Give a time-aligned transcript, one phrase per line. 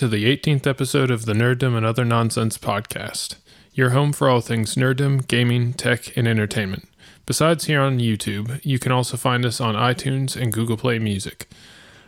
[0.00, 3.34] To the 18th episode of the Nerddom and Other Nonsense podcast,
[3.74, 6.88] your home for all things nerddom, gaming, tech, and entertainment.
[7.26, 11.50] Besides here on YouTube, you can also find us on iTunes and Google Play Music.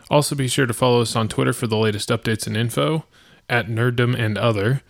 [0.09, 3.05] Also, be sure to follow us on Twitter for the latest updates and info
[3.47, 4.81] at Nerddom and Other.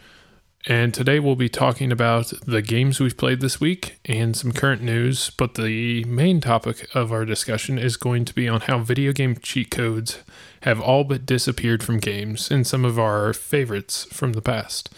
[0.66, 4.81] And today we'll be talking about the games we've played this week and some current
[4.81, 5.30] news.
[5.30, 9.36] But the main topic of our discussion is going to be on how video game
[9.41, 10.23] cheat codes
[10.62, 14.89] have all but disappeared from games and some of our favorites from the past.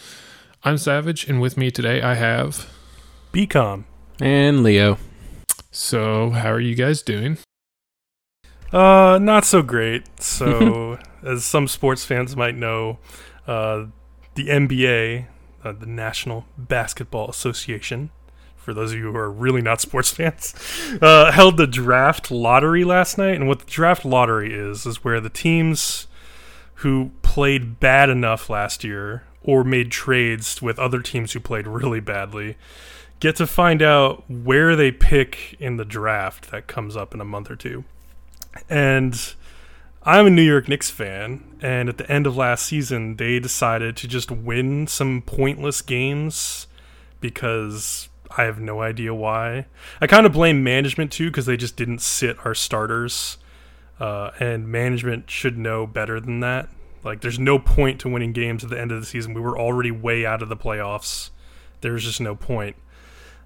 [0.64, 2.72] I'm Savage, and with me today I have.
[3.34, 3.86] BCom.
[4.22, 5.00] And Leo.
[5.72, 7.40] So, how are you guys doing?
[8.72, 10.04] Uh, not so great.
[10.22, 13.00] So, as some sports fans might know,
[13.48, 13.86] uh,
[14.36, 15.26] the NBA,
[15.66, 18.12] uh, the National Basketball Association,
[18.56, 20.54] for those of you who are really not sports fans,
[21.02, 23.36] uh, held the draft lottery last night.
[23.36, 26.08] And what the draft lottery is, is where the teams
[26.80, 32.00] who played bad enough last year or made trades with other teams who played really
[32.00, 32.58] badly
[33.20, 37.26] get to find out where they pick in the draft that comes up in a
[37.26, 37.84] month or two.
[38.70, 39.34] And
[40.04, 43.98] I'm a New York Knicks fan, and at the end of last season, they decided
[43.98, 46.68] to just win some pointless games
[47.20, 48.08] because
[48.38, 49.66] I have no idea why.
[50.00, 53.40] I kind of blame management too because they just didn't sit our starters,
[54.00, 56.70] uh, and management should know better than that.
[57.04, 59.34] Like, there's no point to winning games at the end of the season.
[59.34, 61.32] We were already way out of the playoffs.
[61.82, 62.76] There's just no point.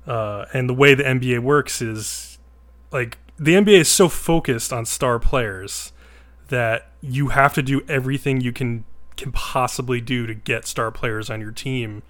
[0.05, 2.37] Uh, and the way the NBA works is
[2.91, 5.93] like the NBA is so focused on star players
[6.49, 8.85] that you have to do everything you can
[9.17, 12.01] can possibly do to get star players on your team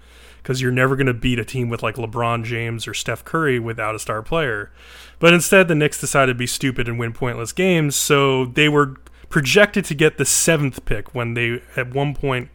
[0.42, 3.58] because you're never going to beat a team with like LeBron James or Steph Curry
[3.58, 4.70] without a star player.
[5.18, 8.96] But instead, the Knicks decided to be stupid and win pointless games, so they were
[9.28, 12.48] projected to get the seventh pick when they at one point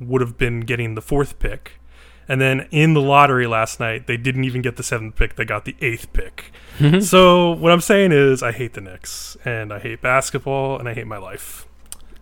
[0.00, 1.80] would have been getting the fourth pick.
[2.28, 5.44] And then in the lottery last night, they didn't even get the seventh pick; they
[5.44, 6.52] got the eighth pick.
[7.00, 10.94] so what I'm saying is, I hate the Knicks, and I hate basketball, and I
[10.94, 11.66] hate my life.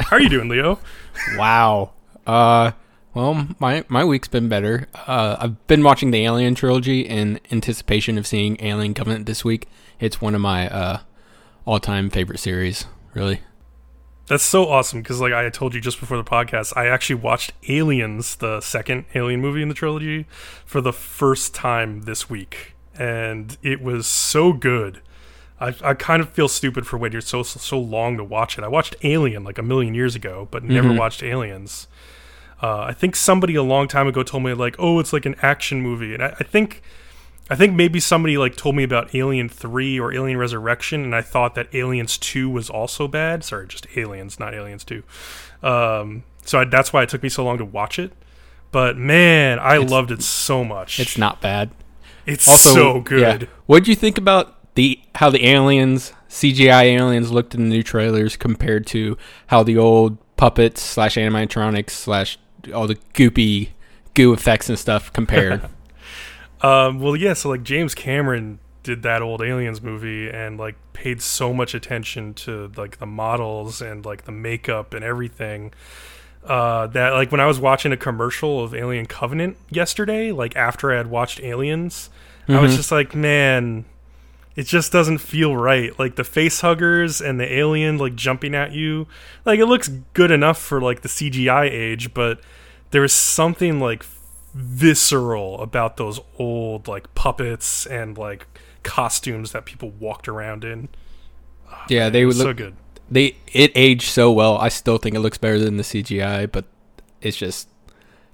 [0.01, 0.79] How are you doing, Leo?
[1.37, 1.93] wow.
[2.27, 2.73] Uh,
[3.15, 4.89] well, my my week's been better.
[5.07, 9.69] Uh, I've been watching the Alien trilogy in anticipation of seeing Alien Covenant this week.
[10.01, 11.01] It's one of my uh,
[11.65, 12.87] all-time favorite series.
[13.15, 13.41] Really.
[14.33, 17.53] That's so awesome because, like I told you just before the podcast, I actually watched
[17.69, 20.25] Aliens, the second Alien movie in the trilogy,
[20.65, 25.03] for the first time this week, and it was so good.
[25.61, 28.65] I, I kind of feel stupid for waiting so so long to watch it.
[28.65, 30.99] I watched Alien like a million years ago, but never Mhm.
[30.99, 31.87] watched Aliens.
[32.63, 35.37] Uh, I think somebody a long time ago told me like, oh, it's like an
[35.43, 36.81] action movie, and I, I think.
[37.53, 41.21] I think maybe somebody like told me about Alien 3 or Alien Resurrection and I
[41.21, 43.45] thought that Aliens 2 was also bad.
[43.45, 45.03] Sorry, just Aliens, not Aliens 2.
[45.63, 48.13] Um, so I, that's why it took me so long to watch it.
[48.71, 50.99] But man, I It's- loved it so much.
[50.99, 51.71] It's not bad.
[52.25, 53.43] It's so good.
[53.43, 53.49] Yeah.
[53.67, 57.83] What do you think about the how the aliens CGI aliens looked in the new
[57.83, 59.19] trailers compared to
[59.49, 62.39] how the old puppets slash animatronics slash
[62.73, 63.69] all the goopy
[64.15, 65.69] goo effects and stuff compared?
[66.63, 67.33] Um, well, yeah.
[67.35, 72.35] So like James Cameron did that old Aliens movie and like paid so much attention
[72.35, 75.73] to like the models and like the makeup and everything.
[76.45, 80.93] Uh, that like when I was watching a commercial of Alien Covenant yesterday, like after
[80.93, 82.11] I had watched Aliens,
[82.49, 82.77] I was Mhm.
[82.77, 83.85] just like, man,
[84.57, 85.97] it just doesn't feel right.
[86.01, 89.07] Like the face huggers and the alien like jumping at you,
[89.45, 92.41] like it looks good enough for like the CGI age, but
[92.91, 94.03] there is something like
[94.55, 98.47] visceral about those old like puppets and like
[98.83, 100.89] costumes that people walked around in.
[101.89, 102.75] yeah, they It would look so good.
[103.11, 104.57] they it aged so well.
[104.59, 106.65] I still think it looks better than the CGI, but
[107.21, 107.69] it's just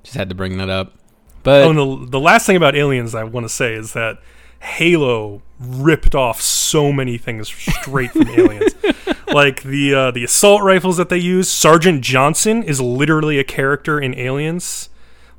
[0.03, 0.95] just had to bring that up.
[1.43, 4.19] But oh, the, the last thing about Aliens I want to say is that
[4.61, 8.75] Halo ripped off so many things straight from Aliens.
[9.31, 11.51] Like the uh, the assault rifles that they use.
[11.51, 14.89] Sergeant Johnson is literally a character in Aliens.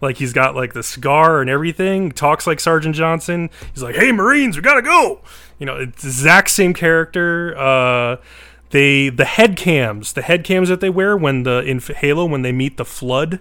[0.02, 2.12] Like he's got like the scar and everything.
[2.12, 3.50] Talks like Sergeant Johnson.
[3.74, 5.22] He's like, "Hey Marines, we gotta go."
[5.58, 7.58] You know, it's the exact same character.
[7.58, 8.18] Uh,
[8.72, 12.44] they the head cams, the head cams that they wear when the in Halo when
[12.44, 13.40] they meet the Flood,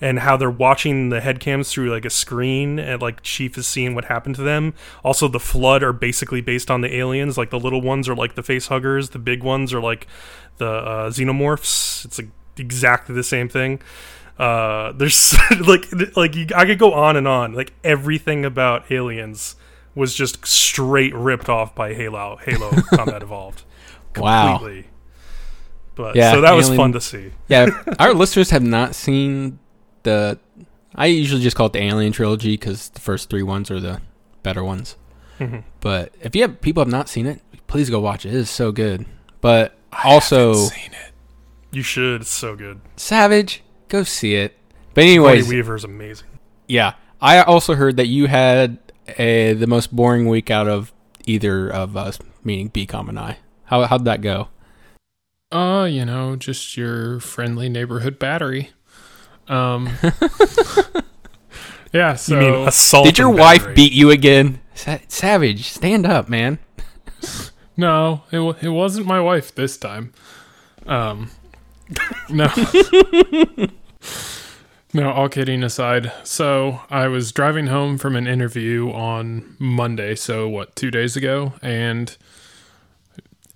[0.00, 3.66] and how they're watching the head cams through like a screen and like Chief is
[3.66, 4.74] seeing what happened to them.
[5.04, 7.36] Also, the Flood are basically based on the aliens.
[7.36, 10.06] Like the little ones are like the face huggers, the big ones are like
[10.58, 12.04] the uh, xenomorphs.
[12.04, 13.80] It's like exactly the same thing.
[14.38, 15.34] Uh, there's
[15.66, 15.86] like
[16.16, 17.54] like you, I could go on and on.
[17.54, 19.56] Like everything about aliens
[19.94, 23.64] was just straight ripped off by Halo Halo Combat Evolved.
[24.16, 24.58] Wow.
[24.58, 24.90] Completely.
[25.96, 27.32] But Yeah, so that was fun to see.
[27.48, 29.58] Yeah, our listeners have not seen
[30.04, 30.38] the.
[30.94, 34.00] I usually just call it the Alien trilogy because the first three ones are the
[34.44, 34.96] better ones.
[35.40, 35.64] Mhm.
[35.80, 38.30] But if you have people have not seen it, please go watch it.
[38.30, 39.06] It is so good.
[39.40, 41.12] But also, seen it.
[41.72, 42.20] You should.
[42.22, 42.80] It's so good.
[42.96, 44.56] Savage, go see it.
[44.94, 46.28] But Sigourney anyways, Weaver is amazing.
[46.66, 48.78] yeah, I also heard that you had
[49.18, 50.92] a, the most boring week out of
[51.26, 53.38] either of us, meaning BCom and I.
[53.64, 54.48] How how'd that go?
[55.52, 58.70] Uh, you know, just your friendly neighborhood battery.
[59.46, 59.90] Um.
[61.92, 62.14] yeah.
[62.16, 63.06] So you mean assault?
[63.06, 63.74] Did your wife battery.
[63.74, 64.60] beat you again?
[64.74, 66.58] Sa- Savage, stand up, man.
[67.76, 70.12] no, it wa- it wasn't my wife this time.
[70.86, 71.30] Um.
[72.28, 72.48] No.
[74.94, 76.10] No, all kidding aside.
[76.24, 81.52] So I was driving home from an interview on Monday, so what, two days ago,
[81.60, 82.16] and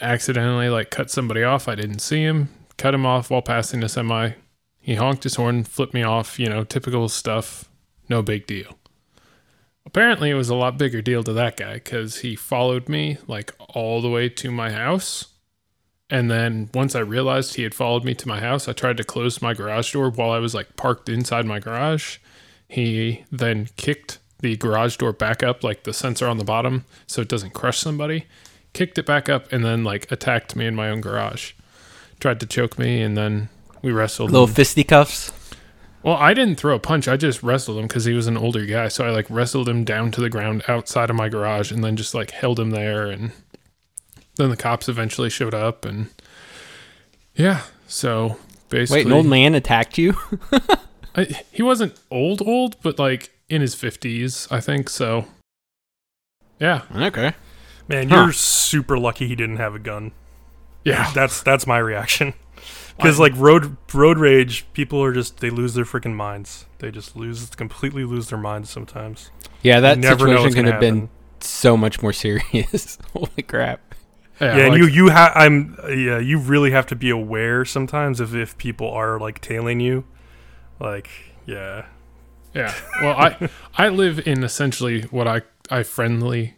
[0.01, 1.69] accidentally like cut somebody off.
[1.69, 2.51] I didn't see him.
[2.77, 4.33] Cut him off while passing a semi.
[4.81, 7.71] He honked his horn, flipped me off, you know, typical stuff.
[8.09, 8.79] No big deal.
[9.87, 13.53] Apparently it was a lot bigger deal to that guy because he followed me like
[13.71, 15.32] all the way to my house.
[16.13, 19.03] And then once I realized he had followed me to my house, I tried to
[19.05, 22.19] close my garage door while I was like parked inside my garage.
[22.69, 27.23] He then kicked the garage door back up, like the sensor on the bottom, so
[27.23, 28.27] it doesn't crush somebody.
[28.75, 31.53] Kicked it back up and then like attacked me in my own garage.
[32.21, 33.49] Tried to choke me and then
[33.81, 34.33] we wrestled.
[34.33, 35.33] Little and- fisticuffs.
[36.03, 37.09] well, I didn't throw a punch.
[37.09, 38.89] I just wrestled him because he was an older guy.
[38.89, 41.97] So I like wrestled him down to the ground outside of my garage and then
[41.97, 43.07] just like held him there.
[43.07, 43.33] And
[44.43, 45.85] then the cops eventually showed up.
[45.85, 46.09] And
[47.35, 48.37] yeah, so
[48.69, 50.15] basically, Wait, an old man attacked you?
[51.15, 54.89] I, he wasn't old, old, but like in his 50s, I think.
[54.89, 55.27] So
[56.59, 57.35] yeah, okay.
[57.89, 58.17] Man, Huh.
[58.25, 60.13] you're super lucky he didn't have a gun.
[60.85, 61.11] yeah.
[61.15, 62.35] That's that's my reaction.
[62.99, 66.67] Because like road road rage, people are just they lose their freaking minds.
[66.79, 69.31] They just lose completely lose their minds sometimes.
[69.63, 71.09] Yeah, that never situation could gonna have been
[71.41, 72.99] so much more serious.
[73.15, 73.92] Holy crap.
[74.43, 78.21] Yeah, and like- you you have I'm yeah you really have to be aware sometimes
[78.21, 80.05] if if people are like tailing you,
[80.81, 81.09] like
[81.47, 81.87] yeah
[82.55, 82.75] Yeah.
[83.01, 83.49] Well, I
[83.79, 86.55] I live in essentially what I I friendly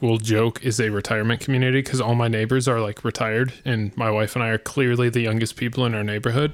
[0.00, 4.10] will joke is a retirement community because all my neighbors are like retired, and my
[4.10, 6.52] wife and I are clearly the youngest people in our neighborhood.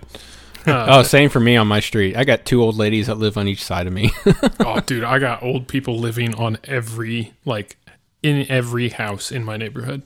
[0.66, 2.16] Uh, Oh, same for me on my street.
[2.16, 4.12] I got two old ladies that live on each side of me.
[4.60, 7.76] oh, dude, I got old people living on every like
[8.22, 10.02] in every house in my neighborhood.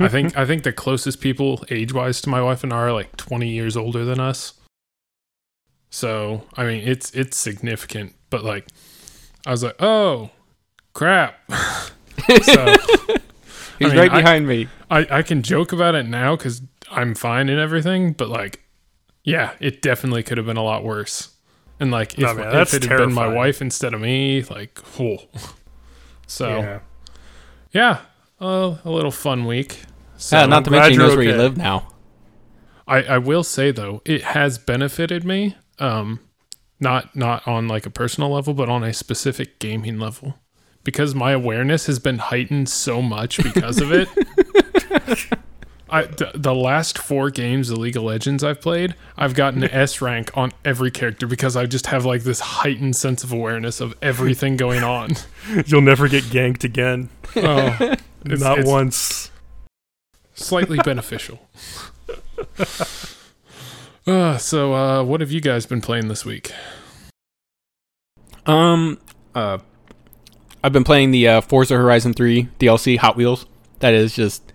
[0.00, 2.92] I think I think the closest people age wise to my wife and I are
[2.92, 4.54] like twenty years older than us.
[5.90, 8.66] So I mean it's it's significant, but like
[9.46, 10.30] I was like, oh
[10.94, 11.38] crap.
[12.42, 12.74] so
[13.78, 14.68] He's mean, right I- behind me.
[14.90, 18.64] I, I can joke about it now because I'm fine and everything, but like,
[19.22, 21.30] yeah, it definitely could have been a lot worse.
[21.78, 24.78] And like, if, No, man, if it had been my wife instead of me, like,
[24.96, 25.18] whoa.
[26.26, 26.80] So yeah,
[27.72, 28.00] yeah.
[28.38, 29.80] uh, a little fun week.
[30.18, 31.38] So Yeah, not to glad mention he knows where you okay.
[31.38, 31.88] live now.
[32.86, 35.56] I, I will say though, it has benefited me.
[35.78, 36.20] Um,
[36.80, 40.34] not not on like a personal level, but on a specific gaming level,
[40.84, 44.08] because my awareness has been heightened so much because of it.
[45.90, 49.70] I the, the last four games of League of Legends I've played, I've gotten an
[49.70, 53.80] S rank on every character because I just have like this heightened sense of awareness
[53.80, 55.12] of everything going on.
[55.66, 57.08] You'll never get ganked again.
[57.36, 57.98] Oh, It's-
[58.40, 59.30] Not it's- once.
[60.38, 61.40] Slightly beneficial.
[64.06, 66.50] Uh, so, uh, what have you guys been playing this week?
[68.46, 68.98] Um,
[69.34, 69.58] uh,
[70.64, 73.44] I've been playing the uh, Forza Horizon 3 DLC Hot Wheels.
[73.80, 74.52] That is just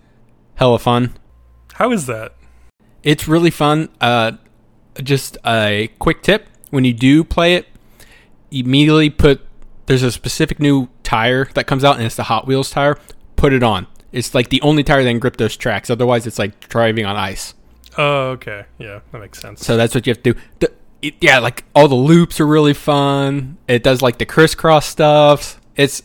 [0.56, 1.14] hella fun.
[1.74, 2.34] How is that?
[3.04, 3.90] It's really fun.
[4.00, 4.32] Uh,
[5.02, 7.68] just a quick tip: when you do play it,
[8.50, 9.40] immediately put.
[9.86, 12.98] There's a specific new tire that comes out, and it's the Hot Wheels tire.
[13.36, 13.86] Put it on.
[14.14, 15.90] It's like the only tire that those tracks.
[15.90, 17.52] Otherwise, it's like driving on ice.
[17.98, 18.64] Oh, okay.
[18.78, 19.66] Yeah, that makes sense.
[19.66, 20.40] So that's what you have to do.
[20.60, 23.58] The, it, yeah, like all the loops are really fun.
[23.66, 25.60] It does like the crisscross stuff.
[25.74, 26.04] It's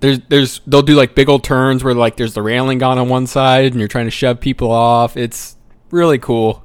[0.00, 3.08] there's there's they'll do like big old turns where like there's the railing gone on
[3.08, 5.16] one side and you're trying to shove people off.
[5.16, 5.56] It's
[5.90, 6.62] really cool.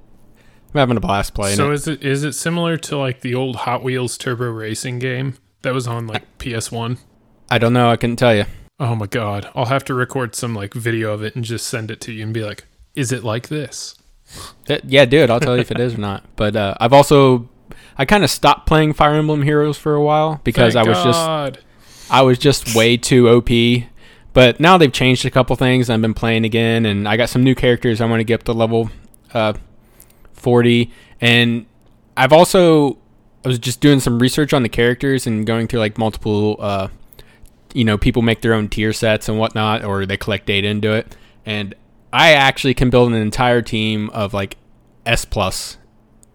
[0.73, 1.57] I'm having a blast playing it.
[1.57, 1.75] so it.
[1.75, 5.73] is it is it similar to like the old Hot Wheels Turbo Racing game that
[5.73, 6.99] was on like PS1?
[7.49, 7.89] I don't know.
[7.89, 8.43] I couldn't tell you.
[8.79, 11.91] Oh my god, I'll have to record some like video of it and just send
[11.91, 13.95] it to you and be like, "Is it like this?"
[14.65, 15.29] Th- yeah, dude.
[15.29, 16.23] I'll tell you if it is or not.
[16.35, 17.49] But uh, I've also
[17.97, 21.03] I kind of stopped playing Fire Emblem Heroes for a while because Thank I was
[21.03, 23.49] just I was just way too OP.
[24.31, 25.89] But now they've changed a couple things.
[25.89, 28.43] I've been playing again, and I got some new characters I want to get up
[28.43, 28.89] to level.
[29.33, 29.53] uh,
[30.33, 31.65] 40, and
[32.15, 32.97] I've also
[33.43, 36.87] I was just doing some research on the characters and going through like multiple, uh,
[37.73, 40.93] you know, people make their own tier sets and whatnot, or they collect data into
[40.93, 41.75] it, and
[42.11, 44.57] I actually can build an entire team of like
[45.05, 45.77] S plus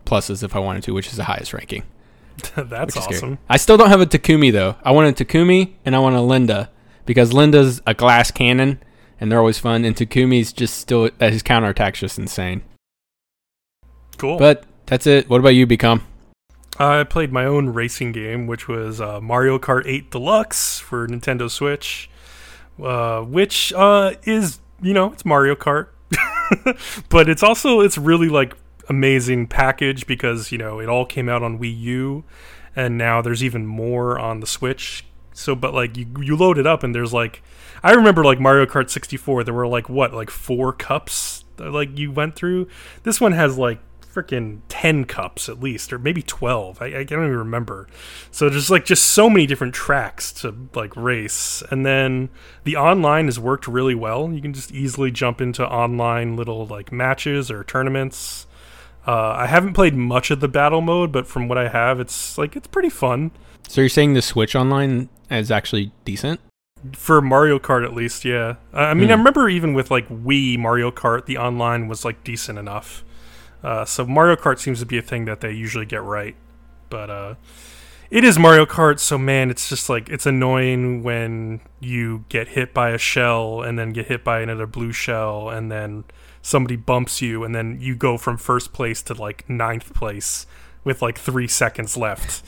[0.04, 1.84] pluses if I wanted to, which is the highest ranking.
[2.56, 3.38] That's awesome.
[3.48, 4.76] I still don't have a Takumi though.
[4.84, 6.70] I want a Takumi and I want a Linda
[7.06, 8.80] because Linda's a glass cannon
[9.20, 12.62] and they're always fun, and Takumi's just still his counterattack's just insane.
[14.18, 14.38] Cool.
[14.38, 15.28] But that's it.
[15.28, 16.02] What about you, BCom?
[16.78, 21.48] I played my own racing game, which was uh, Mario Kart 8 Deluxe for Nintendo
[21.48, 22.10] Switch,
[22.82, 25.88] uh, which uh, is you know it's Mario Kart,
[27.08, 28.54] but it's also it's really like
[28.88, 32.24] amazing package because you know it all came out on Wii U,
[32.74, 35.04] and now there's even more on the Switch.
[35.32, 37.42] So, but like you you load it up and there's like
[37.82, 39.44] I remember like Mario Kart 64.
[39.44, 42.68] There were like what like four cups like you went through.
[43.02, 43.78] This one has like
[44.14, 47.88] freaking 10 cups at least or maybe 12 I, I don't even remember
[48.30, 52.28] so there's like just so many different tracks to like race and then
[52.62, 56.92] the online has worked really well you can just easily jump into online little like
[56.92, 58.46] matches or tournaments
[59.06, 62.38] uh, i haven't played much of the battle mode but from what i have it's
[62.38, 63.30] like it's pretty fun
[63.68, 66.38] So you're saying the Switch Online is actually decent?
[66.92, 68.56] for Mario Kart at least, yeah.
[68.74, 69.20] I mean, I Hmm.
[69.20, 73.02] remember even with like Wii Mario Kart, the online was like decent enough.
[73.64, 76.36] Uh, so Mario Kart seems to be a thing that they usually get right,
[76.90, 77.34] but uh,
[78.10, 78.98] it is Mario Kart.
[79.00, 83.78] So man, it's just like it's annoying when you get hit by a shell and
[83.78, 86.04] then get hit by another blue shell and then
[86.42, 90.46] somebody bumps you and then you go from first place to like ninth place
[90.84, 92.44] with like three seconds left.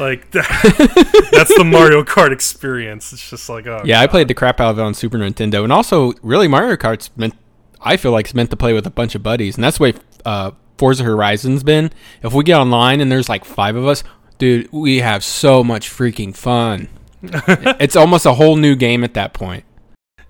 [0.00, 3.12] Like that, that's the Mario Kart experience.
[3.12, 5.62] It's just like oh Yeah, I played the crap out of it on Super Nintendo,
[5.62, 7.34] and also really Mario Kart's meant.
[7.80, 9.84] I feel like it's meant to play with a bunch of buddies, and that's the
[9.84, 9.94] way
[10.26, 11.90] uh, Forza Horizon's been.
[12.22, 14.04] If we get online and there's like five of us,
[14.38, 16.88] dude, we have so much freaking fun.
[17.22, 19.64] it's almost a whole new game at that point.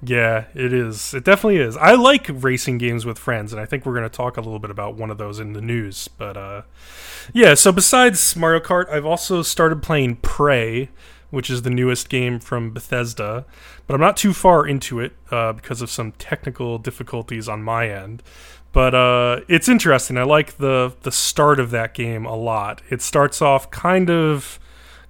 [0.03, 1.15] Yeah, it is.
[1.15, 1.77] It definitely is.
[1.77, 4.59] I like racing games with friends, and I think we're going to talk a little
[4.59, 6.07] bit about one of those in the news.
[6.09, 6.63] But uh,
[7.33, 10.91] yeah, so besides Mario Kart, I've also started playing Prey,
[11.31, 13.47] which is the newest game from Bethesda.
[13.87, 17.89] But I'm not too far into it uh, because of some technical difficulties on my
[17.89, 18.23] end.
[18.77, 20.19] But uh, it's interesting.
[20.19, 22.83] I like the the start of that game a lot.
[22.91, 24.61] It starts off kind of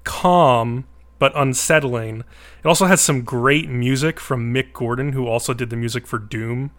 [0.04, 0.84] calm
[1.18, 2.20] but unsettling.
[2.60, 6.16] It also has some great music from Mick Gordon, who also did the music for
[6.16, 6.70] Doom.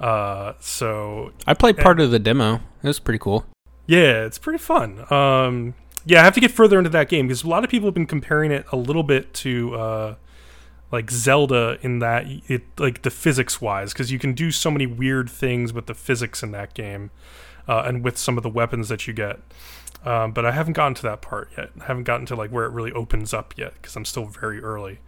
[0.00, 2.56] Uh, so I played part of the demo.
[2.82, 3.46] It was pretty cool.
[3.86, 5.06] yeah, it's pretty fun.
[5.12, 5.74] Um,
[6.04, 7.94] yeah, I have to get further into that game because a lot of people have
[7.94, 10.14] been comparing it a little bit to uh,
[10.92, 14.86] like Zelda in that it like the physics wise because you can do so many
[14.86, 17.10] weird things with the physics in that game
[17.68, 19.40] uh, and with some of the weapons that you get.
[20.04, 21.70] Um, but I haven't gotten to that part yet.
[21.80, 24.60] I haven't gotten to like where it really opens up yet because I'm still very
[24.60, 25.00] early.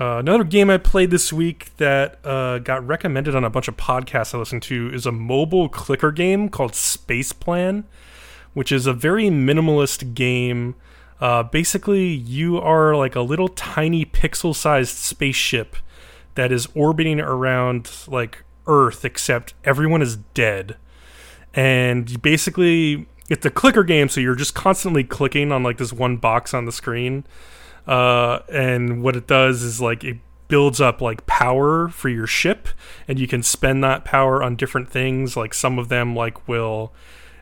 [0.00, 3.76] Uh, another game I played this week that uh, got recommended on a bunch of
[3.76, 7.84] podcasts I listened to is a mobile clicker game called Spaceplan,
[8.54, 10.76] which is a very minimalist game.
[11.20, 15.76] Uh, basically, you are like a little tiny pixel sized spaceship
[16.34, 20.76] that is orbiting around like Earth, except everyone is dead.
[21.54, 26.18] And basically, it's a clicker game, so you're just constantly clicking on like this one
[26.18, 27.24] box on the screen
[27.88, 32.68] uh, and what it does is like it builds up like power for your ship
[33.08, 36.92] and you can spend that power on different things like some of them like will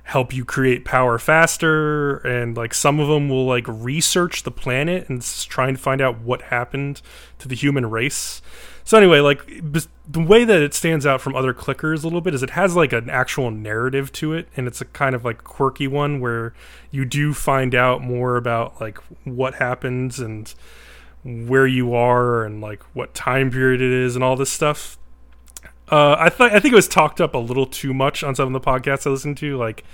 [0.07, 5.09] help you create power faster and like some of them will like research the planet
[5.09, 7.03] and try and find out what happened
[7.41, 8.41] to the human race.
[8.85, 9.45] So anyway like
[10.09, 12.77] the way that it stands out from other clickers a little bit is it has
[12.77, 16.55] like an actual narrative to it and it's a kind of like quirky one where
[16.93, 20.55] you do find out more about like what happens and
[21.25, 24.99] where you are and like what time period it is and all this stuff
[25.91, 28.55] uh, I thought I think it was talked up a little too much on some
[28.55, 29.57] of the podcasts I listened to.
[29.57, 29.85] Like,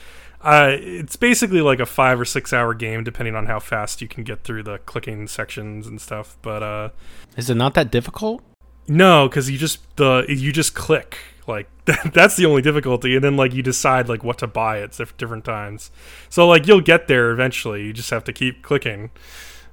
[0.41, 4.09] uh, it's basically like a five or six hour game, depending on how fast you
[4.09, 6.37] can get through the clicking sections and stuff.
[6.43, 6.89] But uh,
[7.37, 8.43] Is it not that difficult?
[8.89, 11.69] no, because you just the you just click like
[12.13, 15.45] that's the only difficulty, and then like you decide like what to buy at different
[15.45, 15.91] times.
[16.29, 17.85] So like you'll get there eventually.
[17.85, 19.11] You just have to keep clicking,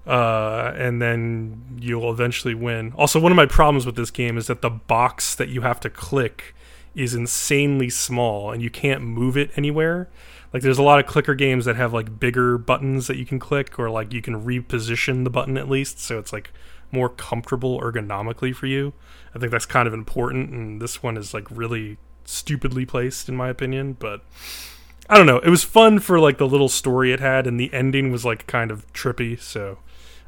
[0.10, 2.92] uh, and then you'll eventually win.
[2.98, 5.80] Also, one of my problems with this game is that the box that you have
[5.82, 6.56] to click
[6.96, 10.10] is insanely small, and you can't move it anywhere.
[10.52, 13.38] Like there's a lot of clicker games that have like bigger buttons that you can
[13.38, 16.52] click, or like you can reposition the button at least, so it's like
[16.92, 18.94] more comfortable ergonomically for you.
[19.36, 23.36] I think that's kind of important, and this one is like really stupidly placed in
[23.36, 24.24] my opinion, but
[25.08, 25.38] I don't know.
[25.38, 28.48] It was fun for like the little story it had, and the ending was like
[28.48, 29.40] kind of trippy.
[29.40, 29.78] So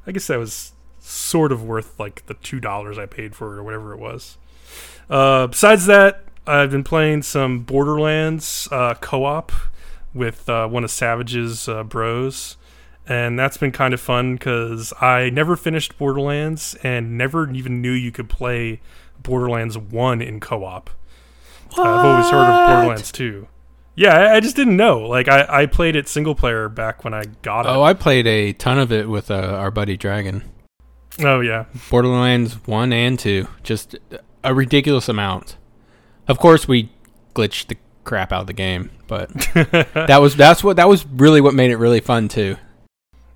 [0.06, 3.60] I guess that was sort of worth like the two dollars I paid for it
[3.60, 4.38] or whatever it was.
[5.10, 9.52] Uh, besides that, I've been playing some Borderlands uh, co-op
[10.14, 12.58] with uh, one of Savage's uh, bros,
[13.08, 17.92] and that's been kind of fun because I never finished Borderlands and never even knew
[17.92, 18.82] you could play
[19.22, 20.90] Borderlands One in co-op.
[21.72, 23.48] I've always heard of Borderlands Two.
[23.96, 25.00] Yeah, I, I just didn't know.
[25.00, 27.70] Like I, I played it single player back when I got it.
[27.70, 30.44] Oh, I played a ton of it with uh, our buddy Dragon.
[31.20, 33.48] Oh yeah, Borderlands 1 and 2.
[33.64, 33.96] Just
[34.44, 35.58] a ridiculous amount.
[36.28, 36.90] Of course, we
[37.36, 41.42] glitched the crap out of the game, but that was that's what that was really
[41.42, 42.58] what made it really fun too.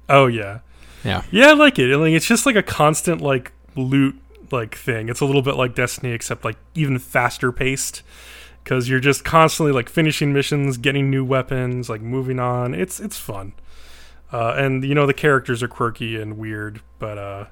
[0.08, 0.60] Oh yeah.
[1.04, 1.24] Yeah.
[1.32, 1.96] Yeah, I like it.
[1.98, 4.16] Like it's just like a constant like loot
[4.52, 5.10] like thing.
[5.10, 8.02] It's a little bit like Destiny except like even faster paced
[8.66, 12.74] cuz you're just constantly like finishing missions, getting new weapons, like moving on.
[12.74, 13.54] It's it's fun.
[14.34, 17.46] Uh, and you know the characters are quirky and weird, but uh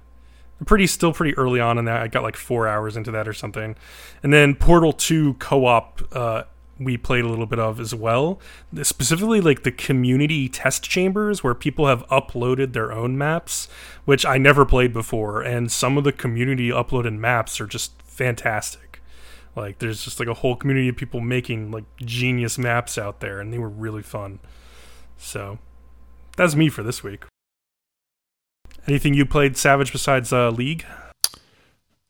[0.65, 2.01] pretty still pretty early on in that.
[2.01, 3.75] I got like 4 hours into that or something.
[4.22, 6.43] And then Portal 2 co-op uh
[6.79, 8.39] we played a little bit of as well.
[8.82, 13.67] Specifically, like the community test chambers where people have uploaded their own maps,
[14.05, 15.41] which I never played before.
[15.41, 18.82] And some of the community uploaded maps are just fantastic.
[19.55, 23.39] Like, there's just like a whole community of people making like genius maps out there,
[23.39, 24.39] and they were really fun.
[25.17, 25.60] So,
[26.38, 27.25] that's me for this week.
[28.88, 30.86] Anything you played Savage besides uh, League?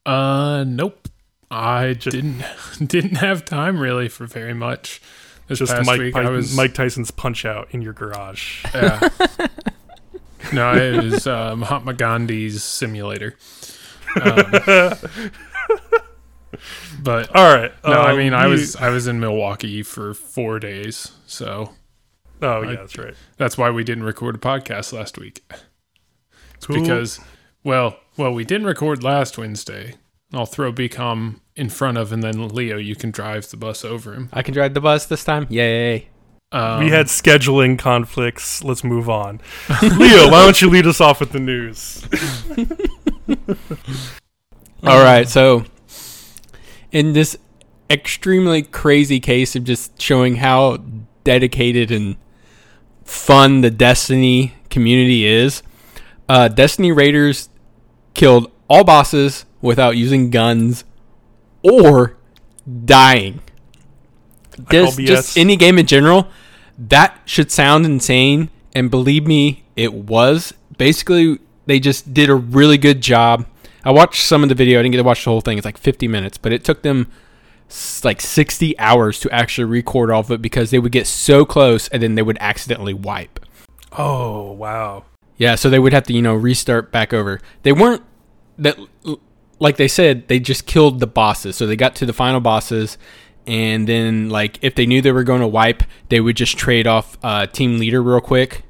[0.05, 1.07] Uh, nope.
[1.51, 2.43] I Just- didn't
[2.87, 5.01] didn't have time really for very much.
[5.47, 8.63] This Just past Mike, week, I was Mike Tyson's Punch Out in your garage.
[8.73, 9.09] Yeah.
[10.53, 13.35] no, it was uh, Mahatma Gandhi's simulator.
[14.21, 14.45] Um,
[17.03, 17.71] but All right.
[17.85, 21.73] no, I um, mean, I you- was I was in Milwaukee for four days, so
[22.41, 23.13] Oh I- yeah, that's right.
[23.37, 25.43] that's why we didn't record a podcast last week.
[26.55, 26.81] It's Cool.
[26.81, 27.19] because,
[27.63, 29.95] well, well, we didn't record last Wednesday.
[30.33, 34.13] I'll throw BCom in front of, and then Leo, you can drive the bus over
[34.13, 34.29] him.
[34.33, 35.45] I can drive the bus this time.
[35.49, 36.07] Yay.
[36.51, 38.63] Um, we had scheduling conflicts.
[38.63, 39.41] Let's move on.
[39.81, 42.03] Leo, why don't you lead us off with the news?
[44.83, 45.65] All right, so
[46.93, 47.37] in this
[47.89, 50.77] extremely crazy case of just showing how
[51.25, 52.15] dedicated and
[53.03, 55.61] fun the Destiny community is,
[56.29, 57.49] uh, Destiny Raiders
[58.13, 60.85] killed all bosses without using guns
[61.61, 62.15] or
[62.85, 63.41] dying.
[64.71, 66.27] Just, just any game in general,
[66.77, 70.53] that should sound insane, and believe me, it was.
[70.77, 73.45] Basically, they just did a really good job.
[73.83, 74.79] I watched some of the video.
[74.79, 75.57] I didn't get to watch the whole thing.
[75.57, 77.11] It's like 50 minutes, but it took them
[78.03, 81.87] like 60 hours to actually record all of it because they would get so close
[81.89, 83.39] and then they would accidentally wipe.
[83.97, 85.05] Oh wow.
[85.37, 87.41] Yeah, so they would have to, you know, restart back over.
[87.63, 88.03] They weren't
[88.57, 88.77] that
[89.59, 91.55] like they said, they just killed the bosses.
[91.55, 92.97] So they got to the final bosses
[93.45, 96.87] and then like if they knew they were going to wipe, they would just trade
[96.87, 98.63] off uh, team leader real quick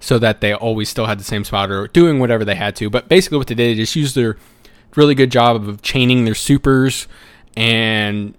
[0.00, 2.90] so that they always still had the same spot or doing whatever they had to.
[2.90, 4.36] But basically what they did, they just used their
[4.96, 7.08] really good job of chaining their supers
[7.56, 8.34] and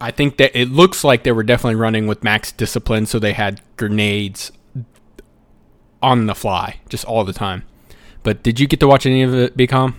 [0.00, 3.34] I think that it looks like they were definitely running with max discipline, so they
[3.34, 4.50] had grenades
[6.02, 7.64] on the fly, just all the time.
[8.22, 9.94] But did you get to watch any of it, BCom?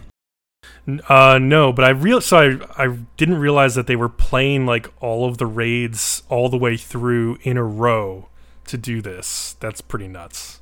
[1.08, 4.92] Uh, no, but I real so I I didn't realize that they were playing like
[5.00, 8.30] all of the raids all the way through in a row
[8.66, 9.56] to do this.
[9.60, 10.61] That's pretty nuts.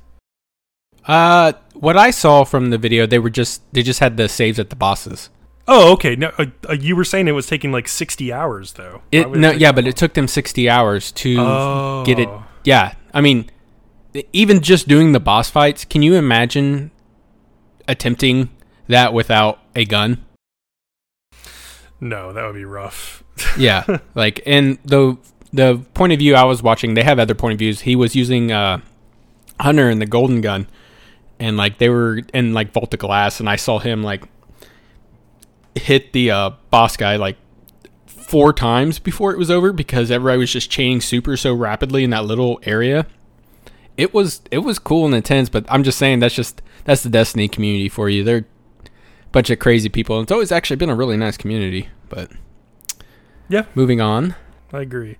[1.06, 4.58] Uh, what I saw from the video, they were just they just had the saves
[4.58, 5.30] at the bosses.
[5.66, 6.16] Oh, okay.
[6.16, 9.02] No, uh, uh, you were saying it was taking like sixty hours though.
[9.10, 12.02] It no, yeah, but it took them sixty hours to oh.
[12.04, 12.28] get it.
[12.64, 13.50] Yeah, I mean,
[14.32, 15.84] even just doing the boss fights.
[15.84, 16.90] Can you imagine
[17.88, 18.50] attempting
[18.88, 20.24] that without a gun?
[22.00, 23.22] No, that would be rough.
[23.58, 23.84] yeah
[24.14, 25.16] like and the
[25.52, 28.14] the point of view i was watching they have other point of views he was
[28.14, 28.80] using uh
[29.60, 30.66] hunter and the golden gun
[31.40, 34.22] and like they were in like vault of glass and i saw him like
[35.74, 37.36] hit the uh boss guy like
[38.06, 42.10] four times before it was over because everybody was just chaining super so rapidly in
[42.10, 43.06] that little area
[43.96, 47.08] it was it was cool and intense but i'm just saying that's just that's the
[47.10, 48.46] destiny community for you they're
[48.84, 48.88] a
[49.32, 52.30] bunch of crazy people it's always actually been a really nice community but
[53.48, 53.64] Yeah.
[53.74, 54.34] moving on
[54.72, 55.16] I agree.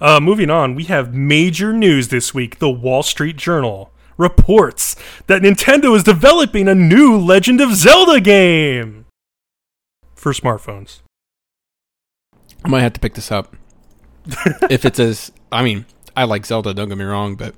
[0.00, 2.58] Uh, moving on, we have major news this week.
[2.58, 4.96] The Wall Street Journal reports
[5.26, 9.06] that Nintendo is developing a new Legend of Zelda game
[10.14, 11.00] for smartphones.
[12.64, 13.54] I might have to pick this up.
[14.70, 15.84] if it's as I mean,
[16.16, 16.72] I like Zelda.
[16.72, 17.54] Don't get me wrong, but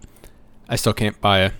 [0.68, 1.52] I still can't buy a.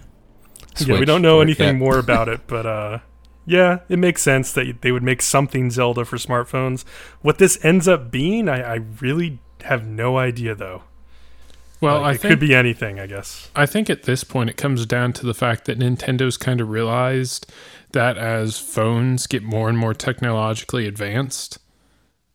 [0.75, 2.99] Switch yeah, we don't know anything more about it, but uh,
[3.47, 6.85] yeah, it makes sense that they would make something Zelda for smartphones.
[7.23, 10.83] What this ends up being, I, I really have no idea though.
[11.81, 13.51] Well, Like, it think could be anything, I guess.
[13.55, 16.71] I think at this point it comes down to the fact that Nintendo's kind of
[16.71, 17.51] realized
[17.93, 21.59] that as phones get more and more technologically advanced,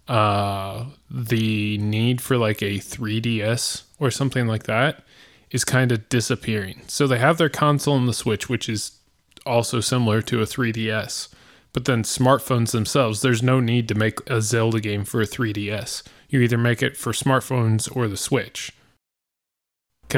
[0.07, 5.03] uh, the need for like a 3DS or something like that
[5.51, 6.81] is kind of disappearing.
[6.87, 8.99] So they have their console and the Switch, which is
[9.45, 11.29] also similar to a 3DS.
[11.73, 16.03] But then smartphones themselves, there's no need to make a Zelda game for a 3DS.
[16.29, 18.71] You either make it for smartphones or the Switch.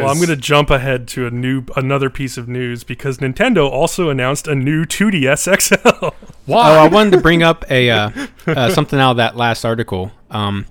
[0.02, 3.70] Well, I'm going to jump ahead to a new another piece of news because Nintendo
[3.70, 6.08] also announced a new 2DS XL.
[6.50, 8.10] Oh, I wanted to bring up a uh,
[8.48, 10.12] uh, something out of that last article.
[10.30, 10.66] Um,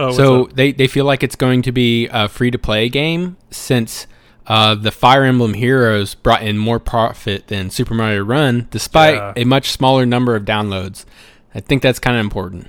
[0.00, 2.88] Oh, what's so they, they feel like it's going to be a free to play
[2.88, 4.06] game since
[4.46, 9.32] uh, the Fire Emblem Heroes brought in more profit than Super Mario Run, despite Yeah.
[9.36, 11.04] a much smaller number of downloads.
[11.52, 12.68] I think that's kind of important.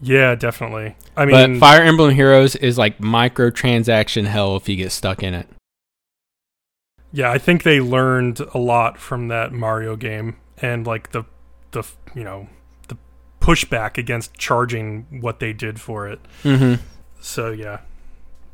[0.00, 0.96] Yeah, definitely.
[1.16, 5.34] I mean, but Fire Emblem Heroes is like microtransaction hell if you get stuck in
[5.34, 5.48] it.
[7.12, 11.24] yeah, I think they learned a lot from that Mario game and like the
[11.70, 11.82] the
[12.14, 12.48] you know
[12.88, 12.96] the
[13.40, 16.20] pushback against charging what they did for it.
[16.42, 16.82] Mm-hmm.
[17.20, 17.80] So yeah.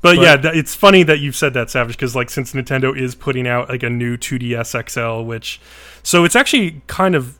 [0.00, 2.96] But, But- yeah, th- it's funny that you've said that, Savage, because like since Nintendo
[2.96, 5.61] is putting out like a new 2DS XL, which
[6.02, 7.38] so it's actually kind of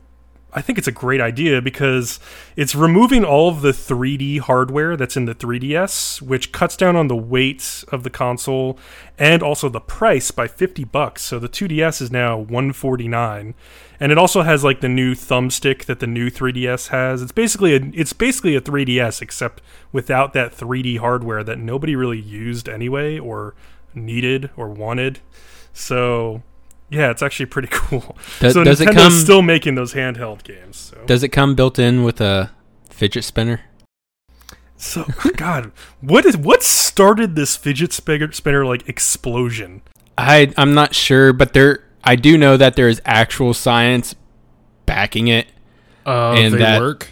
[0.55, 2.19] I think it's a great idea because
[2.55, 7.07] it's removing all of the 3D hardware that's in the 3DS, which cuts down on
[7.07, 8.77] the weight of the console
[9.17, 11.23] and also the price by 50 bucks.
[11.23, 13.55] So the 2DS is now 149,
[13.99, 17.21] and it also has like the new thumbstick that the new 3DS has.
[17.21, 19.61] It's basically a it's basically a 3DS except
[19.91, 23.55] without that 3D hardware that nobody really used anyway or
[23.95, 25.19] needed or wanted.
[25.73, 26.43] So
[26.89, 28.15] yeah, it's actually pretty cool.
[28.39, 29.11] Does, so does it Nintendo's come?
[29.13, 30.77] still making those handheld games.
[30.77, 32.51] So, does it come built in with a
[32.89, 33.61] fidget spinner?
[34.77, 35.05] so
[35.37, 39.81] God, what is what started this fidget spinner, spinner like explosion?
[40.17, 44.13] I I'm not sure, but there I do know that there is actual science
[44.85, 45.47] backing it.
[46.05, 47.07] Uh, And they that- work.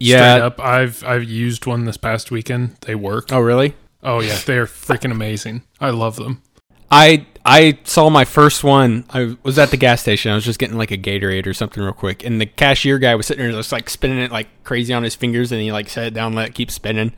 [0.00, 0.34] Yeah.
[0.36, 2.76] Straight up, I've I've used one this past weekend.
[2.82, 3.32] They work.
[3.32, 3.74] Oh really?
[4.00, 5.62] Oh yeah, they are freaking amazing.
[5.80, 6.40] I love them.
[6.90, 9.04] I I saw my first one.
[9.10, 10.30] I was at the gas station.
[10.30, 13.14] I was just getting like a Gatorade or something real quick, and the cashier guy
[13.14, 15.88] was sitting there just like spinning it like crazy on his fingers, and he like
[15.88, 17.12] set it down, let it keep spinning,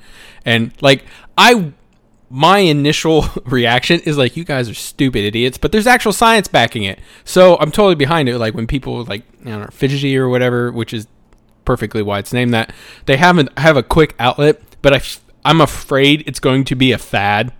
[0.45, 1.05] and like
[1.37, 1.73] I.
[2.33, 6.85] My initial reaction is like, you guys are stupid idiots, but there's actual science backing
[6.85, 7.01] it.
[7.25, 8.39] So I'm totally behind it.
[8.39, 11.09] Like when people like, I don't know, fidgety or whatever, which is
[11.65, 12.73] perfectly why it's named that,
[13.07, 15.03] they haven't have a quick outlet, but I,
[15.45, 17.53] I'm afraid it's going to be a fad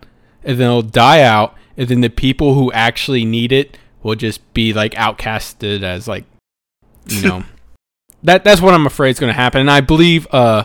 [0.45, 4.53] and then it'll die out and then the people who actually need it will just
[4.53, 6.25] be like outcasted as like
[7.07, 7.45] you know.
[8.23, 9.63] That that's what I'm afraid is going to happen.
[9.63, 10.65] And I believe uh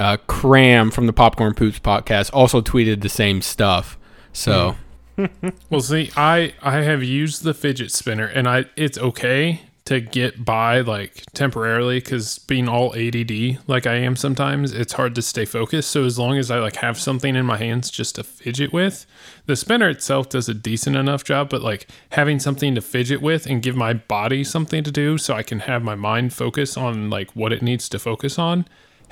[0.00, 3.98] uh Cram from the Popcorn Poops podcast also tweeted the same stuff.
[4.32, 4.76] So
[5.68, 10.44] Well, see, I I have used the fidget spinner, and I it's okay to get
[10.46, 15.44] by like temporarily because being all ADD like I am sometimes, it's hard to stay
[15.44, 15.90] focused.
[15.90, 19.04] So as long as I like have something in my hands just to fidget with,
[19.44, 21.50] the spinner itself does a decent enough job.
[21.50, 25.34] But like having something to fidget with and give my body something to do, so
[25.34, 28.66] I can have my mind focus on like what it needs to focus on.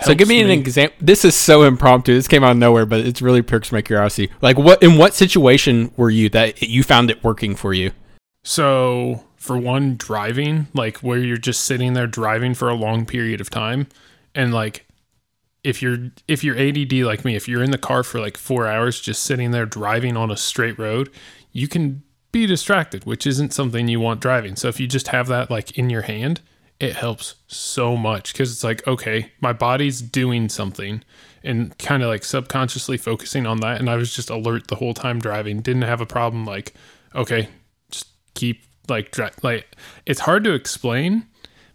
[0.05, 3.01] so give me an example this is so impromptu this came out of nowhere but
[3.01, 7.11] it's really perks my curiosity like what in what situation were you that you found
[7.11, 7.91] it working for you
[8.43, 13.41] So, for one, driving, like where you're just sitting there driving for a long period
[13.41, 13.89] of time,
[14.37, 14.87] and like
[15.65, 18.69] if you're if you're ADD like me, if you're in the car for like four
[18.69, 21.11] hours just sitting there driving on a straight road,
[21.51, 24.55] you can be distracted, which isn't something you want driving.
[24.55, 26.41] So if you just have that like in your hand,
[26.79, 31.03] it helps so much because it's like okay, my body's doing something,
[31.43, 33.81] and kind of like subconsciously focusing on that.
[33.81, 36.45] And I was just alert the whole time driving, didn't have a problem.
[36.45, 36.75] Like
[37.13, 37.49] okay,
[37.91, 39.67] just keep like like
[40.07, 41.27] it's hard to explain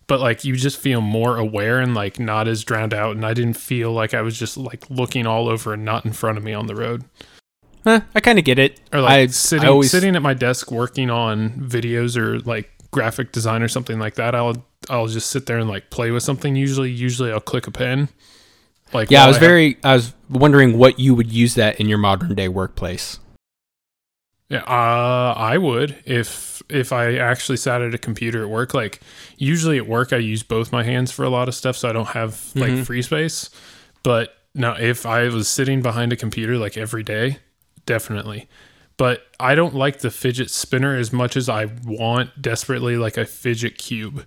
[0.07, 3.33] but like you just feel more aware and like not as drowned out and i
[3.33, 6.43] didn't feel like i was just like looking all over and not in front of
[6.43, 7.03] me on the road
[7.85, 8.79] Eh, I kind of get it.
[8.91, 12.69] or like I, sitting I always, sitting at my desk working on videos or like
[12.91, 16.23] graphic design or something like that i'll i'll just sit there and like play with
[16.23, 18.09] something usually usually i'll click a pen
[18.93, 19.77] like Yeah, I was have- very.
[19.83, 23.19] I was wondering what you would use that in your modern day workplace.
[24.49, 28.73] Yeah, uh, I would if if I actually sat at a computer at work.
[28.73, 29.01] Like
[29.37, 31.93] usually at work, I use both my hands for a lot of stuff, so I
[31.93, 32.85] don't have like Mhm.
[32.85, 33.49] free space.
[34.03, 37.39] But now if I was sitting behind a computer like every day,
[37.85, 38.47] definitely.
[38.95, 43.25] But I don't like the fidget spinner as much as I want desperately like a
[43.25, 44.25] fidget cube,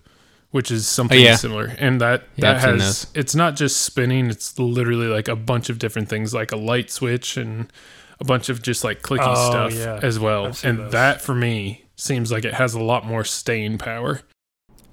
[0.50, 1.36] which is something Oh, yeah.
[1.36, 1.74] similar.
[1.78, 5.78] And that Yeah, that has it's not just spinning, it's literally like a bunch of
[5.78, 7.72] different things like a light switch and
[8.20, 9.98] a bunch of just like clicky Oh, stuff yeah.
[10.02, 10.46] as well.
[10.62, 10.92] And those.
[10.92, 14.20] that for me seems like it has a lot more staying power.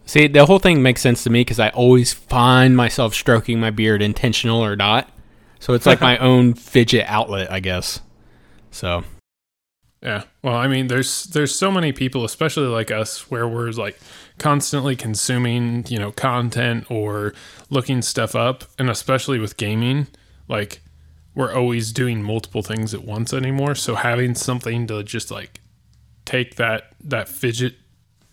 [0.05, 3.71] See, the whole thing makes sense to me because I always find myself stroking my
[3.71, 5.09] beard, intentional or not.
[5.59, 7.99] So it's like my own fidget outlet, I guess.
[8.71, 9.03] So
[10.01, 10.23] Yeah.
[10.43, 13.99] Well, I mean, there's there's so many people, especially like us, where we're like
[14.37, 17.33] constantly consuming, you know, content or
[17.69, 20.07] looking stuff up, and especially with gaming,
[20.47, 20.79] like
[21.37, 23.75] we're always doing multiple things at once anymore.
[23.75, 25.61] So having something to just like
[26.25, 27.75] take that that fidget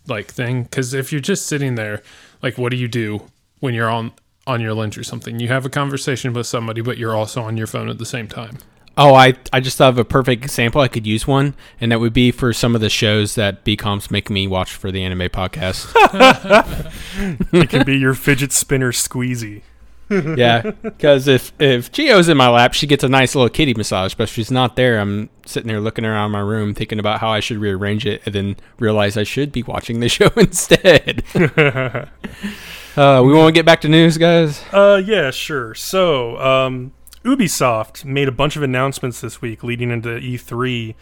[0.07, 2.01] like thing, because if you're just sitting there,
[2.41, 3.27] like, what do you do
[3.59, 4.11] when you're on
[4.47, 5.39] on your lunch or something?
[5.39, 8.27] You have a conversation with somebody, but you're also on your phone at the same
[8.27, 8.57] time.
[8.97, 10.81] Oh, I I just thought of a perfect example.
[10.81, 14.09] I could use one, and that would be for some of the shows that BCom's
[14.09, 15.93] make me watch for the anime podcast.
[17.53, 19.61] It can be your fidget spinner squeezy.
[20.37, 24.13] yeah, because if if Gio's in my lap, she gets a nice little kitty massage.
[24.13, 27.29] But if she's not there, I'm sitting there looking around my room, thinking about how
[27.29, 31.23] I should rearrange it, and then realize I should be watching the show instead.
[31.35, 34.63] uh, we want to get back to news, guys.
[34.71, 35.73] Uh, yeah, sure.
[35.73, 40.93] So, um, Ubisoft made a bunch of announcements this week leading into E3.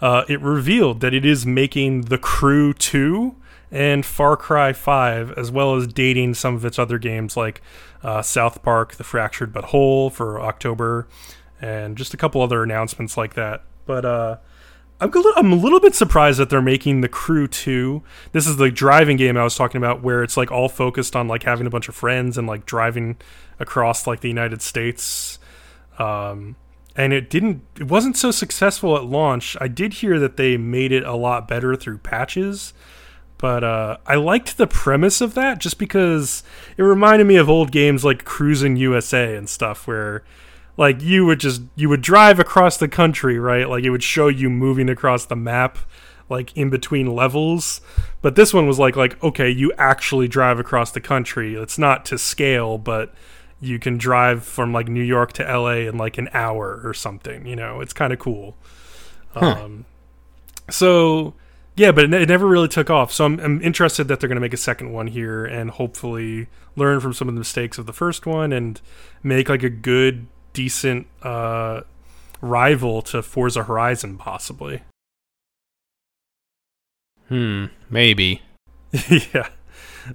[0.00, 3.36] Uh, it revealed that it is making The Crew 2
[3.70, 7.60] and Far Cry 5, as well as dating some of its other games like
[8.02, 11.06] uh, South Park, The Fractured But Whole for October,
[11.60, 13.64] and just a couple other announcements like that.
[13.86, 14.36] But, uh,
[15.00, 18.02] I'm a, little, I'm a little bit surprised that they're making the Crew 2.
[18.32, 21.28] This is the driving game I was talking about where it's like all focused on
[21.28, 23.16] like having a bunch of friends and like driving
[23.60, 25.38] across like the United States.
[26.00, 26.56] Um,
[26.96, 29.56] and it didn't it wasn't so successful at launch.
[29.60, 32.74] I did hear that they made it a lot better through patches.
[33.38, 36.42] But uh, I liked the premise of that just because
[36.76, 40.24] it reminded me of old games like Cruis'n USA and stuff where
[40.76, 43.68] like you would just you would drive across the country right?
[43.68, 45.78] Like it would show you moving across the map
[46.28, 47.80] like in between levels.
[48.22, 51.54] But this one was like like okay you actually drive across the country.
[51.54, 53.14] It's not to scale but
[53.60, 57.46] you can drive from like new york to la in like an hour or something
[57.46, 57.80] you know?
[57.80, 58.56] It's kind of cool
[59.34, 59.84] um
[60.70, 61.34] so
[61.78, 64.36] yeah but it, it never really took off so I'm, I'm interested that they're going
[64.36, 67.86] to make a second one here and hopefully learn from some of the mistakes of
[67.86, 68.80] the first one and
[69.22, 71.82] make like a good decent uh,
[72.40, 74.82] rival to Forza Horizon, possibly.
[77.28, 78.42] Hmm, maybe.
[79.08, 79.48] yeah.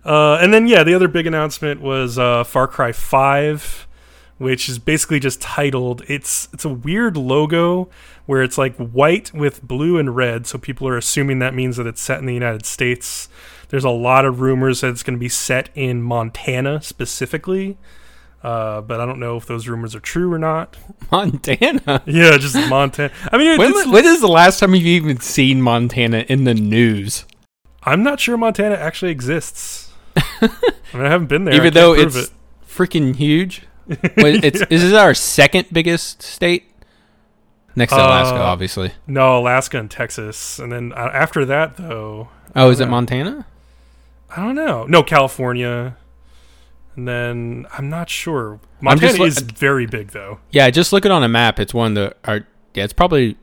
[0.03, 3.87] Uh, and then yeah, the other big announcement was uh, Far Cry Five,
[4.37, 6.01] which is basically just titled.
[6.07, 7.89] It's it's a weird logo
[8.25, 11.87] where it's like white with blue and red, so people are assuming that means that
[11.87, 13.29] it's set in the United States.
[13.69, 17.77] There's a lot of rumors that it's going to be set in Montana specifically,
[18.43, 20.77] uh, but I don't know if those rumors are true or not.
[21.11, 22.03] Montana.
[22.05, 23.11] Yeah, just Montana.
[23.31, 27.25] I mean, When, when is the last time you've even seen Montana in the news?
[27.83, 29.91] I'm not sure Montana actually exists.
[30.15, 30.49] I
[30.93, 31.55] mean, I haven't been there.
[31.55, 32.31] Even though it's
[32.67, 33.63] freaking huge.
[33.87, 33.97] Wait,
[34.43, 36.65] it's is this our second biggest state?
[37.75, 38.91] Next to Alaska, Uh, obviously.
[39.07, 42.87] no Alaska and Texas, and then uh, after that, though, Oh, is it.
[42.87, 43.47] Montana?
[44.29, 44.85] I don't know.
[44.85, 45.97] No, California,
[46.95, 48.59] and then I'm not sure.
[48.79, 50.39] Montana lo- is very big, though.
[50.51, 51.59] Yeah, just look it on a map.
[51.59, 52.15] It's one of the.
[52.29, 53.37] Our, yeah, it's probably.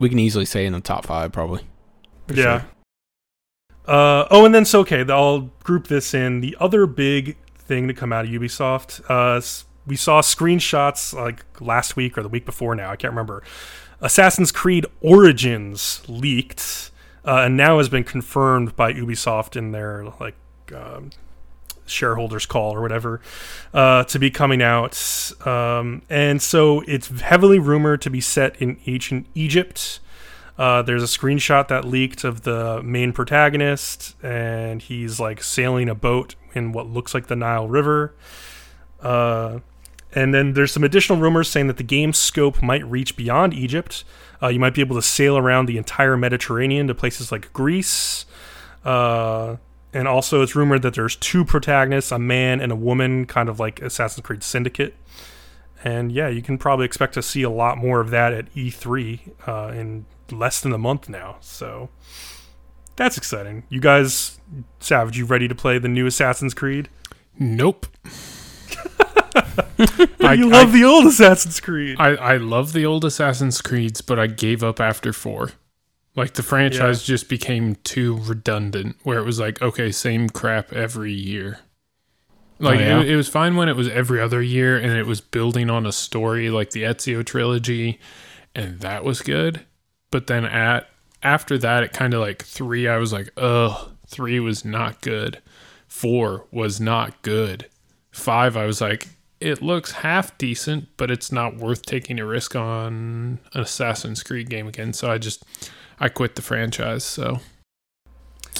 [0.00, 1.62] We can easily say in the top five, probably.
[2.28, 2.34] Yeah.
[2.62, 2.64] sure.
[3.86, 6.40] Uh, oh, and then so okay, I'll group this in.
[6.40, 9.40] The other big thing to come out of Ubisoft, uh,
[9.86, 12.74] we saw screenshots like last week or the week before.
[12.74, 13.42] Now I can't remember.
[14.00, 16.90] Assassin's Creed Origins leaked,
[17.24, 20.36] uh, and now has been confirmed by Ubisoft in their like
[20.74, 21.10] um,
[21.86, 23.20] shareholders call or whatever
[23.72, 25.32] uh, to be coming out.
[25.46, 30.00] Um, and so it's heavily rumored to be set in ancient Egypt.
[30.56, 35.94] Uh, there's a screenshot that leaked of the main protagonist, and he's like sailing a
[35.94, 38.14] boat in what looks like the Nile River.
[39.00, 39.58] Uh,
[40.14, 44.04] and then there's some additional rumors saying that the game's scope might reach beyond Egypt.
[44.40, 48.24] Uh, you might be able to sail around the entire Mediterranean to places like Greece.
[48.84, 49.56] Uh,
[49.92, 53.58] and also, it's rumored that there's two protagonists, a man and a woman, kind of
[53.58, 54.94] like Assassin's Creed Syndicate.
[55.84, 59.20] And yeah, you can probably expect to see a lot more of that at E3
[59.46, 61.36] uh, in less than a month now.
[61.40, 61.90] So
[62.96, 63.64] that's exciting.
[63.68, 64.40] You guys,
[64.80, 66.88] Savage, you ready to play the new Assassin's Creed?
[67.38, 67.86] Nope.
[70.20, 71.96] I you I- love the old Assassin's Creed.
[72.00, 75.50] I, I love the old Assassin's Creeds, but I gave up after four.
[76.16, 81.12] Like the franchise just became too redundant, where it was like, okay, same crap every
[81.12, 81.58] year.
[82.64, 83.00] Oh, like Oh, yeah?
[83.00, 85.86] it, it was fine when it was every other year and it was building on
[85.86, 87.98] a story like the Ezio trilogy,
[88.54, 89.64] and that was good.
[90.10, 90.88] But then at
[91.22, 95.40] after that, it kind of like three, I was like, ugh, three was not good.
[95.88, 97.66] Four was not good.
[98.10, 99.08] Five, I was like,
[99.40, 104.48] it looks half decent, but it's not worth taking a risk on an Assassin's Creed
[104.48, 104.92] game again.
[104.92, 105.44] So I just
[105.98, 107.04] I quit the franchise.
[107.04, 107.40] So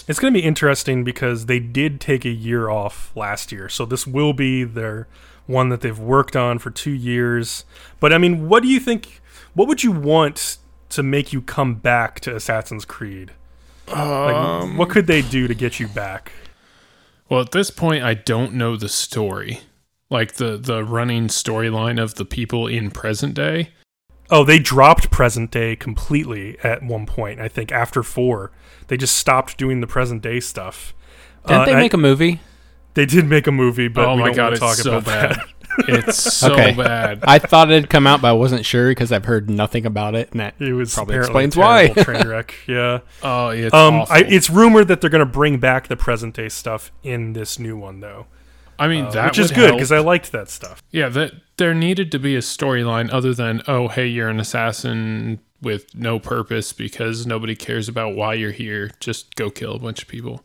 [0.07, 3.69] It's going to be interesting because they did take a year off last year.
[3.69, 5.09] So this will be their
[5.47, 7.65] one that they've worked on for 2 years.
[8.01, 9.21] But I mean, what do you think
[9.55, 10.59] what would you want
[10.91, 13.33] to make you come back to Assassin's Creed?
[13.89, 16.33] Like Um, what could they do to get you back?
[17.31, 19.61] well, at this point, I don't know the story,
[20.11, 23.71] like the the running storyline of the people in present day.
[24.31, 27.41] Oh, they dropped present day completely at one point.
[27.41, 28.51] I think after 4,
[28.89, 30.95] they just stopped doing the present day stuff.
[31.47, 32.41] Didn't Uh, they I- make a movie?
[32.95, 34.77] They did make a movie, but oh we my don't god, want it's to talk
[34.77, 35.37] so about bad.
[35.37, 35.49] that.
[36.07, 36.73] It's so Okay.
[36.75, 37.25] bad.
[37.27, 40.31] I thought it'd come out, but I wasn't sure because I've heard nothing about it.
[40.31, 41.89] And that It was Probably apparently explains a why.
[42.05, 42.55] train wreck.
[42.69, 43.01] Yeah.
[43.25, 44.15] Oh, it's Um, awful.
[44.15, 47.59] I, it's rumored that they're going to bring back the present day stuff in this
[47.59, 48.27] new one, though,
[48.79, 50.83] I mean, uh, that which is good because I liked that stuff.
[50.91, 55.41] Yeah, that there needed to be a storyline other than oh, hey, you're an assassin
[55.63, 58.91] with no purpose because nobody cares about why you're here.
[59.01, 60.45] Just go kill a bunch of people.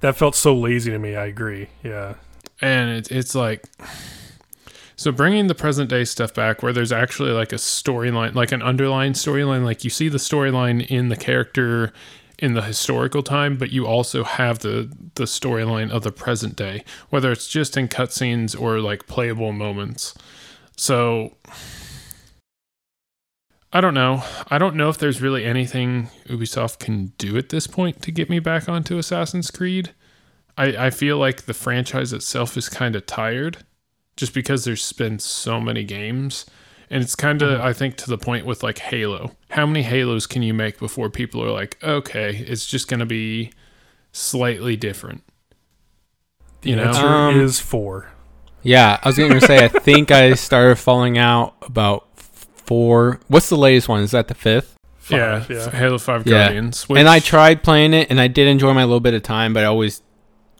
[0.00, 1.16] That felt so lazy to me.
[1.16, 1.68] I agree.
[1.82, 2.14] Yeah.
[2.60, 3.64] And it, it's like
[4.96, 8.62] so bringing the present day stuff back where there's actually like a storyline, like an
[8.62, 11.92] underlying storyline, like you see the storyline in the character
[12.38, 16.84] in the historical time, but you also have the the storyline of the present day,
[17.10, 20.14] whether it's just in cutscenes or like playable moments.
[20.76, 21.34] So
[23.72, 24.22] I don't know.
[24.48, 28.30] I don't know if there's really anything Ubisoft can do at this point to get
[28.30, 29.90] me back onto Assassin's Creed.
[30.56, 33.58] I, I feel like the franchise itself is kind of tired
[34.16, 36.46] just because there's been so many games.
[36.90, 39.32] And it's kind of, I think, to the point with like Halo.
[39.50, 43.06] How many Halos can you make before people are like, okay, it's just going to
[43.06, 43.52] be
[44.12, 45.22] slightly different?
[46.62, 46.84] The You know?
[46.84, 48.10] answer Um, is four.
[48.62, 53.20] Yeah, I was going to say, I think I started falling out about four.
[53.28, 54.02] What's the latest one?
[54.02, 54.74] Is that the fifth?
[55.10, 55.56] yeah, Five, yeah.
[55.66, 56.44] F- Halo 5 Yeah.
[56.44, 56.88] Guardians.
[56.88, 59.52] Which, and I tried playing it, and I did enjoy my little bit of time,
[59.54, 60.02] but I always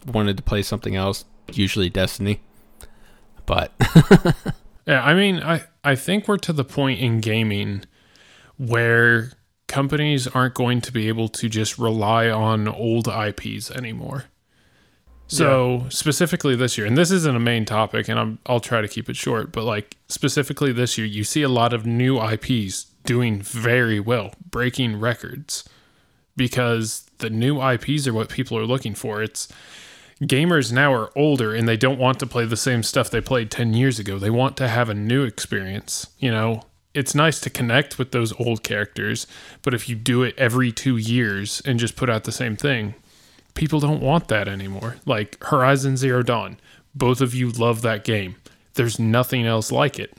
[0.06, 2.40] wanted to play something else, usually Destiny.
[3.46, 3.72] But
[4.86, 7.84] Yeah, I mean, I, I think we're to the point in gaming
[8.58, 9.32] where
[9.68, 14.24] companies aren't going to be able to just rely on old IPs anymore.
[15.28, 18.88] So specifically this year, and this isn't a main topic, and I'm, I'll try to
[18.88, 22.84] keep it short, but like specifically this year, you see a lot of new IPs
[23.04, 25.66] doing very well, breaking records,
[26.36, 29.22] because the new IPs are what people are looking for.
[29.22, 29.48] It's
[30.22, 33.50] gamers now are older and they don't want to play the same stuff they played
[33.50, 34.18] 10 years ago.
[34.18, 36.08] They want to have a new experience.
[36.18, 36.62] You know,
[36.94, 39.26] it's nice to connect with those old characters,
[39.62, 42.94] but if you do it every two years and just put out the same thing,
[43.54, 44.96] people don't want that anymore.
[45.06, 46.58] Like Horizon Zero Dawn,
[46.94, 48.36] both of you love that game.
[48.74, 50.16] There's nothing else like it.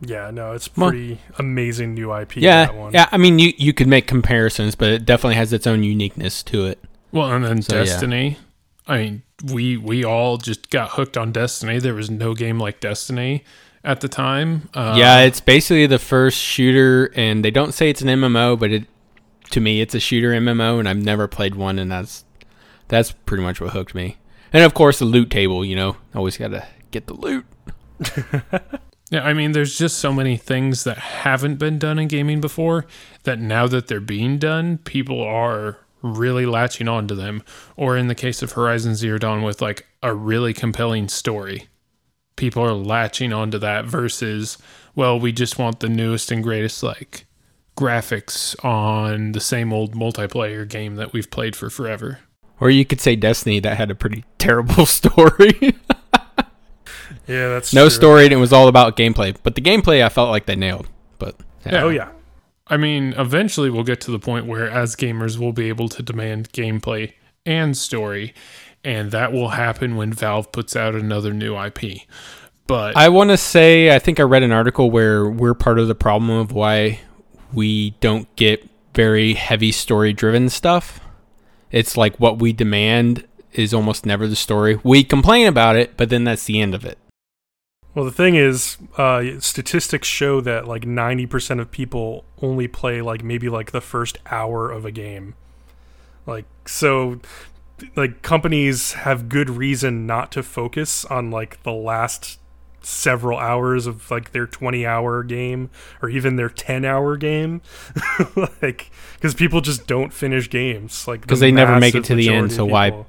[0.00, 2.36] Yeah, no, it's Well- pretty amazing new IP.
[2.42, 2.92] yeah, that one.
[2.92, 3.08] yeah.
[3.12, 6.66] I mean, you you could make comparisons, but it definitely has its own uniqueness to
[6.66, 6.78] it.
[7.14, 7.84] Well, and then So, yeah.
[7.84, 8.38] Destiny.
[8.86, 11.78] I mean, we we all just got hooked on Destiny.
[11.78, 13.44] There was no game like Destiny
[13.82, 14.68] at the time.
[14.74, 18.70] Uh, yeah, it's basically the first shooter, and they don't say it's an MMO, but
[18.72, 18.84] it
[19.50, 22.24] to me it's a shooter MMO, and I've never played one, and that's
[22.88, 24.18] that's pretty much what hooked me.
[24.52, 25.64] And of course, the loot table.
[25.64, 27.46] You know, always got to get the loot.
[29.10, 32.86] Yeah, I mean, there's just so many things that haven't been done in gaming before
[33.24, 37.42] that now that they're being done, people are really latching on to them.
[37.76, 41.66] Or in the case of Horizon Zero Dawn, with like a really compelling story,
[42.36, 44.58] people are latching onto that versus,
[44.94, 47.26] well, we just want the newest and greatest like
[47.76, 52.20] graphics on the same old multiplayer game that we've played for forever.
[52.60, 55.74] Or you could say Destiny that had a pretty terrible story.
[57.26, 57.90] yeah, that's no true.
[57.90, 59.34] story, and it was all about gameplay.
[59.42, 60.86] But the gameplay, I felt like they nailed.
[61.18, 61.34] But
[61.66, 61.82] Yeah.
[61.82, 62.10] Oh yeah,
[62.66, 66.02] I mean, eventually we'll get to the point where, as gamers, we'll be able to
[66.02, 67.12] demand gameplay
[67.44, 68.34] and story,
[68.82, 72.02] and that will happen when Valve puts out another new IP.
[72.66, 75.88] But I want to say, I think I read an article where we're part of
[75.88, 77.00] the problem of why
[77.52, 81.00] we don't get very heavy story driven stuff.
[81.70, 84.78] It's like what we demand is almost never the story.
[84.82, 86.98] We complain about it, but then that's the end of it.
[87.94, 93.22] Well, the thing is, uh, statistics show that like 90% of people only play like
[93.22, 95.34] maybe like the first hour of a game.
[96.26, 97.20] Like, so,
[97.96, 102.40] like, companies have good reason not to focus on like the last
[102.82, 105.70] several hours of like their 20 hour game
[106.02, 107.60] or even their 10 hour game.
[108.62, 111.06] like, because people just don't finish games.
[111.06, 113.04] Like, the Because they never make it to the end, so of why.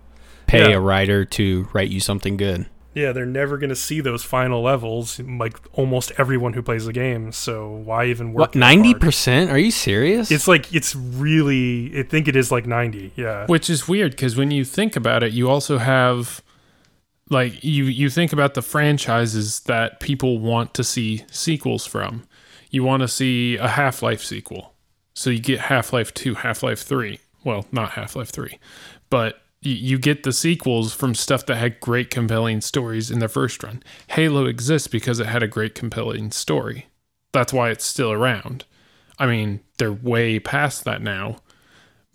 [0.47, 0.75] Pay Yeah.
[0.75, 2.67] a writer to write you something good.
[2.95, 6.93] Yeah, they're never going to see those final levels, like almost everyone who plays the
[6.93, 7.33] game.
[7.33, 8.39] So why even work?
[8.39, 9.51] What 90%?
[9.51, 10.31] Are you serious?
[10.31, 11.99] It's like it's really.
[11.99, 13.11] I think it is like ninety.
[13.17, 13.45] Yeah.
[13.47, 16.41] Which is weird because when you think about it, you also have
[17.29, 22.23] like you you think about the franchises that people want to see sequels from.
[22.69, 24.73] You want to see a Half-Life sequel.
[25.13, 27.19] So you get Half-Life 2, Half-Life 3.
[27.43, 28.59] Well, not Half-Life 3.
[29.09, 29.39] But
[29.69, 33.81] you, get the sequels from stuff that had great compelling stories in the first run.
[34.07, 36.87] Halo exists because it had a great compelling story.
[37.31, 38.65] That's why it's still around.
[39.17, 41.37] I mean, they're way past that now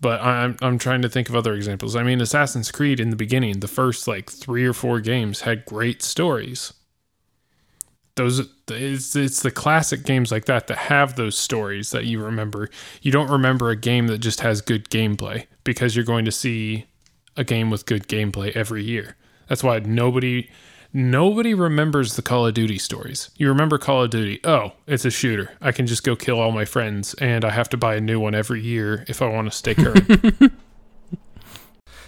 [0.01, 1.95] but I'm I'm trying to think of other examples.
[1.95, 5.63] I mean, Assassin's Creed in the beginning, the first like three or four games had
[5.65, 6.73] great stories.
[8.15, 12.67] Those it's it's the classic games like that that have those stories that you remember.
[13.01, 16.87] You don't remember a game that just has good gameplay because you're going to see
[17.37, 19.15] a game with good gameplay every year.
[19.47, 20.49] That's why nobody
[20.93, 23.31] nobody remembers the Call of Duty stories.
[23.37, 25.51] You remember Call of Duty, oh, it's a shooter.
[25.61, 28.19] I can just go kill all my friends and I have to buy a new
[28.19, 30.05] one every year if I want to stay current.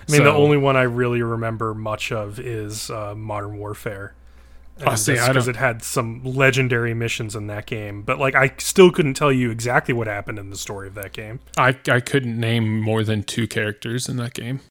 [0.10, 4.16] I mean, the only one I really remember much of is uh, Modern Warfare.
[4.86, 8.92] Oh, see, because it had some legendary missions in that game, but like I still
[8.92, 11.40] couldn't tell you exactly what happened in the story of that game.
[11.58, 14.62] I I couldn't name more than two characters in that game.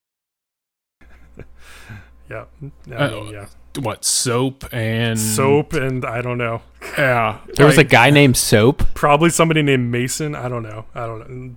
[2.33, 2.45] Yeah,
[2.91, 3.47] I Uh, mean, yeah.
[3.79, 6.63] What soap and Soap and I don't know.
[6.99, 8.83] Yeah, there was a guy named Soap.
[8.95, 10.35] Probably somebody named Mason.
[10.35, 10.87] I don't know.
[10.95, 11.57] I don't know.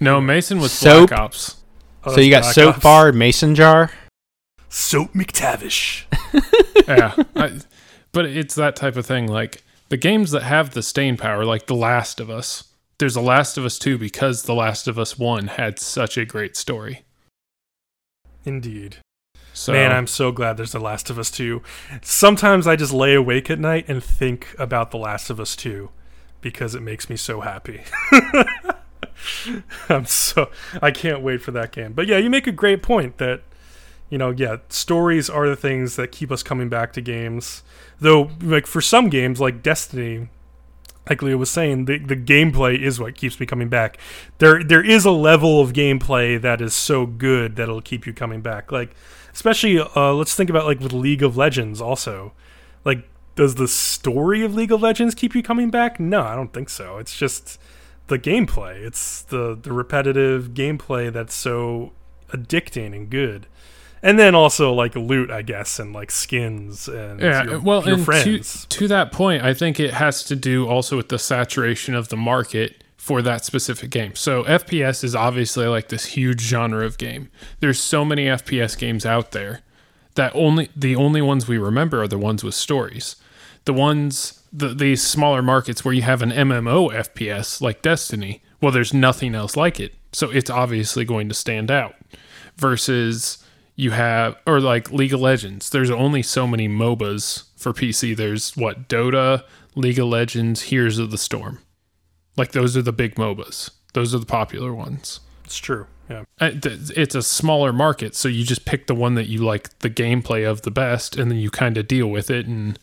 [0.00, 1.10] no Mason was Soap.
[1.10, 1.56] Black Ops.
[2.04, 2.82] Oh, so you got Black Soap Ops.
[2.82, 3.90] Bar, Mason Jar.
[4.68, 6.04] Soap MacTavish.
[6.88, 7.60] yeah, I,
[8.12, 9.26] but it's that type of thing.
[9.28, 12.64] Like the games that have the staying power, like The Last of Us.
[12.98, 16.24] There's a Last of Us 2 because The Last of Us 1 had such a
[16.24, 17.02] great story.
[18.44, 18.96] Indeed.
[19.56, 21.62] So Man, I'm so glad there's The Last of Us 2.
[22.02, 25.88] Sometimes I just lay awake at night and think about The Last of Us 2
[26.42, 27.80] because it makes me so happy.
[29.88, 30.50] I'm so
[30.82, 31.94] I can't wait for that game.
[31.94, 33.44] But yeah, you make a great point that
[34.10, 37.62] you know, yeah, stories are the things that keep us coming back to games.
[37.98, 40.28] Though like for some games like Destiny,
[41.08, 43.98] like Leo was saying, the, the gameplay is what keeps me coming back.
[44.38, 48.12] There there is a level of gameplay that is so good that it'll keep you
[48.12, 48.72] coming back.
[48.72, 48.94] Like
[49.32, 52.32] especially uh, let's think about like with League of Legends also.
[52.84, 56.00] Like does the story of League of Legends keep you coming back?
[56.00, 56.98] No, I don't think so.
[56.98, 57.60] It's just
[58.08, 58.82] the gameplay.
[58.82, 61.92] It's the the repetitive gameplay that's so
[62.30, 63.46] addicting and good.
[64.02, 67.94] And then also like loot, I guess, and like skins and yeah, your, well, your
[67.94, 68.66] and friends.
[68.66, 72.08] To, to that point, I think it has to do also with the saturation of
[72.08, 74.16] the market for that specific game.
[74.16, 77.30] So FPS is obviously like this huge genre of game.
[77.60, 79.60] There's so many FPS games out there
[80.16, 83.16] that only the only ones we remember are the ones with stories.
[83.64, 88.72] The ones the these smaller markets where you have an MMO FPS like Destiny, well
[88.72, 89.94] there's nothing else like it.
[90.12, 91.94] So it's obviously going to stand out
[92.56, 93.38] versus
[93.76, 95.70] you have or like League of Legends.
[95.70, 98.16] There's only so many MOBAs for PC.
[98.16, 101.60] There's what Dota, League of Legends, Heroes of the Storm.
[102.36, 103.70] Like those are the big MOBAs.
[103.92, 105.20] Those are the popular ones.
[105.44, 105.86] It's true.
[106.08, 106.24] Yeah.
[106.40, 109.90] Uh, It's a smaller market, so you just pick the one that you like the
[109.90, 112.78] gameplay of the best, and then you kind of deal with it, and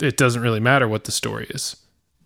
[0.00, 1.76] it doesn't really matter what the story is.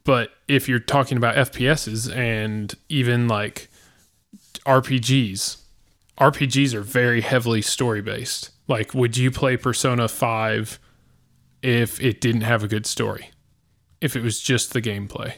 [0.05, 3.69] But if you're talking about FPSs and even like
[4.67, 5.62] RPGs,
[6.23, 8.51] RPGs are very heavily story based.
[8.69, 10.79] Like, would you play Persona 5
[11.63, 13.31] if it didn't have a good story?
[14.01, 15.35] If it was just the gameplay?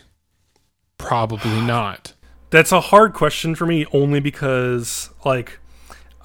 [0.99, 2.13] Probably not.
[2.51, 5.59] That's a hard question for me only because like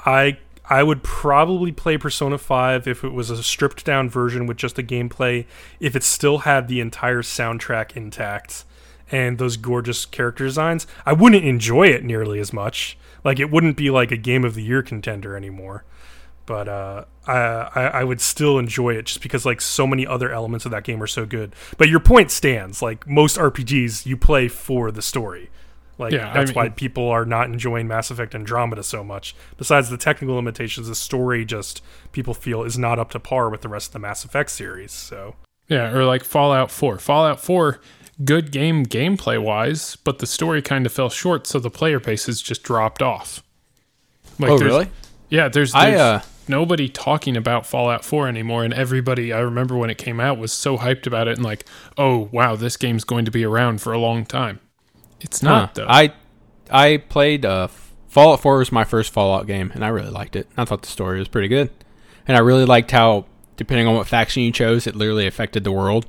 [0.06, 0.40] I
[0.70, 4.76] I would probably play Persona 5 if it was a stripped down version with just
[4.76, 5.46] the gameplay
[5.80, 8.66] if it still had the entire soundtrack intact
[9.10, 10.86] and those gorgeous character designs.
[11.06, 12.98] I wouldn't enjoy it nearly as much.
[13.24, 15.84] Like it wouldn't be like a game of the year contender anymore.
[16.46, 20.32] But uh, I, I I would still enjoy it just because like so many other
[20.32, 21.54] elements of that game are so good.
[21.78, 22.82] But your point stands.
[22.82, 25.52] Like most RPGs, you play for the story.
[26.00, 29.36] Like Yeah, I that's mean- why people are not enjoying Mass Effect Andromeda so much.
[29.58, 33.62] Besides the technical limitations, the story just people feel is not up to par with
[33.62, 34.92] the rest of the Mass Effect series.
[34.92, 35.36] So
[35.68, 36.98] Yeah, or like Fallout 4.
[37.00, 37.80] Fallout 4,
[38.24, 42.26] good game gameplay wise, but the story kind of fell short, so the player base
[42.26, 43.44] has just dropped off.
[44.38, 44.90] Like oh, really?
[45.30, 49.90] Yeah, there's, I uh, nobody talking about Fallout 4 anymore, and everybody, I remember when
[49.90, 51.66] it came out, was so hyped about it and like,
[51.98, 54.60] oh, wow, this game's going to be around for a long time.
[55.22, 55.50] It's huh.
[55.50, 55.88] not, though.
[55.88, 56.14] I
[56.72, 57.68] I played uh,
[58.08, 60.48] Fallout 4 was my first Fallout game, and I really liked it.
[60.58, 61.70] I thought the story was pretty good,
[62.28, 65.72] and I really liked how, depending on what faction you chose, it literally affected the
[65.72, 66.08] world.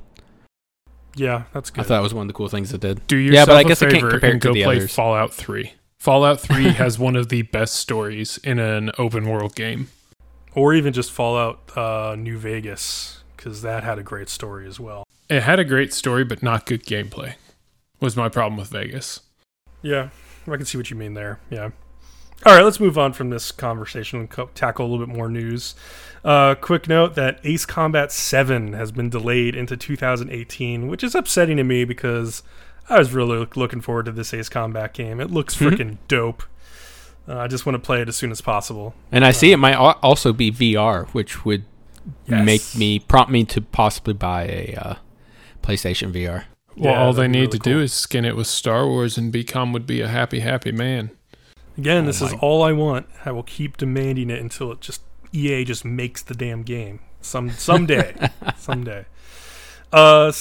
[1.15, 1.81] Yeah, that's good.
[1.81, 3.05] I thought that was one of the cool things it did.
[3.07, 4.63] Do Yeah, yourself but I guess a I can't favor compare and to go the
[4.63, 4.93] play others.
[4.95, 5.73] Fallout 3.
[5.99, 9.89] Fallout 3 has one of the best stories in an open world game.
[10.55, 15.05] or even just Fallout uh, New Vegas, because that had a great story as well.
[15.29, 17.35] It had a great story, but not good gameplay.
[17.99, 19.19] Was my problem with Vegas.
[19.81, 20.09] Yeah,
[20.47, 21.39] I can see what you mean there.
[21.49, 21.69] Yeah.
[22.43, 25.29] All right, let's move on from this conversation and co- tackle a little bit more
[25.29, 25.75] news.
[26.25, 31.57] Uh, quick note that Ace Combat 7 has been delayed into 2018, which is upsetting
[31.57, 32.41] to me because
[32.89, 35.19] I was really look- looking forward to this Ace Combat game.
[35.19, 35.69] It looks Mhm.
[35.71, 36.43] freaking dope.
[37.27, 38.95] Uh, I just want to play it as soon as possible.
[39.11, 41.65] And I see it might also be VR, which would
[42.27, 42.43] Yes.
[42.43, 44.93] make me prompt me to possibly buy a uh,
[45.61, 46.45] PlayStation VR.
[46.75, 49.31] Well, Yeah, all they need really to do is skin it with Star Wars and
[49.31, 51.11] BCom would be a happy, happy man.
[51.77, 53.07] Again, Oh this is all I want.
[53.25, 55.01] I will keep demanding it until it just
[55.31, 56.99] EA just makes the damn game.
[57.21, 59.05] Some someday, someday.
[59.91, 60.31] Uh,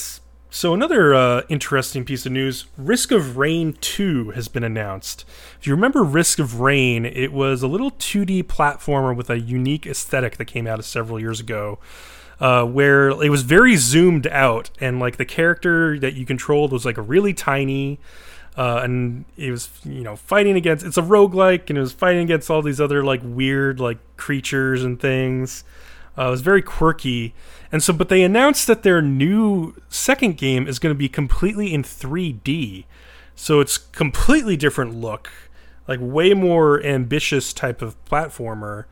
[0.53, 5.25] so another uh, interesting piece of news: Risk of Rain Two has been announced.
[5.61, 9.87] If you remember Risk of Rain, it was a little 2D platformer with a unique
[9.87, 11.79] aesthetic that came out of several years ago.
[12.41, 16.87] Uh, where it was very zoomed out, and like the character that you controlled was
[16.87, 18.01] like a really tiny,
[18.61, 22.25] uh, and it was you know fighting against it's a roguelike and it was fighting
[22.25, 25.65] against all these other like weird like creatures and things.
[26.19, 27.35] Uh, it was very quirky.
[27.73, 31.73] And so but they announced that their new second game is going to be completely
[31.73, 32.85] in 3d
[33.35, 35.31] so it's completely different look
[35.89, 38.85] like way more ambitious type of platformer.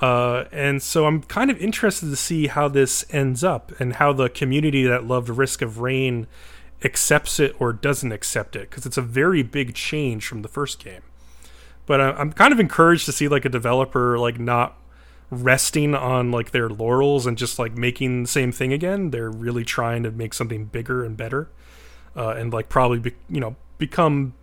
[0.00, 4.14] Uh, and so I'm kind of interested to see how this ends up and how
[4.14, 6.26] the community that loved Risk of Rain
[6.84, 10.82] accepts it or doesn't accept it because it's a very big change from the first
[10.82, 11.02] game.
[11.86, 14.78] But I- I'm kind of encouraged to see like a developer like not
[15.30, 19.10] resting on like their laurels and just like making the same thing again.
[19.10, 21.48] They're really trying to make something bigger and better,
[22.16, 24.34] uh, and like probably be, you know become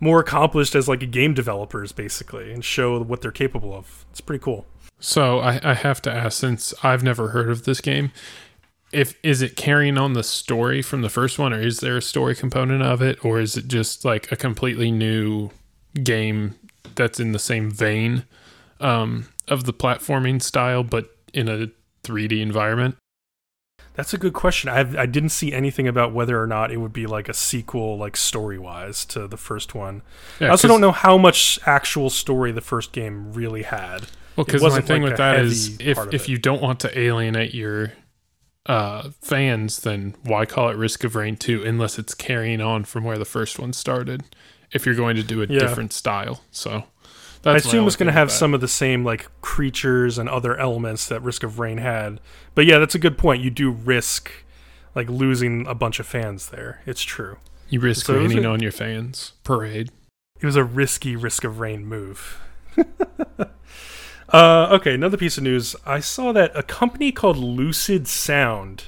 [0.00, 4.04] more accomplished as like a game developers basically and show what they're capable of.
[4.10, 4.66] It's pretty cool.
[4.98, 8.10] So I, I have to ask, since I've never heard of this game,
[8.92, 12.02] if is it carrying on the story from the first one, or is there a
[12.02, 15.50] story component of it, or is it just like a completely new
[16.02, 16.54] game
[16.94, 18.24] that's in the same vein
[18.80, 21.70] um, of the platforming style, but in a
[22.04, 22.96] 3D environment?
[23.94, 24.70] That's a good question.
[24.70, 27.98] I I didn't see anything about whether or not it would be like a sequel,
[27.98, 30.02] like story wise, to the first one.
[30.40, 34.06] Yeah, I also don't know how much actual story the first game really had.
[34.36, 36.28] Well, because my thing like, with that is, if if it.
[36.28, 37.92] you don't want to alienate your
[38.66, 43.04] uh, fans, then why call it Risk of Rain Two unless it's carrying on from
[43.04, 44.22] where the first one started?
[44.72, 45.58] If you're going to do a Yeah.
[45.60, 46.84] different style, so
[47.44, 51.08] I assume it's going to have some of the same like creatures and other elements
[51.08, 52.20] that Risk of Rain had.
[52.54, 53.42] But yeah, that's a good point.
[53.42, 54.30] You do risk
[54.94, 56.82] like losing a bunch of fans there.
[56.86, 57.38] It's true.
[57.68, 59.32] You risk so raining a- on your fans.
[59.44, 59.90] Parade.
[60.40, 62.40] It was a risky Risk of Rain move.
[64.32, 65.74] uh, okay, another piece of news.
[65.84, 68.84] I saw that a company called Lucid Sound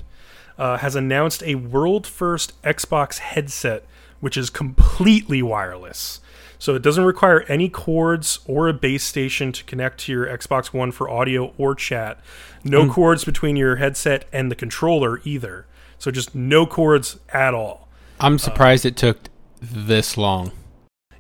[0.59, 3.84] uh, has announced a world first Xbox headset,
[4.20, 6.20] which is completely wireless.
[6.59, 10.66] So it doesn't require any cords or a base station to connect to your Xbox
[10.66, 12.20] One for audio or chat.
[12.62, 15.66] No cords between your headset and the controller either.
[15.99, 17.88] So just no cords at all.
[18.20, 19.28] I'm surprised it took
[19.61, 20.53] this long.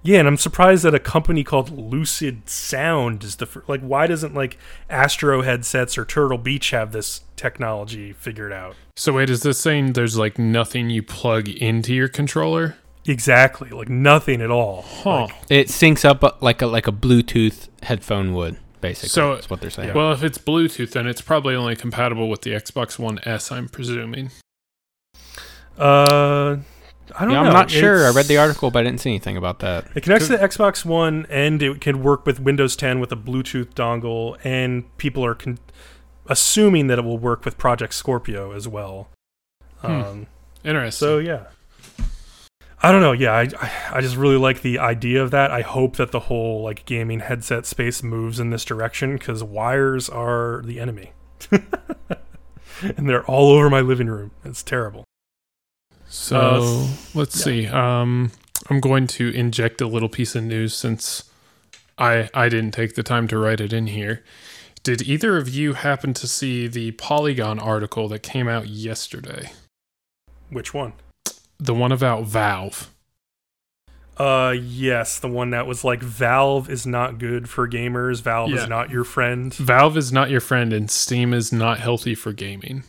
[0.04, 3.80] Yeah, and I'm surprised that a company called Lucid Sound is the fir- like.
[3.82, 4.58] Why doesn't like
[4.90, 8.74] Astro headsets or Turtle Beach have this technology figured out?
[8.96, 12.76] So wait, is this saying there's like nothing you plug into your controller?
[13.06, 14.82] Exactly, like nothing at all.
[14.82, 15.22] Huh.
[15.26, 19.08] Like, It syncs up uh, like a like a Bluetooth headphone would, basically.
[19.10, 19.94] So- that's what they're saying.
[19.94, 23.52] Well, if it's Bluetooth, then it's probably only compatible with the Xbox One S.
[23.52, 24.30] I'm presuming.
[25.78, 26.56] uh,
[27.16, 27.48] I don't yeah, know.
[27.48, 28.06] I'm not sure.
[28.06, 29.86] I read the article, but I didn't see anything about that.
[29.94, 33.16] It connects to the Xbox One, and it can work with Windows 10 with a
[33.16, 34.38] Bluetooth dongle.
[34.44, 35.58] And people are con-
[36.26, 39.08] assuming that it will work with Project Scorpio as well.
[39.78, 39.86] Hmm.
[39.86, 40.26] Um,
[40.64, 41.06] Interesting.
[41.06, 41.46] So yeah,
[42.82, 43.12] I don't know.
[43.12, 45.50] Yeah, I, I I just really like the idea of that.
[45.50, 50.08] I hope that the whole like gaming headset space moves in this direction because wires
[50.08, 51.12] are the enemy.
[52.82, 54.30] and they're all over my living room.
[54.44, 55.04] It's terrible.
[56.14, 57.44] So Uh, let's yeah.
[57.44, 57.66] see.
[57.68, 58.32] Um,
[58.68, 61.24] I'm going to inject a little piece of news since
[61.96, 64.22] I I didn't take the time to write it in here.
[64.82, 69.52] Did either of you happen to see the Polygon article that came out yesterday?
[70.50, 70.92] Which one?
[71.58, 72.90] The one about Valve.
[74.18, 78.20] Uh, yes, the one that was like Valve is not good for gamers.
[78.20, 78.64] Valve Yeah.
[78.64, 79.54] is not your friend.
[79.54, 82.82] Valve is not your friend, and Steam is not healthy for gaming.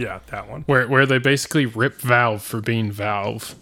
[0.00, 0.62] Yeah, that one.
[0.66, 3.54] Where where they basically rip Valve for being Valve.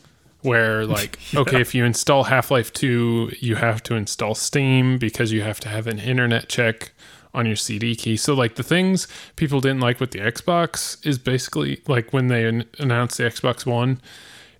[0.43, 1.41] Where like Yeah.
[1.41, 5.59] okay, if you install Half Life Two, you have to install Steam because you have
[5.61, 6.93] to have an internet check
[7.35, 8.17] on your CD key.
[8.17, 12.45] So like the things people didn't like with the Xbox is basically like when they
[12.47, 14.01] an- announced the Xbox One,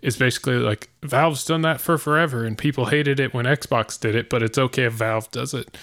[0.03, 4.15] is basically like Valve's done that for forever, and people hated it when Xbox did
[4.15, 5.77] it, but it's okay if Valve does it.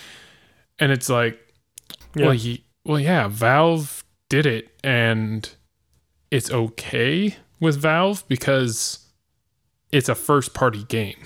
[0.78, 1.39] And it's like
[2.16, 2.26] Yeah.
[2.26, 5.50] well, ye- well, yeah, Valve did it, and
[6.36, 9.08] it's okay with Valve because
[9.94, 11.24] it's a first party game.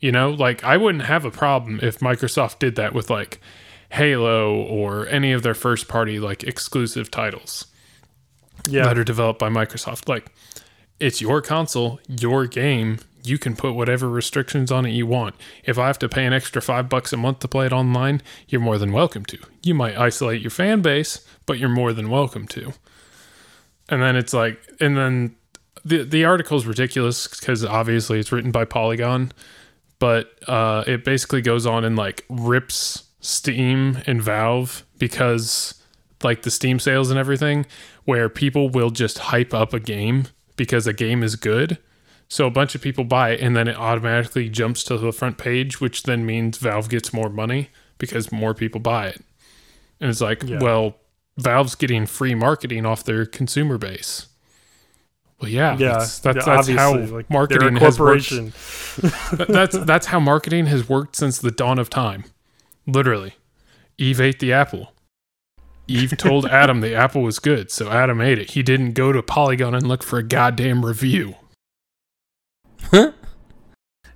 [0.00, 3.40] You know, like I wouldn't have a problem if Microsoft did that with like
[3.90, 7.66] Halo or any of their first party like exclusive titles
[8.66, 8.84] yeah.
[8.84, 10.08] that are developed by Microsoft.
[10.08, 10.32] Like,
[10.98, 13.00] it's your console, your game.
[13.24, 15.34] You can put whatever restrictions on it you want.
[15.64, 18.22] If I have to pay an extra five bucks a month to play it online,
[18.48, 19.38] you're more than welcome to.
[19.62, 22.72] You might isolate your fan base, but you're more than welcome to.
[23.92, 25.36] And then it's like, and then
[25.84, 29.32] the the article's ridiculous because obviously it's written by Polygon,
[29.98, 35.74] but uh, it basically goes on and like rips Steam and Valve because
[36.22, 37.66] like the Steam sales and everything,
[38.04, 40.24] where people will just hype up a game
[40.56, 41.76] because a game is good.
[42.28, 45.36] So a bunch of people buy it and then it automatically jumps to the front
[45.36, 47.68] page, which then means Valve gets more money
[47.98, 49.20] because more people buy it.
[50.00, 50.60] And it's like, Yeah.
[50.62, 50.96] well,
[51.38, 54.26] Valve's getting free marketing off their consumer base.
[55.40, 58.28] Well, yeah, yeah, that's that's, yeah, that's how like, marketing has worked.
[58.28, 58.52] corporation.
[59.36, 62.24] That- that's that's how marketing has worked since the dawn of time.
[62.86, 63.34] Literally,
[63.98, 64.92] Eve ate the apple.
[65.88, 68.50] Eve told Adam the apple was good, so Adam ate it.
[68.52, 71.34] He didn't go to Polygon and look for a goddamn review.
[72.90, 73.12] Huh?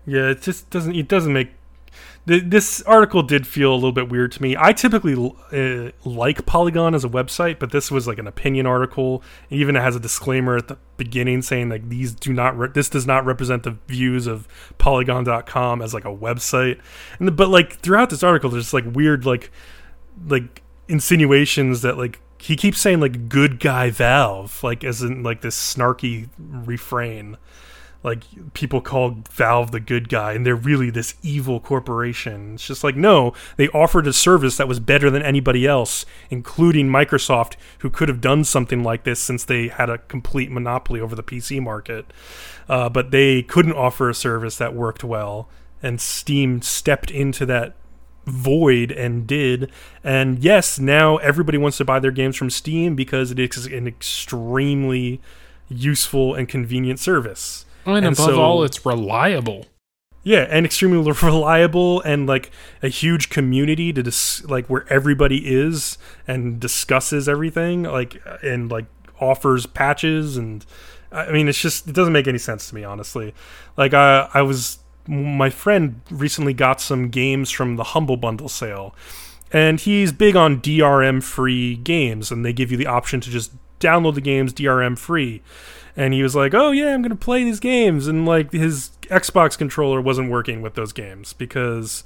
[0.06, 0.94] Yeah, it just doesn't.
[0.94, 1.50] It doesn't make.
[2.26, 4.56] Th- This article did feel a little bit weird to me.
[4.58, 5.14] I typically
[5.52, 9.22] uh, like Polygon as a website, but this was like an opinion article.
[9.50, 12.56] Even it has a disclaimer at the beginning saying like these do not.
[12.58, 14.46] Re- this does not represent the views of
[14.78, 16.80] Polygon.com as like a website.
[17.18, 19.50] And the, but like throughout this article, there's like weird like
[20.28, 25.40] like insinuations that like he keeps saying like good guy Valve like as in like
[25.40, 27.36] this snarky refrain
[28.06, 28.22] like
[28.54, 32.54] people call Valve the good guy and they're really this evil corporation.
[32.54, 36.88] It's just like no, they offered a service that was better than anybody else, including
[36.88, 41.16] Microsoft, who could have done something like this since they had a complete monopoly over
[41.16, 42.06] the PC market.
[42.68, 45.48] Uh, but they couldn't offer a service that worked well,
[45.82, 47.74] and Steam stepped into that
[48.24, 49.70] void and did.
[50.04, 53.88] And yes, now everybody wants to buy their games from Steam because it is an
[53.88, 55.20] extremely
[55.68, 57.66] useful and convenient service.
[57.86, 59.66] And, And above so- all, it's reliable.
[60.22, 62.50] Yeah, and extremely reliable and like
[62.82, 68.86] a huge community to dis- like where everybody is and discusses everything like and like
[69.20, 70.66] offers patches and
[71.12, 73.34] I mean it's just it doesn't make any sense to me honestly.
[73.76, 78.96] Like I I was my friend recently got some games from the Humble Bundle sale
[79.56, 83.52] and he's big on DRM free games and they give you the option to just
[83.80, 85.42] download the games DRM free.
[85.96, 88.06] And he was like oh yeah i'm gonna play these games.
[88.06, 92.04] And like his xbox controller wasn't working with those games because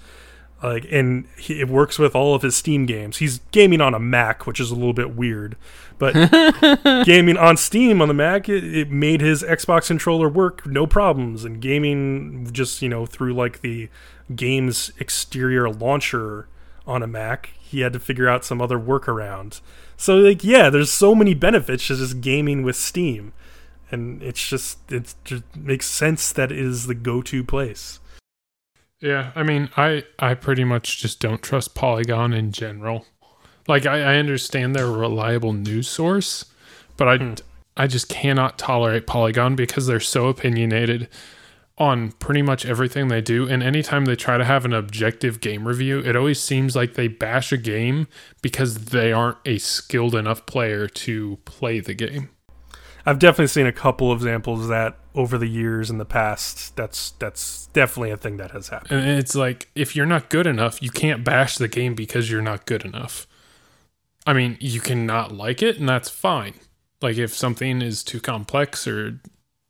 [0.63, 3.17] like and he, it works with all of his steam games.
[3.17, 5.57] He's gaming on a mac which is a little bit weird
[5.99, 6.15] but
[7.05, 11.45] gaming on steam on the mac it, it made his xbox controller work no problems.
[11.45, 13.89] And gaming just you know through like the
[14.37, 16.47] game's exterior launcher
[16.91, 19.61] on a mac he had to figure out some other workaround
[19.97, 23.33] so like yeah there's so many benefits to just gaming with steam
[23.91, 27.99] and it's just it just makes sense that it is the go-to place
[29.01, 33.07] Yeah, I mean, I I pretty much just don't trust Polygon in general.
[33.67, 36.45] Like, I, I understand they're a reliable news source,
[36.99, 37.35] but I Hmm.
[37.77, 41.09] I just cannot tolerate Polygon because they're so opinionated
[41.81, 43.49] on pretty much everything they do.
[43.49, 47.09] And anytime they try to have an objective game review, it always seems like they
[47.09, 48.07] bash a game
[48.43, 52.29] because they aren't a skilled enough player to play the game.
[53.07, 56.77] i've definitely seen a couple of examples of that over the years in the past
[56.77, 60.47] that's that's definitely a thing that has happened And it's like if you're not good
[60.47, 63.27] enough, you can't bash the game because you're not good enough.
[64.27, 66.55] I mean, you can not like it, and that's fine.
[67.01, 69.19] Like if something is too complex or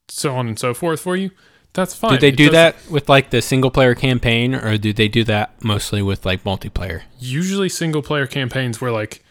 [0.09, 1.31] so on and so forth for you,
[1.73, 2.13] that's fine.
[2.13, 5.25] Do they It do that with like the single player campaign, or do they do
[5.25, 7.03] that mostly with like multiplayer?
[7.19, 9.25] Usually single player campaigns where like,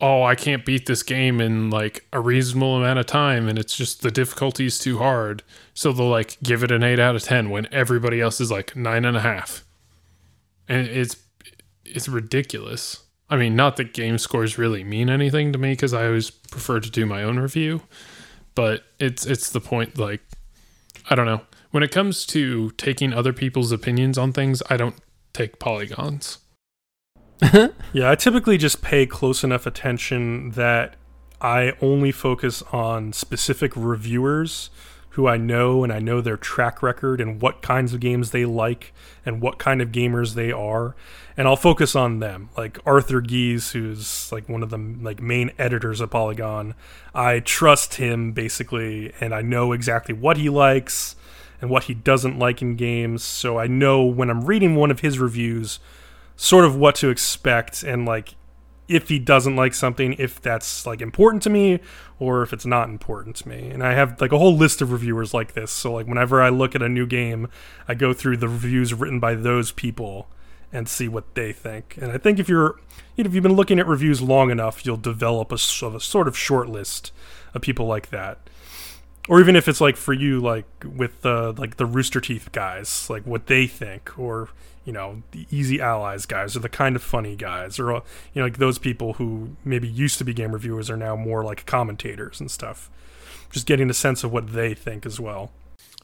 [0.00, 3.76] oh, I can't beat this game in like a reasonable amount of time and it's
[3.76, 5.42] just the difficulty is too hard.
[5.74, 8.74] So they'll like give it an eight out of ten when everybody else is like
[8.74, 9.64] nine and a half.
[10.68, 11.16] And it's
[11.84, 13.04] it's ridiculous.
[13.28, 16.80] I mean, not that game scores really mean anything to me because I always prefer
[16.80, 17.82] to do my own review,
[18.54, 19.98] but it's it's the point.
[19.98, 20.20] Like,
[21.08, 21.42] I don't know.
[21.70, 24.96] When it comes to taking other people's opinions on things, I don't
[25.32, 26.38] take polygons.
[27.92, 30.94] Yeah, I typically just pay close enough attention that
[31.40, 34.70] I only focus on specific reviewers
[35.10, 38.44] who I know and I know their track record and what kinds of games they
[38.44, 38.92] like
[39.26, 40.94] and what kind of gamers they are.
[41.36, 42.50] And I'll focus on them.
[42.56, 46.74] Like Arthur Gies who's like one of the like main editors of Polygon.
[47.12, 51.16] I trust him basically and I know exactly what he likes
[51.60, 55.00] and what he doesn't like in games so I know when I'm reading one of
[55.00, 55.78] his reviews
[56.36, 58.34] sort of what to expect and like
[58.90, 61.78] if he doesn't like something if that's like important to me
[62.18, 63.70] or if it's not important to me.
[63.70, 66.48] And i have like a whole list of reviewers like this so like whenever i
[66.48, 67.48] look at a new game
[67.86, 70.28] i go through the reviews written by those people
[70.72, 71.96] and see what they think.
[72.00, 72.80] And i think if you're
[73.16, 76.26] you know, if you've been looking at reviews long enough you'll develop a, a sort
[76.26, 77.12] of short list
[77.54, 78.38] of people like that
[79.28, 83.08] or even if it's like for you like with the like the rooster teeth guys
[83.10, 84.48] like what they think or
[84.84, 88.00] you know the easy allies guys or the kind of funny guys or uh,
[88.32, 91.44] you know like those people who maybe used to be game reviewers are now more
[91.44, 92.90] like commentators and stuff.
[93.50, 95.50] Just getting a sense of what they think as well.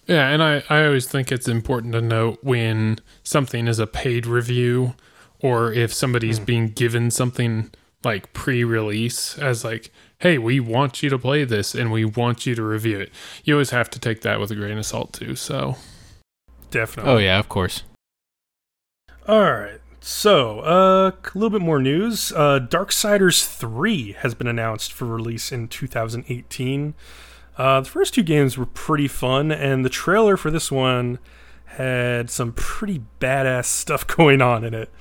[0.07, 4.27] Yeah, and I, I always think it's important to note when something is a paid
[4.27, 4.95] review
[5.41, 7.73] or if somebody's being given something
[8.05, 12.47] like pre release as like, hey, we want you to play this and we want
[12.47, 13.13] you to review it.
[13.45, 15.37] You always have to take that with a grain of salt too.
[15.37, 15.77] So
[16.71, 17.83] definitely Oh yeah, of course.
[19.29, 19.81] All right.
[20.09, 22.31] So, uh, a little bit more news.
[22.31, 26.95] Uh, Darksiders 3 has been announced for release in 2018.
[27.59, 31.19] Uh, the first two games were pretty fun, and the trailer for this one
[31.65, 34.93] had some pretty badass stuff going on in it.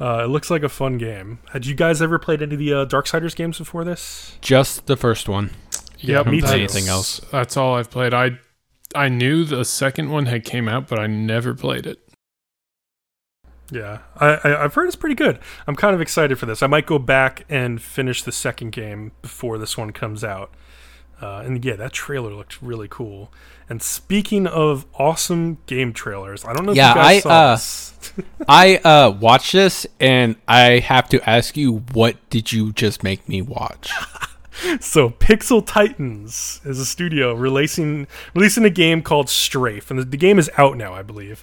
[0.00, 1.38] Uh, it looks like a fun game.
[1.52, 4.36] Had you guys ever played any of the uh, Darksiders games before this?
[4.40, 5.50] Just the first one.
[5.98, 6.48] Yeah, me too.
[6.48, 7.20] Anything else?
[7.30, 8.12] That's all I've played.
[8.12, 8.38] I
[8.94, 11.98] I knew the second one had came out, but I never played it.
[13.70, 15.38] Yeah, I, I, I've heard it's pretty good.
[15.66, 16.62] I'm kind of excited for this.
[16.62, 20.52] I might go back and finish the second game before this one comes out.
[21.22, 23.32] Uh, and yeah, that trailer looked really cool.
[23.68, 27.30] And speaking of awesome game trailers, I don't know if Yeah, you guys I, saw
[27.30, 27.94] uh, this.
[28.48, 33.28] I uh watched this and I have to ask you, what did you just make
[33.28, 33.90] me watch?
[34.80, 40.18] So Pixel Titans is a studio releasing releasing a game called Strafe, and the, the
[40.18, 41.42] game is out now, I believe.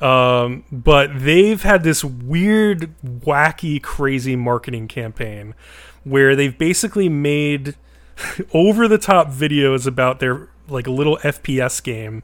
[0.00, 5.54] Um, but they've had this weird, wacky, crazy marketing campaign
[6.04, 7.76] where they've basically made
[8.54, 12.22] over the top videos about their like a little FPS game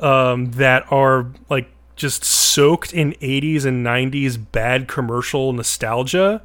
[0.00, 6.42] um, that are like just soaked in 80s and 90s bad commercial nostalgia.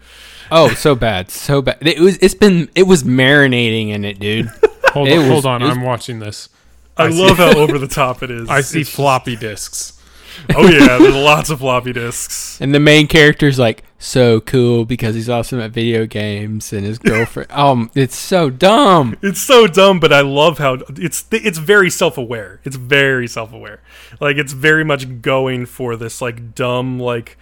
[0.52, 1.78] Oh, so bad, so bad.
[1.82, 2.18] It was.
[2.18, 2.70] It's been.
[2.76, 4.48] It was marinating in it, dude.
[4.94, 5.62] Hold It on, was- hold on.
[5.62, 6.50] it was- I'm watching this.
[6.98, 8.50] I, I love how over the top it is.
[8.50, 9.99] I see It's- floppy disks.
[10.56, 12.60] Oh yeah, there's lots of floppy disks.
[12.60, 16.98] And the main character's like so cool because he's awesome at video games, and his
[16.98, 17.52] girlfriend.
[17.54, 19.18] um, it's so dumb.
[19.22, 22.62] It's so dumb, but I love how it's it's very self-aware.
[22.64, 23.82] It's very self-aware.
[24.20, 27.38] Like it's very much going for this like dumb like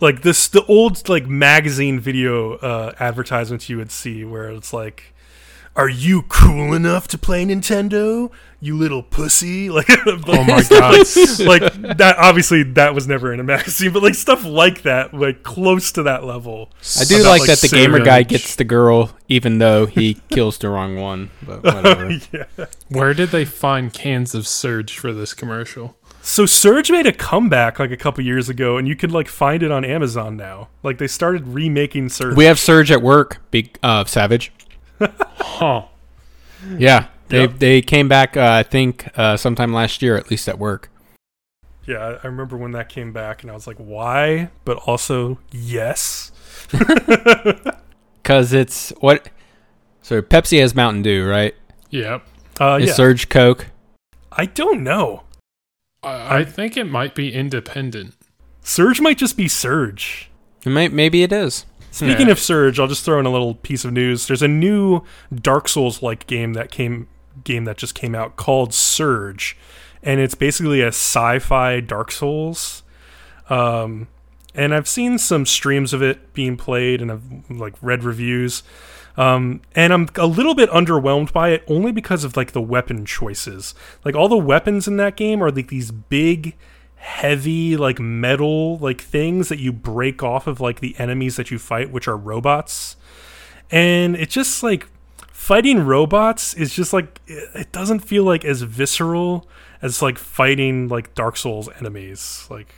[0.00, 5.13] like this the old like magazine video uh advertisements you would see where it's like
[5.76, 8.30] are you cool enough to play Nintendo?
[8.60, 9.68] You little pussy!
[9.74, 10.98] Like, Oh my god.
[11.40, 12.14] like that.
[12.18, 16.02] Obviously, that was never in a magazine, but like stuff like that, like close to
[16.04, 16.70] that level.
[16.98, 20.14] I do About, like, like, that the gamer guy gets the girl, even though he
[20.30, 21.30] kills the wrong one.
[21.42, 22.10] But whatever.
[22.32, 22.66] yeah.
[22.88, 25.96] Where did they find cans of Surge for this commercial?
[26.22, 29.62] So Surge made a comeback like a couple years ago, and you could like find
[29.62, 30.68] it on Amazon now.
[30.82, 32.36] Like they started remaking Surge.
[32.36, 33.42] we have Surge at work.
[33.50, 34.52] Big uh, Savage.
[35.00, 35.84] Huh.
[36.78, 37.58] Yeah, they Yep.
[37.58, 38.36] they came back.
[38.36, 40.90] Uh, I think uh, sometime last year, at least at work.
[41.86, 44.48] yeah, I- I remember when that came back, and I was like, why?
[44.64, 46.32] But also, yes.
[48.22, 49.28] Cause it's what.
[50.02, 51.54] So Pepsi has Mountain Dew, right?
[51.90, 52.22] Yep.
[52.60, 52.92] Uh, Is yeah.
[52.94, 53.66] Surge Coke?
[54.32, 55.22] I don't know.
[56.02, 58.14] I, I think it might be independent.
[58.62, 60.30] Surge might just be Surge.
[60.64, 61.66] It may, maybe it is.
[61.94, 62.32] Speaking Yeah.
[62.32, 64.26] of Surge, I'll just throw in a little piece of news.
[64.26, 67.06] There's a new Dark Souls like game that came
[67.44, 69.56] game that just came out called Surge,
[70.02, 72.82] and it's basically a sci-fi Dark Souls.
[73.48, 74.08] Um,
[74.56, 78.64] and I've seen some streams of it being played, and I've like read reviews.
[79.16, 83.04] Um, and I'm a little bit underwhelmed by it only because of like the weapon
[83.04, 83.72] choices.
[84.04, 86.56] Like all the weapons in that game are like these big,
[87.04, 91.58] heavy, like metal like things that you break off of like the enemies that you
[91.58, 92.96] fight, which are robots.
[93.70, 94.88] And it just like
[95.30, 99.46] fighting robots is just like it it doesn't feel like as visceral
[99.82, 102.46] as like fighting like Dark Souls enemies.
[102.50, 102.74] Like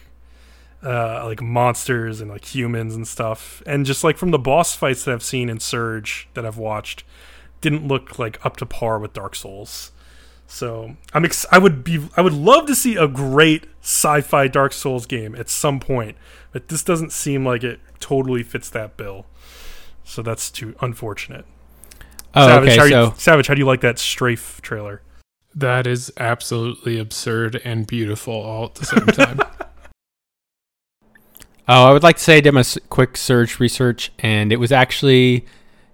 [0.83, 3.63] uh, like monsters and like humans and stuff.
[3.65, 7.05] And just like from the boss fights that I've seen in Surge that I've watched,
[7.61, 9.93] didn't look like up to par with Dark Souls.
[10.47, 14.73] So I'm ex- I would be I would love to see a great sci-fi Dark
[14.73, 16.17] Souls game at some point,
[16.51, 19.27] but this doesn't seem like it totally fits that bill.
[20.03, 21.45] So that's too unfortunate.
[22.35, 22.79] Oh, Savage, okay.
[22.79, 25.03] how So you, Savage, how do you like that strafe trailer?
[25.55, 29.39] That is absolutely absurd and beautiful all at the same time.
[31.69, 34.71] Oh, I would like to say I did my quick search research, and it was
[34.71, 35.45] actually,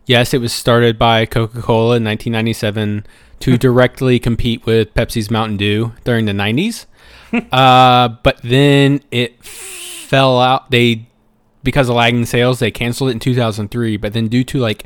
[0.05, 3.07] yes, it was started by Coca Cola in 1997
[3.41, 6.85] to directly compete with Pepsi's Mountain Dew during the 90s.
[7.53, 10.71] Uh, but then it fell out.
[10.71, 11.07] They,
[11.63, 13.97] because of lagging sales, they canceled it in 2003.
[13.97, 14.85] But then, due to like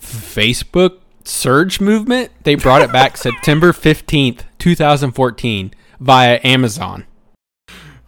[0.00, 7.06] Facebook surge movement, they brought it back September 15th, 2014 via Amazon.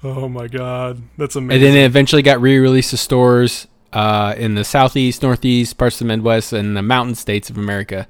[0.02, 1.66] Oh my god, that's amazing!
[1.66, 6.06] And then it eventually got re-released to stores uh, in the southeast, northeast, parts of
[6.06, 8.06] the Midwest, and the mountain states of America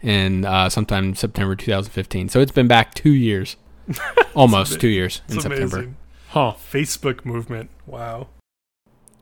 [0.00, 2.28] in uh, sometime September 2015.
[2.28, 3.56] So it's been back two years,
[4.34, 5.76] almost two years in it's September.
[5.76, 5.96] amazing.
[6.28, 6.54] Huh.
[6.72, 7.70] Facebook movement.
[7.86, 8.28] Wow.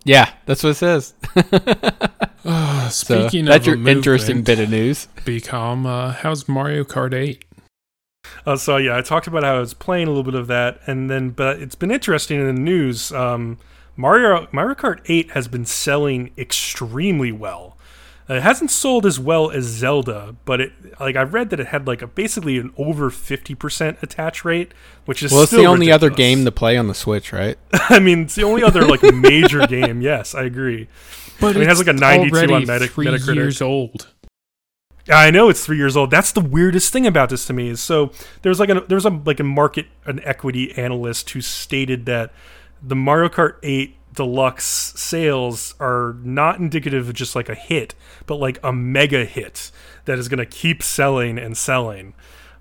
[0.05, 1.15] Yeah, that's what it says.
[2.45, 5.07] Uh, So speaking that's of your a interesting bit of news.
[5.19, 7.45] BCom, uh, how's Mario Kart 8?
[8.45, 10.81] Uh, so yeah, I talked about how I was playing a little bit of that,
[10.89, 13.13] and then but it's been interesting in the news.
[13.13, 13.59] Um,
[13.97, 17.77] Mario Mario Kart 8 has been selling extremely well.
[18.31, 21.69] Uh, It hasn't sold as well as Zelda, but it like I read that it
[21.69, 24.73] had like a basically an over fifty percent attach rate,
[25.07, 27.59] which is Well, it's the still only other game to play on the Switch, right?
[27.73, 30.01] I mean, it's the only other like major game.
[30.01, 30.89] Yes, I agree.
[31.41, 33.35] But I mean, it has like a 92 on already Meta- three Metacritic.
[33.35, 34.09] years old.
[35.09, 36.13] I know it's three years old.
[36.13, 38.13] That's the weirdest thing about this to me is so
[38.43, 42.33] there's like a there's a like a market an equity analyst who stated that
[42.81, 47.95] the Mario Kart 8 deluxe sales are not indicative of just like a hit,
[48.27, 49.71] but like a mega hit
[50.05, 52.15] that is going to keep selling and selling.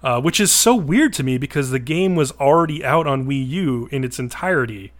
[0.04, 3.48] Uh, which is so weird to me because the game was already out on Wii
[3.50, 4.94] U in its entirety.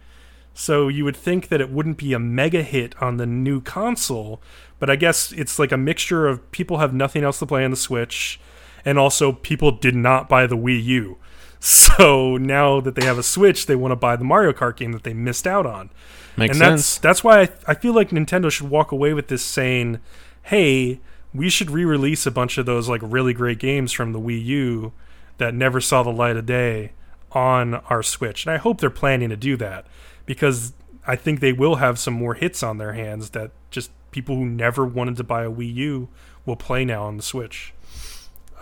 [0.54, 4.40] So you would think that it wouldn't be a mega hit on the new console,
[4.78, 7.70] but I guess it's like a mixture of people have nothing else to play on
[7.70, 8.38] the Switch,
[8.84, 11.18] and also people did not buy the Wii U.
[11.64, 14.90] So now that they have a Switch, they want to buy the Mario Kart game
[14.92, 15.90] that they missed out on.
[16.36, 16.70] Makes and sense.
[16.70, 20.00] that's that's why I, I feel like Nintendo should walk away with this saying,
[20.44, 21.00] "Hey,
[21.34, 24.92] we should re-release a bunch of those like really great games from the Wii U
[25.38, 26.92] that never saw the light of day
[27.32, 29.86] on our Switch." And I hope they're planning to do that
[30.24, 30.72] because
[31.06, 34.46] I think they will have some more hits on their hands that just people who
[34.46, 36.08] never wanted to buy a Wii U
[36.46, 37.74] will play now on the Switch.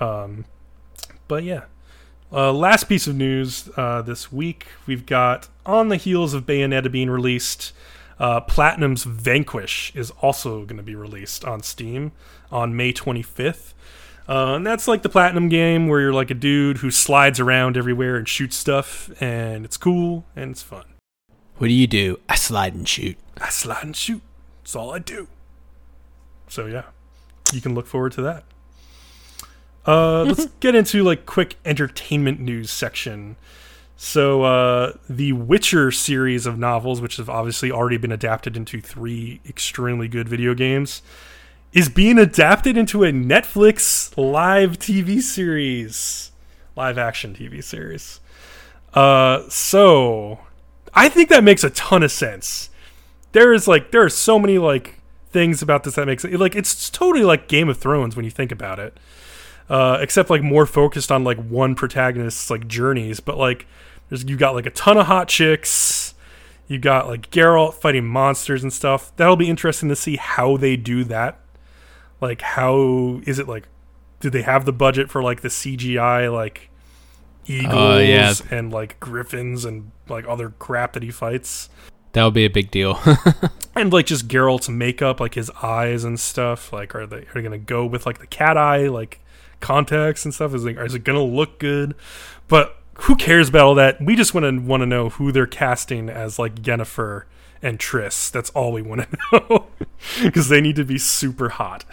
[0.00, 0.44] Um,
[1.28, 1.64] but yeah.
[2.32, 6.90] Uh, last piece of news uh, this week, we've got on the heels of Bayonetta
[6.90, 7.72] being released,
[8.20, 12.12] uh, Platinum's Vanquish is also going to be released on Steam
[12.52, 13.72] on May 25th.
[14.28, 17.76] Uh, and that's like the Platinum game where you're like a dude who slides around
[17.76, 20.84] everywhere and shoots stuff, and it's cool and it's fun.
[21.56, 22.20] what do you do?
[22.28, 23.18] I slide and shoot.
[23.40, 24.22] I slide and shoot.
[24.62, 25.26] That's all I do.
[26.46, 26.84] So yeah,
[27.52, 28.44] you can look forward to that.
[29.86, 33.36] Uh, let's get into like quick entertainment news section.
[33.96, 39.40] So uh, the Witcher series of novels, which have obviously already been adapted into three
[39.46, 41.02] extremely good video games,
[41.72, 46.32] is being adapted into a Netflix live TV series,
[46.76, 48.20] live action TV series.
[48.94, 50.40] Uh, so
[50.94, 52.70] I think that makes a ton of sense
[53.32, 55.00] there is like there are so many like
[55.30, 58.30] things about this that makes it like it's totally like Game of Thrones when you
[58.30, 58.96] think about it.
[59.70, 63.66] Uh, except like more focused on like one protagonist's like journeys, but like
[64.08, 66.12] there's you got like a ton of hot chicks.
[66.66, 69.14] You got like Geralt fighting monsters and stuff.
[69.16, 71.38] That'll be interesting to see how they do that.
[72.20, 73.68] Like how is it like
[74.18, 76.68] do they have the budget for like the CGI like
[77.46, 78.34] eagles Uh, yeah.
[78.50, 81.68] and like griffins and like other crap that he fights?
[82.12, 82.98] That would be a big deal.
[83.76, 86.72] and like just Geralt's makeup, like his eyes and stuff.
[86.72, 89.20] Like, are they are they gonna go with like the cat eye like
[89.60, 90.54] contacts and stuff?
[90.54, 91.94] Is like, is it gonna look good?
[92.48, 94.00] But who cares about all that?
[94.00, 97.24] We just want to want to know who they're casting as like Yennefer
[97.62, 98.30] and Triss.
[98.30, 99.66] That's all we want to know
[100.22, 101.84] because they need to be super hot.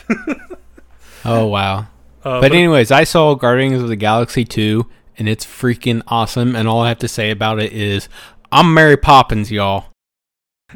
[1.25, 1.87] oh wow!
[2.23, 4.87] Uh, but anyways, I saw Guardians of the Galaxy two,
[5.17, 6.55] and it's freaking awesome.
[6.55, 8.09] And all I have to say about it is,
[8.51, 9.85] I'm Mary Poppins, y'all.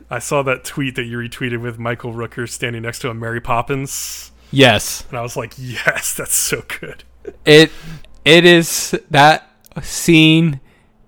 [0.10, 3.42] I saw that tweet that you retweeted with Michael Rooker standing next to a Mary
[3.42, 4.31] Poppins.
[4.52, 7.04] Yes, and I was like, yes, that's so good.
[7.46, 7.72] It
[8.26, 9.50] it is that
[9.82, 10.60] scene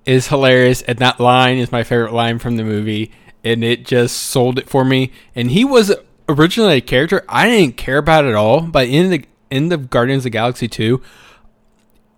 [0.06, 3.12] is hilarious, and that line is my favorite line from the movie,
[3.44, 5.12] and it just sold it for me.
[5.36, 5.94] And he was
[6.30, 10.22] originally a character I didn't care about at all, but in the end of Guardians
[10.22, 11.02] of the Galaxy two,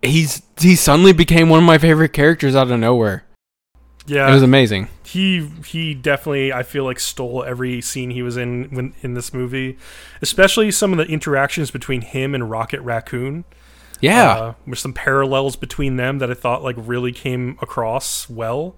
[0.02, 3.24] he's he suddenly became one of my favorite characters out of nowhere.
[4.06, 4.88] Yeah, it was amazing.
[5.06, 9.32] He he definitely I feel like stole every scene he was in when in this
[9.32, 9.78] movie,
[10.20, 13.44] especially some of the interactions between him and Rocket Raccoon.
[14.00, 18.74] Yeah, uh, with some parallels between them that I thought like really came across well.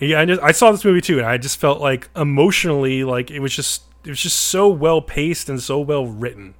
[0.00, 3.30] Yeah, I, just, I saw this movie too, and I just felt like emotionally like
[3.30, 6.56] it was just it was just so well paced and so well written.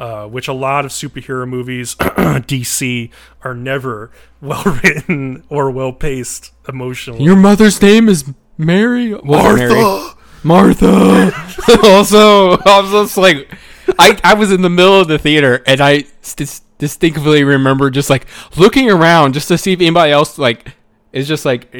[0.00, 3.10] Uh, which a lot of superhero movies, DC,
[3.44, 7.22] are never well written or well paced emotionally.
[7.22, 8.24] Your mother's name is
[8.56, 9.10] Mary?
[9.22, 9.58] Martha!
[9.58, 10.14] Mary?
[10.42, 11.32] Martha!
[11.84, 13.54] also, I was just like,
[13.98, 18.08] I, I was in the middle of the theater and I st- distinctly remember just
[18.08, 18.26] like
[18.56, 20.72] looking around just to see if anybody else like
[21.12, 21.76] is just like,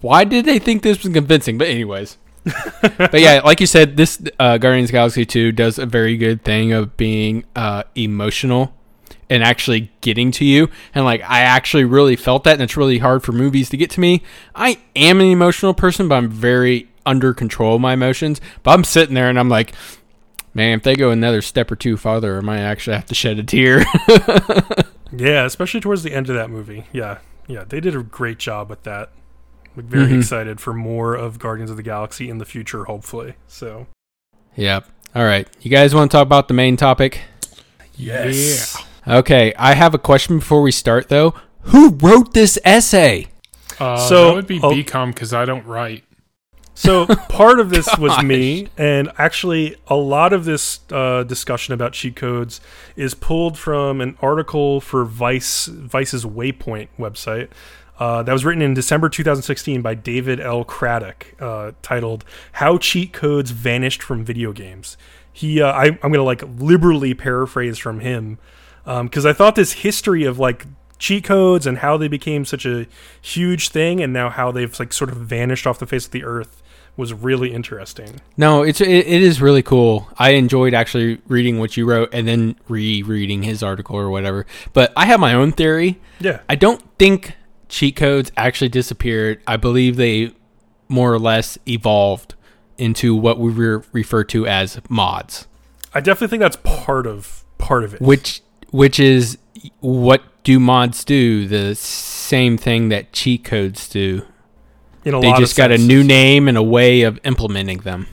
[0.00, 1.58] why did they think this was convincing?
[1.58, 2.18] But, anyways
[2.82, 6.72] but yeah, like you said, this uh, Guardians Galaxy 2 does a very good thing
[6.72, 8.74] of being uh, emotional
[9.30, 10.68] and actually getting to you.
[10.94, 13.90] And like, I actually really felt that, and it's really hard for movies to get
[13.90, 14.22] to me.
[14.54, 18.40] I am an emotional person, but I'm very under control of my emotions.
[18.62, 19.72] But I'm sitting there and I'm like,
[20.52, 23.38] man, if they go another step or two farther, I might actually have to shed
[23.38, 23.84] a tear.
[25.12, 26.86] yeah, especially towards the end of that movie.
[26.92, 29.10] Yeah, yeah, they did a great job with that
[29.74, 30.18] very mm-hmm.
[30.18, 33.34] excited for more of Guardians of the Galaxy in the future, hopefully.
[33.48, 33.86] So,
[34.56, 34.86] yep.
[35.14, 37.22] All right, you guys want to talk about the main topic?
[37.96, 38.76] Yes.
[39.06, 39.18] Yeah.
[39.18, 41.34] Okay, I have a question before we start, though.
[41.62, 43.28] Who wrote this essay?
[43.78, 46.04] Uh, so that would be oh, BCom because I don't write.
[46.74, 51.92] So part of this was me, and actually a lot of this uh, discussion about
[51.92, 52.60] cheat codes
[52.96, 57.48] is pulled from an article for Vice Vice's Waypoint website.
[57.98, 60.64] Uh, that was written in December 2016 by David L.
[60.64, 64.96] Craddock, uh, titled "How Cheat Codes Vanished from Video Games."
[65.32, 68.38] He, uh, I, am going to like liberally paraphrase from him
[68.84, 70.66] because um, I thought this history of like
[70.98, 72.86] cheat codes and how they became such a
[73.20, 76.24] huge thing, and now how they've like sort of vanished off the face of the
[76.24, 76.62] earth
[76.96, 78.20] was really interesting.
[78.36, 80.08] No, it's it, it is really cool.
[80.18, 84.46] I enjoyed actually reading what you wrote and then rereading his article or whatever.
[84.72, 86.00] But I have my own theory.
[86.20, 86.40] Yeah.
[86.48, 87.34] I don't think
[87.74, 89.42] cheat codes actually disappeared.
[89.48, 90.32] I believe they
[90.88, 92.34] more or less evolved
[92.78, 95.48] into what we re- refer to as mods.
[95.92, 98.00] I definitely think that's part of part of it.
[98.00, 99.38] Which which is
[99.80, 101.48] what do mods do?
[101.48, 104.22] The same thing that cheat codes do.
[105.04, 108.06] In a they just got a new name and a way of implementing them.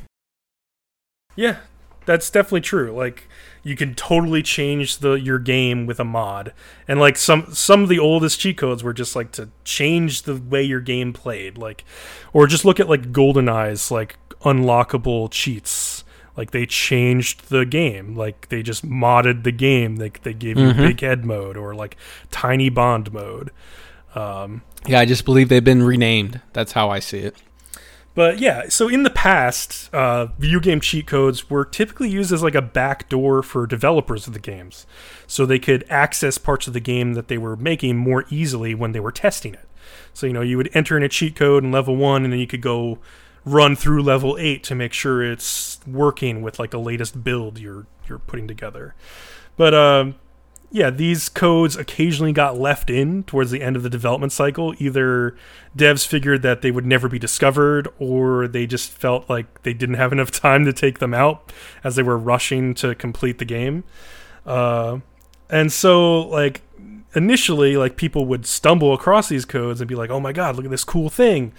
[1.36, 1.58] Yeah,
[2.06, 2.92] that's definitely true.
[2.92, 3.28] Like
[3.64, 6.54] you can totally change the your game with a mod.
[6.88, 10.36] And like some some of the oldest cheat codes were just like to change the
[10.36, 11.84] way your game played, like
[12.34, 16.04] or just look at like GoldenEye's, like unlockable cheats.
[16.38, 19.96] Like they changed the game, like they just modded the game.
[19.96, 20.82] Like they gave you mm-hmm.
[20.82, 21.98] big head mode or like
[22.32, 23.52] tiny bond mode.
[24.16, 26.42] Um, yeah, I just believe they've been renamed.
[26.54, 27.36] That's how I see it.
[28.14, 32.44] But yeah, so in the past, uh, video game cheat codes were typically used as
[32.44, 34.86] like a backdoor for developers of the games,
[35.28, 38.92] so they could access parts of the game that they were making more easily when
[38.92, 39.68] they were testing it.
[40.14, 42.40] So you know, you would enter in a cheat code in level one, and then
[42.40, 43.00] you could go
[43.46, 47.88] run through level eight to make sure it's working with like the latest build you're
[48.08, 48.94] you're putting together.
[49.56, 50.16] But um,
[50.74, 54.74] yeah, these codes occasionally got left in towards the end of the development cycle.
[54.80, 55.36] Either
[55.76, 59.96] devs figured that they would never be discovered, or they just felt like they didn't
[59.96, 61.52] have enough time to take them out
[61.84, 63.84] as they were rushing to complete the game.
[64.46, 65.00] Uh,
[65.50, 66.62] and so, like,
[67.14, 70.64] initially, like, people would stumble across these codes and be like, oh my god, look
[70.64, 71.52] at this cool thing.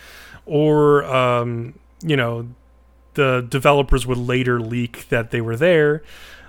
[0.46, 2.48] Or, um, you know,
[3.12, 6.02] the developers would later leak that they were there.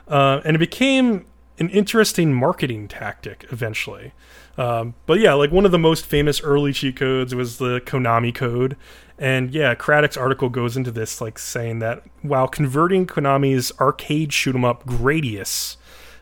[0.08, 1.26] Uh, and it became
[1.60, 4.14] an interesting marketing tactic eventually.
[4.58, 8.34] Um, but yeah, like one of the most famous early cheat codes was the Konami
[8.34, 8.76] code.
[9.18, 14.56] And yeah, Craddock's article goes into this, like saying that while converting Konami's arcade shoot
[14.56, 15.78] 'em up Gradius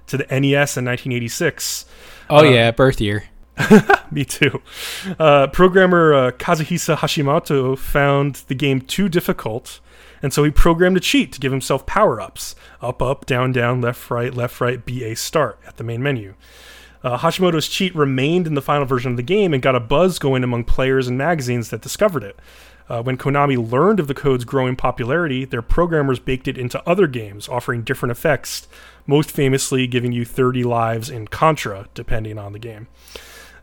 [0.08, 1.86] to the NES in 1986,
[2.30, 3.26] Oh Uh, yeah, birth year.
[4.12, 4.62] me too.
[5.20, 9.80] Uh, programmer uh, Kazuhisa Hashimoto found the game too difficult,
[10.22, 13.82] and so he programmed a cheat to give himself power ups up, up, down, down,
[13.82, 16.34] left, right, left, right, BA start at the main menu.
[17.04, 20.20] Uh, Hashimoto's cheat remained in the final version of the game and got a buzz
[20.20, 22.38] going among players and magazines that discovered it.
[22.90, 27.08] Uh, when Konami learned of the code's growing popularity, their programmers baked it into other
[27.08, 28.68] games, offering different effects,
[29.08, 32.88] most famously giving you 30 lives in Contra, depending on the game.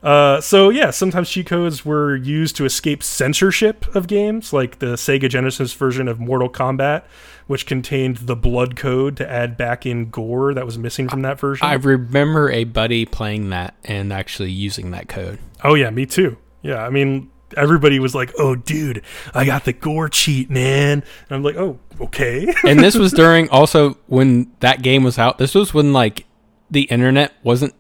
[0.02, 4.94] Uh, so yeah, sometimes cheat codes were used to escape censorship of games, like the
[4.94, 7.04] Sega Genesis version of Mortal Kombat,
[7.46, 11.40] which contained the blood code to add back in gore that was missing from that
[11.40, 11.66] version.
[11.66, 15.38] I remember a buddy playing that and actually using that code.
[15.64, 16.36] oh yeah, me too.
[16.62, 19.02] Yeah, I mean everybody was like, "Oh, dude,
[19.34, 23.48] I got the gore cheat, man," and I'm like, "Oh, okay." and this was during
[23.50, 25.38] also when that game was out.
[25.38, 26.26] This was when like
[26.70, 27.74] the internet wasn't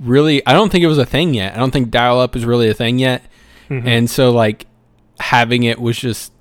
[0.00, 0.44] really.
[0.46, 1.54] I don't think it was a thing yet.
[1.54, 3.22] I don't think dial up is really a thing yet.
[3.68, 3.88] Mm-hmm.
[3.88, 4.66] And so like
[5.18, 6.32] having it was just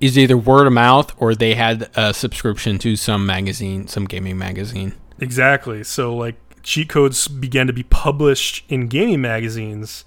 [0.00, 4.36] is either word of mouth or they had a subscription to some magazine, some gaming
[4.36, 4.94] magazine.
[5.20, 5.84] Exactly.
[5.84, 10.04] So like cheat codes began to be published in gaming magazines.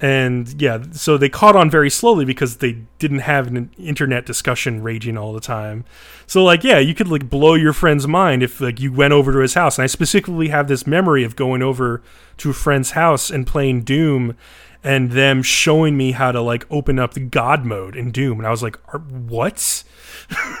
[0.00, 4.82] And yeah, so they caught on very slowly because they didn't have an internet discussion
[4.82, 5.84] raging all the time.
[6.26, 9.32] So like yeah, you could like blow your friend's mind if like you went over
[9.32, 9.78] to his house.
[9.78, 12.02] And I specifically have this memory of going over
[12.38, 14.36] to a friend's house and playing Doom
[14.82, 18.46] and them showing me how to like open up the god mode in Doom and
[18.46, 19.84] I was like, "Are- "What?"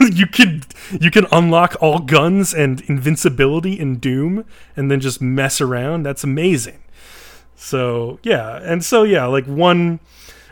[0.00, 0.64] you could
[0.98, 4.44] you can unlock all guns and invincibility in Doom
[4.76, 6.04] and then just mess around.
[6.04, 6.83] That's amazing.
[7.56, 10.00] So yeah, and so yeah, like one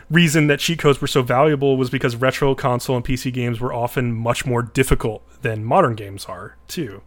[0.09, 3.73] reason that cheat codes were so valuable was because retro console and PC games were
[3.73, 7.01] often much more difficult than modern games are too.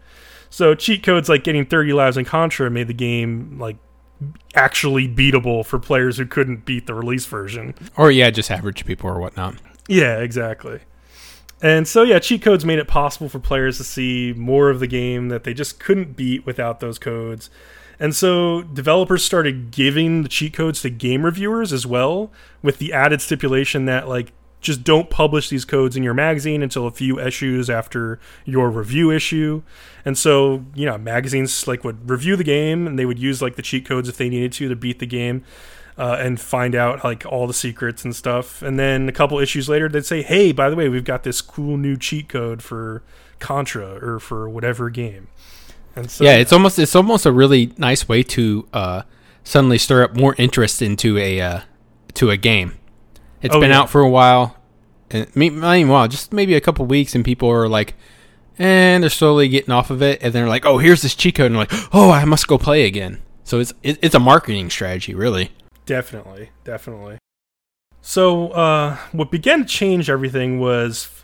[0.51, 3.77] So cheat codes like getting 30 lives in Contra made the game like
[4.55, 7.75] actually beatable for players who couldn't beat the release version.
[7.97, 9.57] Or yeah, just average people or whatnot.
[9.89, 10.81] Yeah, exactly.
[11.63, 14.87] And so yeah, cheat codes made it possible for players to see more of the
[14.87, 17.51] game that they just couldn't beat without those codes.
[17.99, 22.31] And so developers started giving the cheat codes to game reviewers as well,
[22.63, 26.87] with the added stipulation that like just don't publish these codes in your magazine until
[26.87, 29.63] a few issues after your review issue.
[30.05, 33.57] And so, you know, magazines like would review the game and they would use like
[33.57, 35.45] the cheat codes if they needed to to beat the game
[35.99, 38.63] uh, and find out like all the secrets and stuff.
[38.63, 41.41] And then a couple issues later, they'd say, "Hey, by the way, we've got this
[41.41, 43.03] cool new cheat code for
[43.39, 45.29] Contra or for whatever game."
[45.97, 49.03] And so, yeah, it's almost it's almost a really nice way to uh,
[49.45, 51.61] suddenly stir up more interest into a uh,
[52.15, 52.77] to a game.
[53.43, 53.81] It's Oh, been yeah.
[53.81, 54.57] out for a while,
[55.11, 57.95] and me- not even while, just maybe a couple weeks, and people are like,
[58.59, 61.47] and they're slowly getting off of it, and they're like, oh, here's this cheat code,
[61.47, 63.23] and like, oh, I must go play again.
[63.45, 65.51] So it's it, it's a marketing strategy, really.
[65.87, 67.19] Definitely, definitely.
[68.03, 71.16] So, uh, what began to change everything was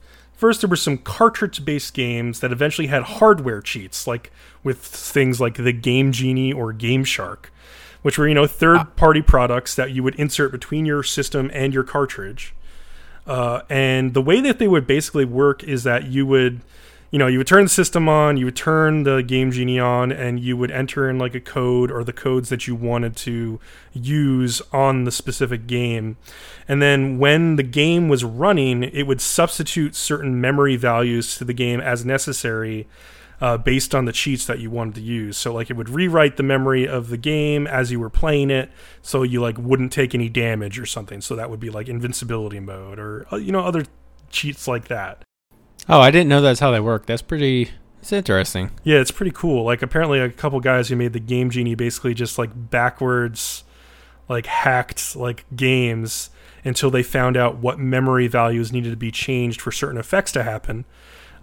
[0.42, 4.32] first there were some cartridge based games that eventually had hardware cheats, like
[4.64, 7.52] with things like the Game Genie or Game Shark,
[8.02, 11.72] which were, you know, third party products that you would insert between your system and
[11.72, 12.56] your cartridge.
[13.24, 16.60] Uh, and the way that they would basically work is that you would
[17.12, 20.10] you know, you would turn the system on, you would turn the Game Genie on,
[20.10, 23.60] and you would enter in like a code or the codes that you wanted to
[23.92, 26.16] use on the specific game.
[26.66, 31.52] And then when the game was running, it would substitute certain memory values to the
[31.52, 32.88] game as necessary.
[33.40, 36.36] Uh, based on the cheats that you wanted to use, so like it would rewrite
[36.36, 38.70] the memory of the game as you were playing it,
[39.00, 41.20] so you like wouldn't take any damage or something.
[41.20, 43.82] So that would be like invincibility mode or uh, you know other
[44.30, 45.24] cheats like that.
[45.88, 47.06] Oh, I didn't know that's how they work.
[47.06, 47.70] That's pretty.
[48.00, 48.70] It's interesting.
[48.82, 49.64] Yeah, it's pretty cool.
[49.64, 53.64] Like apparently a couple guys who made the Game Genie basically just like backwards
[54.28, 56.30] like hacked like games
[56.64, 60.42] until they found out what memory values needed to be changed for certain effects to
[60.42, 60.84] happen.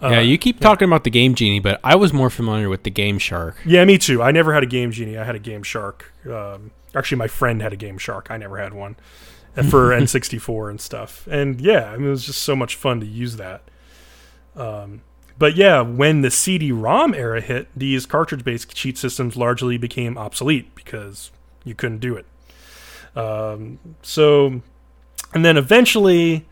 [0.02, 2.84] Uh, yeah, you keep talking about the Game Genie, but I was more familiar with
[2.84, 3.58] the Game Shark.
[3.66, 4.24] Yeah, me too.
[4.24, 5.18] I never had a Game Genie.
[5.18, 6.14] I had a Game Shark.
[6.26, 8.28] Um, actually, my friend had a Game Shark.
[8.30, 8.96] I never had one
[9.58, 11.28] uh, for N64 and stuff.
[11.30, 13.64] And yeah, I mean, it was just so much fun to use that.
[14.60, 15.02] Um,
[15.38, 21.32] but yeah, when the CD-ROM era hit, these cartridge-based cheat systems largely became obsolete because
[21.64, 22.26] you couldn't do it.
[23.16, 24.62] Um, so,
[25.34, 26.46] and then eventually,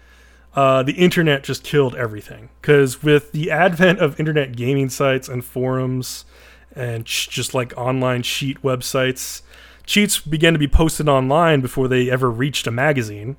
[0.55, 5.43] uh, the internet just killed everything because with the advent of internet gaming sites and
[5.43, 6.25] forums
[6.77, 9.41] and ch- just like online cheat websites.
[9.85, 13.35] Cheats began to be posted online before they ever reached a magazine.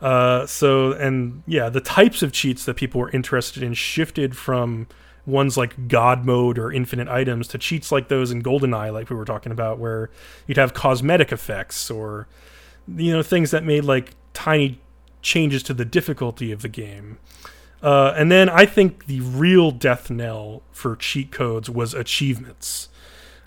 [0.00, 4.86] Uh, so, and yeah, the types of cheats that people were interested in shifted from
[5.26, 9.16] ones like God mode or infinite items to cheats like those in GoldenEye, like we
[9.16, 10.10] were talking about, where
[10.46, 12.28] you'd have cosmetic effects or,
[12.94, 14.78] you know, things that made like tiny
[15.22, 17.18] changes to the difficulty of the game.
[17.82, 22.88] Uh, and then I think the real death knell for cheat codes was achievements,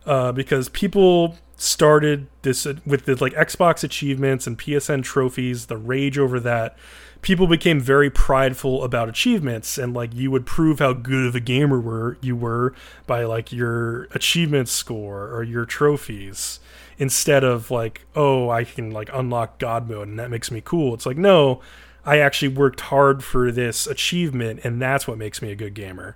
[0.06, 6.18] uh, because people started this with the like Xbox achievements and PSN trophies, the rage
[6.18, 6.78] over that.
[7.24, 11.40] People became very prideful about achievements, and like you would prove how good of a
[11.40, 12.74] gamer were you were
[13.08, 16.60] by like your achievement score or your trophies
[17.00, 20.94] instead of like oh I can like unlock God mode and that makes me cool.
[20.94, 21.60] It's like no,
[22.06, 26.16] I actually worked hard for this achievement, and that's what makes me a good gamer.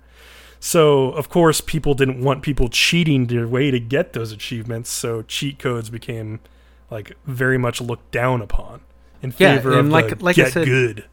[0.64, 5.22] So, of course, people didn't want people cheating their way to get those achievements, so
[5.22, 6.38] cheat codes became
[6.88, 8.80] like very much looked down upon
[9.22, 11.04] in Yeah, favor and of like- the like I get said- good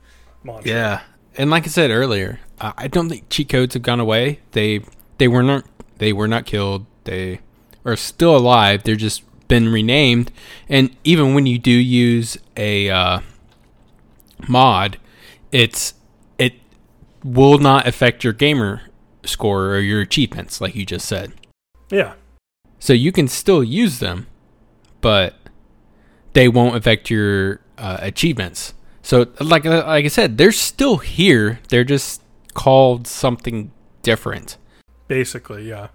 [0.44, 0.70] mantra.
[0.72, 1.02] Yeah,
[1.36, 4.40] and like I said earlier, I I don't think cheat codes have gone away.
[4.52, 4.82] They
[5.18, 5.64] they were not
[5.98, 6.86] they were not killed.
[7.06, 7.40] They
[7.86, 8.84] are still alive.
[8.84, 10.32] They're just been renamed.
[10.70, 13.22] And even when you do use a uh,
[14.48, 15.00] mod,
[15.52, 15.96] it's
[16.38, 16.54] it
[17.24, 18.82] will not affect your gamer
[19.24, 21.34] score or your achievements, like you just said.
[21.90, 22.14] Yeah.
[22.80, 24.28] So you can still use them,
[25.02, 25.36] but
[26.34, 28.74] they won't affect your uh, achievements.
[29.02, 31.60] So, like uh, like I said, they're still here.
[31.70, 32.22] They're just
[32.54, 33.72] called something
[34.04, 34.58] different.
[35.08, 35.88] Basically, yeah.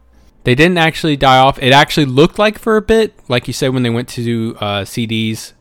[0.45, 1.59] They didn't actually die off.
[1.63, 4.85] It actually looked like for a bit, like you said, when they went to uh,
[4.85, 5.53] CDs,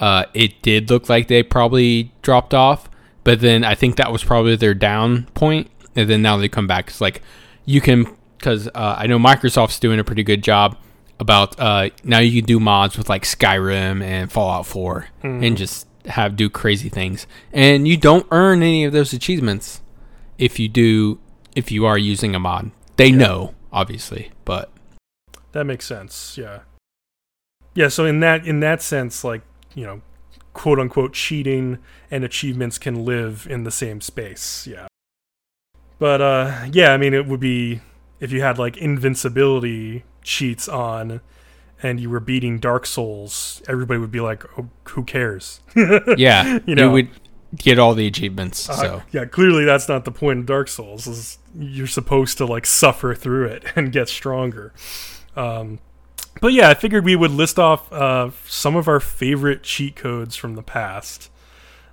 [0.00, 2.90] uh, it did look like they probably dropped off.
[3.24, 6.66] But then I think that was probably their down point, and then now they come
[6.66, 6.88] back.
[6.88, 7.22] It's like
[7.64, 8.06] you can
[8.38, 10.76] because uh, I know Microsoft's doing a pretty good job
[11.20, 15.86] about uh, now you can do mods with like Skyrim and Fallout 4 and just
[16.06, 19.80] have do crazy things, and you don't earn any of those achievements
[20.38, 21.20] if you do
[21.54, 22.72] if you are using a mod.
[22.96, 24.70] They know obviously, but
[25.52, 26.36] That makes sense.
[26.36, 26.60] Yeah.
[27.74, 29.42] Yeah, so in that in that sense like,
[29.74, 30.02] you know,
[30.52, 31.78] quote unquote cheating
[32.10, 34.66] and achievements can live in the same space.
[34.66, 34.88] Yeah.
[35.98, 37.80] But uh yeah, I mean it would be
[38.20, 41.20] if you had like invincibility cheats on
[41.82, 45.60] and you were beating Dark Souls, everybody would be like, oh, "Who cares?"
[46.16, 46.86] yeah, You know.
[46.86, 47.08] you would
[47.56, 48.68] get all the achievements.
[48.68, 51.06] Uh, so yeah, clearly that's not the point of Dark Souls.
[51.06, 54.72] Is you're supposed to like suffer through it and get stronger.
[55.36, 55.80] Um,
[56.40, 60.36] but yeah, I figured we would list off uh, some of our favorite cheat codes
[60.36, 61.30] from the past.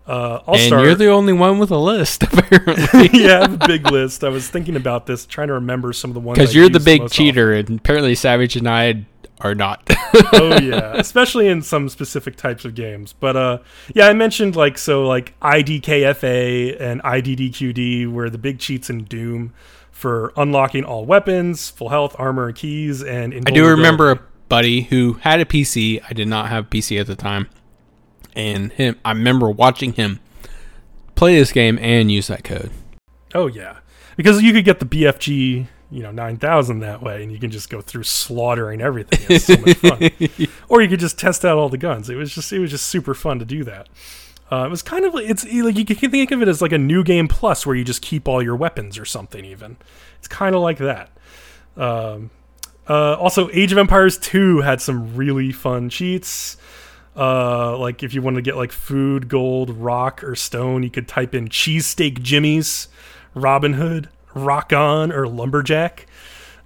[0.10, 0.86] Uh, I'll and start.
[0.86, 3.10] you're the only one with a list apparently.
[3.14, 4.24] yeah, I have a big list.
[4.24, 6.40] I was thinking about this, trying to remember some of the ones.
[6.40, 9.06] Because you're the big most cheater, and apparently Savage and I
[9.42, 9.88] are not.
[10.34, 13.14] oh yeah, especially in some specific types of games.
[13.14, 13.60] But uh,
[13.94, 19.54] yeah, I mentioned like so like IDKFA and IDDQD were the big cheats in Doom
[19.92, 24.82] for unlocking all weapons, full health, armor, and keys, and I do remember a buddy
[24.82, 26.02] who had a PC.
[26.10, 27.48] I did not have a PC at the time,
[28.40, 28.98] and him.
[29.04, 30.20] I remember watching him
[31.16, 32.72] play this game and use that code.
[33.34, 33.80] Oh yeah,
[34.16, 37.52] because you could get the BFG, you know, nine thousand that way, and you can
[37.52, 39.20] just go through slaughtering everything.
[39.30, 40.48] It's so much fun.
[40.70, 42.10] Or you could just test out all the guns.
[42.10, 43.90] It was just it was just super fun to do that.
[44.52, 46.78] Uh, it was kind of it's like you can think of it as like a
[46.78, 49.44] new game plus where you just keep all your weapons or something.
[49.46, 49.78] Even
[50.18, 51.10] it's kind of like that.
[51.76, 52.32] Um,
[52.88, 56.58] uh, also, Age of Empires 2 had some really fun cheats.
[57.20, 61.08] Uh, like if you wanted to get like food, gold, rock, or stone, you could
[61.08, 62.88] type in cheesesteak jimmies,
[63.34, 66.06] Robin Hood, rock on, or lumberjack.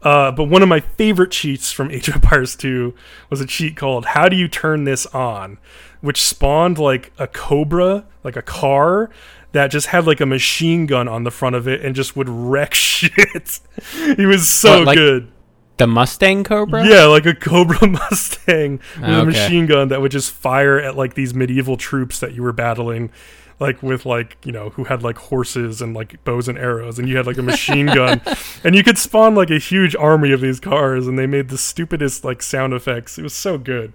[0.03, 2.93] Uh, but one of my favorite cheats from Age of Empires 2
[3.31, 5.57] was a cheat called "How do you turn this on,"
[6.01, 9.09] which spawned like a Cobra, like a car
[9.53, 12.27] that just had like a machine gun on the front of it and just would
[12.29, 13.59] wreck shit.
[13.95, 15.31] it was so What, like- good.
[15.77, 16.85] The Mustang Cobra.
[16.85, 21.15] Yeah, like a Cobra Mustang with a machine gun that would just fire at like
[21.15, 23.11] these medieval troops that you were battling,
[23.59, 27.09] like with like you know who had like horses and like bows and arrows, and
[27.09, 28.21] you had like a machine gun,
[28.63, 31.57] and you could spawn like a huge army of these cars, and they made the
[31.57, 33.17] stupidest like sound effects.
[33.17, 33.93] It was so good.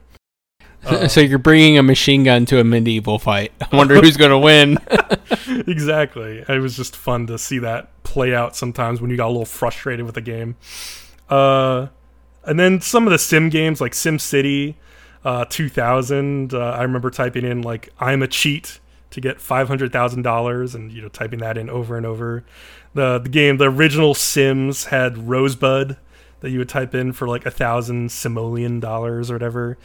[0.85, 3.53] Uh, so you're bringing a machine gun to a medieval fight.
[3.61, 4.79] I wonder who's going to win.
[5.67, 6.45] exactly.
[6.49, 9.45] It was just fun to see that play out sometimes when you got a little
[9.45, 10.57] frustrated with the game.
[11.29, 11.89] Uh,
[12.45, 14.77] and then some of the sim games like Sim City,
[15.25, 16.55] uh, 2000.
[16.55, 18.81] Uh, I remember typing in like "I'm a cheat"
[19.11, 22.45] to get five hundred thousand dollars, and you know typing that in over and over.
[22.95, 25.97] The the game, the original Sims had Rosebud
[26.41, 29.77] that you would type in for like a thousand simoleon dollars or whatever.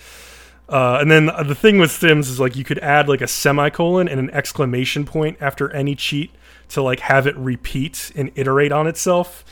[0.70, 4.08] Uh, and then the thing with Sims is like you could add like a semicolon
[4.08, 6.32] and an exclamation point after any cheat
[6.70, 9.44] to like have it repeat and iterate on itself.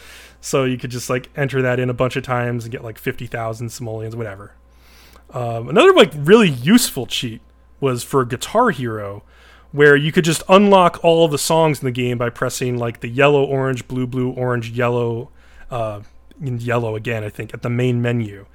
[0.41, 2.97] So you could just like enter that in a bunch of times and get like
[2.97, 4.55] 50,000 simoleons, whatever.
[5.29, 7.41] Um, another like really useful cheat
[7.79, 9.23] was for Guitar Hero,
[9.71, 13.07] where you could just unlock all the songs in the game by pressing like the
[13.07, 15.29] yellow, orange, blue, blue, orange, yellow,
[15.69, 16.01] uh,
[16.39, 17.23] yellow again.
[17.23, 18.45] I think at the main menu,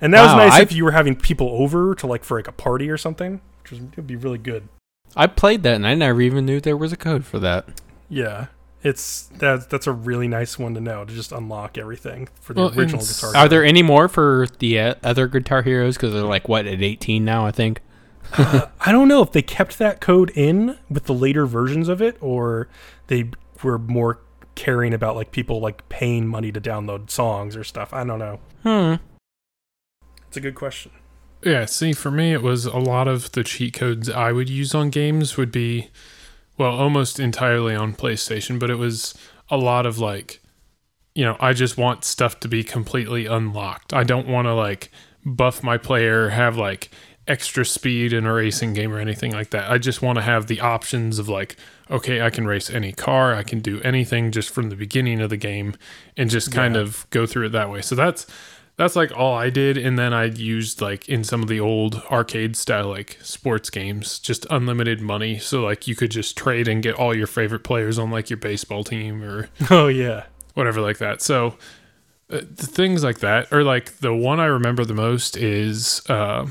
[0.00, 2.38] and that wow, was nice I've, if you were having people over to like for
[2.38, 4.68] like a party or something, which would be really good.
[5.14, 7.66] I played that and I never even knew there was a code for that.
[8.08, 8.46] Yeah,
[8.82, 12.60] it's that that's a really nice one to know to just unlock everything for the
[12.62, 13.36] well, original guitar.
[13.36, 15.96] Are there any more for the uh, other Guitar Heroes?
[15.96, 17.80] Because they're like what at eighteen now, I think.
[18.32, 22.02] uh, I don't know if they kept that code in with the later versions of
[22.02, 22.68] it, or
[23.06, 23.30] they
[23.62, 24.20] were more
[24.54, 27.92] caring about like people like paying money to download songs or stuff.
[27.92, 28.40] I don't know.
[28.62, 28.94] Hmm.
[30.28, 30.92] It's a good question.
[31.42, 34.74] Yeah, see, for me, it was a lot of the cheat codes I would use
[34.74, 35.90] on games would be
[36.58, 39.14] well, almost entirely on PlayStation, but it was
[39.50, 40.40] a lot of like,
[41.14, 43.92] you know, I just want stuff to be completely unlocked.
[43.92, 44.90] I don't want to like
[45.24, 46.90] buff my player, have like
[47.28, 49.70] extra speed in a racing game or anything like that.
[49.70, 51.56] I just want to have the options of like,
[51.90, 55.30] okay, I can race any car, I can do anything just from the beginning of
[55.30, 55.74] the game
[56.16, 56.82] and just kind yeah.
[56.82, 57.82] of go through it that way.
[57.82, 58.26] So that's
[58.76, 59.78] that's like all I did.
[59.78, 64.18] And then I used like in some of the old arcade style like sports games,
[64.18, 65.38] just unlimited money.
[65.38, 68.36] So like you could just trade and get all your favorite players on like your
[68.36, 70.24] baseball team or oh yeah,
[70.54, 71.22] whatever like that.
[71.22, 71.56] So
[72.30, 76.46] uh, the things like that, or like the one I remember the most is uh,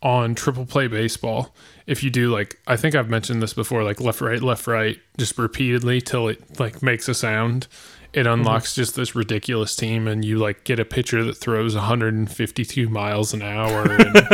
[0.00, 1.54] on Triple Play Baseball.
[1.86, 4.98] If you do like, I think I've mentioned this before, like left right left right,
[5.18, 7.66] just repeatedly till it like makes a sound
[8.12, 8.32] it mm-hmm.
[8.32, 8.80] unlocks mm-hmm.
[8.80, 13.42] just this ridiculous team and you like get a pitcher that throws 152 miles an
[13.42, 14.28] hour And...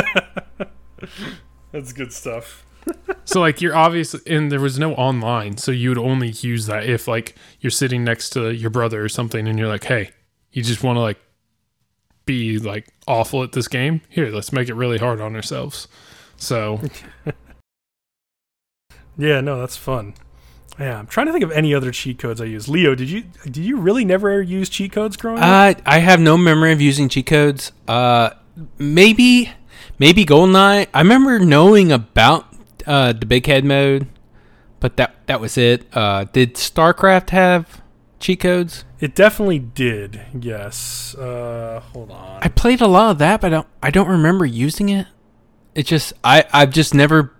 [1.73, 2.65] that's good stuff
[3.25, 6.85] so like you're obvious and there was no online so you would only use that
[6.85, 10.11] if like you're sitting next to your brother or something and you're like hey
[10.53, 11.19] you just want to like
[12.25, 15.89] be like awful at this game here let's make it really hard on ourselves
[16.37, 16.81] so
[19.19, 20.15] yeah no that's fun
[20.79, 22.69] yeah, I'm trying to think of any other cheat codes I use.
[22.69, 25.83] Leo, did you did you really never use cheat codes growing uh, up?
[25.85, 27.73] I have no memory of using cheat codes.
[27.87, 28.31] Uh,
[28.79, 29.51] maybe
[29.99, 30.87] maybe Goldeneye.
[30.93, 32.47] I remember knowing about
[32.87, 34.07] uh, the big head mode,
[34.81, 35.87] but that that was it.
[35.93, 37.83] Uh, did StarCraft have
[38.21, 38.85] cheat codes?
[39.01, 40.21] It definitely did.
[40.39, 41.15] Yes.
[41.15, 42.41] Uh, hold on.
[42.43, 45.07] I played a lot of that, but I don't I don't remember using it.
[45.75, 47.33] It just I I've just never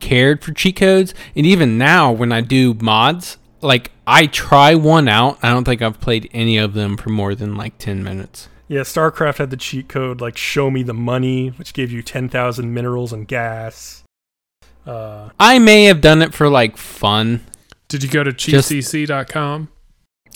[0.00, 1.14] cared for cheat codes.
[1.36, 5.38] And even now, when I do mods, like I try one out.
[5.42, 8.48] I don't think I've played any of them for more than like 10 minutes.
[8.68, 12.72] Yeah, StarCraft had the cheat code like show me the money, which gave you 10,000
[12.72, 14.04] minerals and gas.
[14.86, 17.44] Uh, I may have done it for like fun.
[17.88, 19.68] Did you go to cheatcc.com?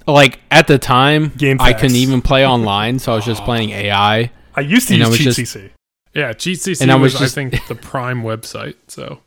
[0.07, 3.71] Like at the time, Game I couldn't even play online, so I was just playing
[3.71, 4.31] AI.
[4.55, 5.71] I used to use CheatCC.
[6.13, 8.77] Yeah, CheatCC and I was, was just, I think, the prime website.
[8.89, 9.21] So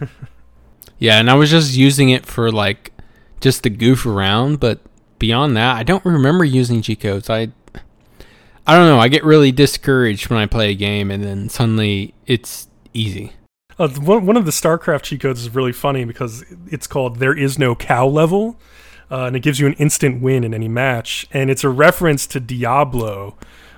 [0.98, 2.92] yeah, and I was just using it for like
[3.40, 4.80] just to goof around, but
[5.18, 7.28] beyond that, I don't remember using G codes.
[7.28, 7.48] I
[8.66, 8.98] I don't know.
[8.98, 13.32] I get really discouraged when I play a game, and then suddenly it's easy.
[13.78, 17.58] Uh, one of the StarCraft cheat codes is really funny because it's called "There is
[17.58, 18.56] no cow level,"
[19.10, 22.26] uh, and it gives you an instant win in any match, and it's a reference
[22.28, 23.36] to Diablo,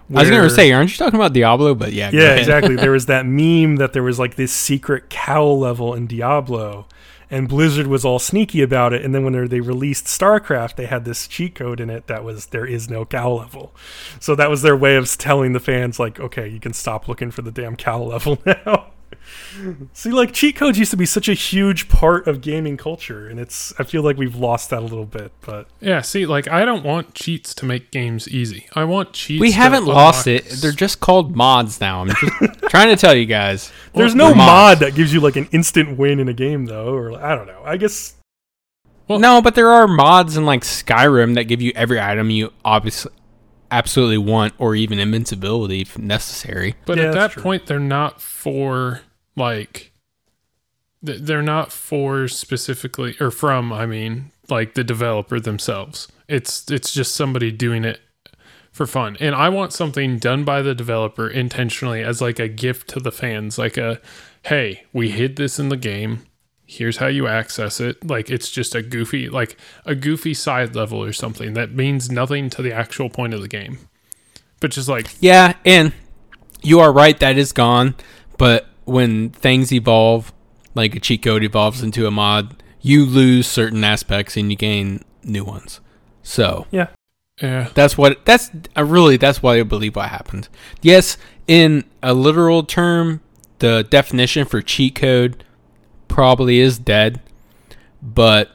[0.08, 1.74] where, I was gonna say, aren't you talking about Diablo?
[1.74, 2.76] But yeah, yeah, exactly.
[2.76, 6.86] there was that meme that there was like this secret cow level in Diablo,
[7.30, 9.04] and Blizzard was all sneaky about it.
[9.04, 12.46] And then when they released StarCraft, they had this cheat code in it that was
[12.46, 13.74] there is no cow level.
[14.20, 17.30] So that was their way of telling the fans like, okay, you can stop looking
[17.30, 18.92] for the damn cow level now.
[19.92, 23.40] See, like cheat codes used to be such a huge part of gaming culture, and
[23.40, 25.32] it's I feel like we've lost that a little bit.
[25.40, 28.66] But yeah, see, like I don't want cheats to make games easy.
[28.74, 29.40] I want cheats.
[29.40, 30.44] We haven't lost it.
[30.44, 32.02] They're just called mods now.
[32.02, 33.72] I'm just trying to tell you guys.
[33.94, 37.12] There's no mod that gives you like an instant win in a game, though, or
[37.12, 37.62] I don't know.
[37.64, 38.14] I guess.
[39.08, 42.52] Well, no, but there are mods in like Skyrim that give you every item you
[42.64, 43.12] obviously
[43.70, 46.74] absolutely want, or even invincibility if necessary.
[46.84, 47.42] But yeah, at that true.
[47.42, 49.02] point, they're not for
[49.36, 49.92] like
[51.02, 57.14] they're not for specifically or from i mean like the developer themselves it's it's just
[57.14, 58.00] somebody doing it
[58.72, 62.88] for fun and i want something done by the developer intentionally as like a gift
[62.88, 64.00] to the fans like a
[64.44, 66.26] hey we hid this in the game
[66.68, 68.04] Here's how you access it.
[68.04, 72.50] Like it's just a goofy, like a goofy side level or something that means nothing
[72.50, 73.78] to the actual point of the game.
[74.58, 75.92] But just like Yeah, and
[76.62, 77.94] you are right that is gone,
[78.36, 80.32] but when things evolve,
[80.74, 85.04] like a cheat code evolves into a mod, you lose certain aspects and you gain
[85.22, 85.80] new ones.
[86.22, 86.88] So Yeah.
[87.42, 90.48] yeah, that's what that's uh, really that's why I believe what happened.
[90.82, 93.20] Yes, in a literal term,
[93.58, 95.44] the definition for cheat code
[96.08, 97.20] probably is dead,
[98.02, 98.50] but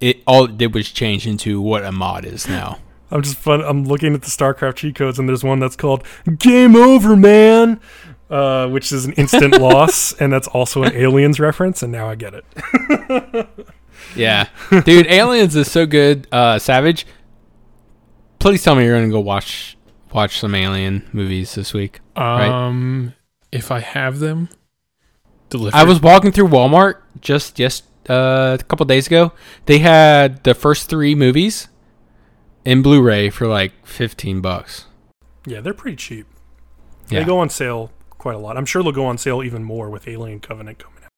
[0.00, 2.78] it all it did was change into what a mod is now.
[3.10, 3.60] I'm just fun.
[3.62, 6.04] I'm looking at the StarCraft cheat codes, and there's one that's called
[6.38, 7.80] "Game Over, Man,"
[8.30, 11.82] uh, which is an instant loss, and that's also an Aliens reference.
[11.82, 13.48] And now I get it.
[14.14, 14.48] Yeah,
[14.84, 16.26] dude, Aliens is so good.
[16.32, 17.06] Uh, Savage,
[18.38, 19.76] please tell me you're gonna go watch
[20.12, 22.00] watch some Alien movies this week.
[22.16, 22.48] Right.
[22.48, 23.14] um,
[23.52, 24.48] if I have them,
[25.50, 25.76] delivered.
[25.76, 29.32] I was walking through Walmart just just uh, a couple days ago.
[29.66, 31.68] They had the first three movies
[32.64, 34.86] in Blu-ray for like fifteen bucks.
[35.46, 36.26] Yeah, they're pretty cheap.
[37.10, 37.20] Yeah.
[37.20, 37.90] They go on sale
[38.26, 38.56] quite a lot.
[38.56, 41.10] I'm sure they'll go on sale even more with Alien Covenant coming out.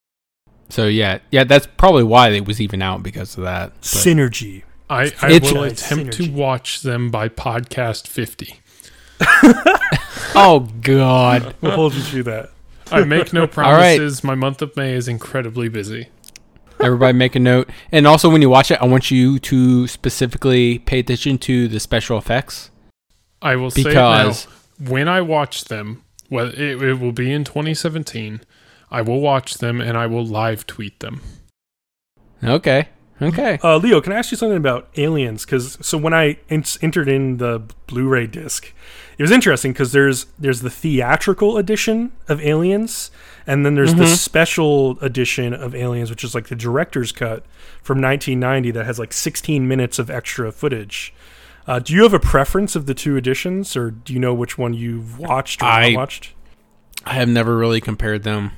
[0.69, 3.73] So yeah, yeah, that's probably why it was even out because of that.
[3.73, 4.65] But- Synergy.
[4.91, 8.57] I, I It's- will It's attempt to watch them by podcast 50.
[10.35, 11.55] oh God.
[11.63, 12.51] We'll hold you to that.
[12.93, 13.51] I make no right.
[13.51, 14.23] promises.
[14.23, 16.09] My month of May is incredibly busy.
[16.79, 17.71] Everybody make a note.
[17.91, 21.81] And also when you watch it, I want you to specifically pay attention to the
[21.81, 22.71] special effects.
[23.41, 24.47] I will say Because-
[24.79, 28.41] now, when I watch them, well, it, it will be in 2017.
[28.91, 31.21] I will watch them and I will live tweet them.
[32.43, 32.89] Okay.
[33.21, 33.59] Okay.
[33.65, 35.45] Uh, Leo, can I ask you something about aliens?
[35.45, 38.73] Because so when I in- entered in the Blu-ray disc,
[39.19, 43.11] it was interesting because there's there's the theatrical edition of Aliens,
[43.45, 44.17] and then there's the Mhm.
[44.17, 47.45] special edition of Aliens, which is like the director's cut
[47.83, 51.13] from 1990 that has like 16 minutes of extra footage.
[51.69, 54.57] Uh, do you have a preference of the two editions, or do you know which
[54.57, 56.33] one you've watched or I- not watched?
[57.05, 58.53] I have never really compared them.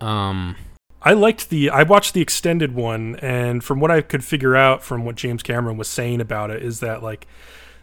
[0.00, 0.56] Um
[1.00, 4.82] I liked the I watched the extended one and from what I could figure out
[4.82, 7.26] from what James Cameron was saying about it is that like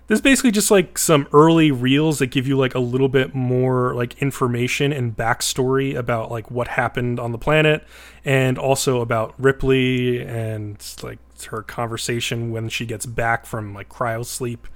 [0.07, 3.95] there's basically just like some early reels that give you like a little bit more
[3.95, 7.85] like information and backstory about like what happened on the planet
[8.23, 14.25] and also about Ripley and like her conversation when she gets back from like cryo
[14.25, 14.67] sleep.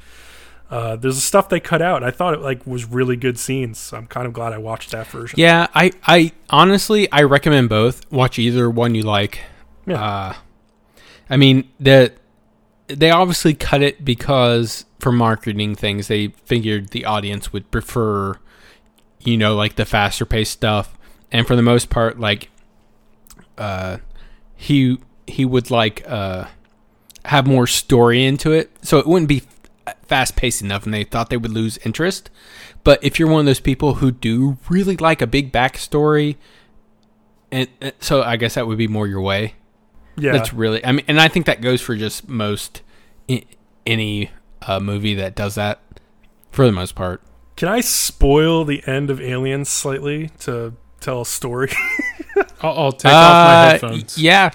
[0.70, 2.04] Uh, there's stuff they cut out.
[2.04, 3.80] I thought it like was really good scenes.
[3.80, 5.40] So I'm kind of glad I watched that version.
[5.40, 8.10] Yeah, I, I honestly I recommend both.
[8.12, 9.42] Watch either one you like.
[9.88, 10.04] Yeah.
[10.04, 10.34] Uh,
[11.30, 12.14] I mean the
[12.88, 18.36] they obviously cut it because for marketing things they figured the audience would prefer,
[19.20, 20.98] you know, like the faster paced stuff.
[21.32, 22.50] And for the most part, like,
[23.58, 23.98] uh,
[24.56, 25.00] he
[25.30, 26.46] he would like uh
[27.26, 29.44] have more story into it, so it wouldn't be
[30.08, 32.30] fast paced enough, and they thought they would lose interest.
[32.84, 36.38] But if you're one of those people who do really like a big backstory,
[37.52, 39.56] and uh, so I guess that would be more your way.
[40.18, 40.32] yeah.
[40.32, 42.82] That's really, I mean, and I think that goes for just most
[43.30, 43.44] i-
[43.86, 44.32] any
[44.62, 45.80] uh, movie that does that
[46.52, 47.22] for the most part.
[47.56, 51.72] Can I spoil the end of Aliens slightly to tell a story?
[52.62, 54.18] I'll, I'll take off my Uh, headphones.
[54.18, 54.52] Yeah.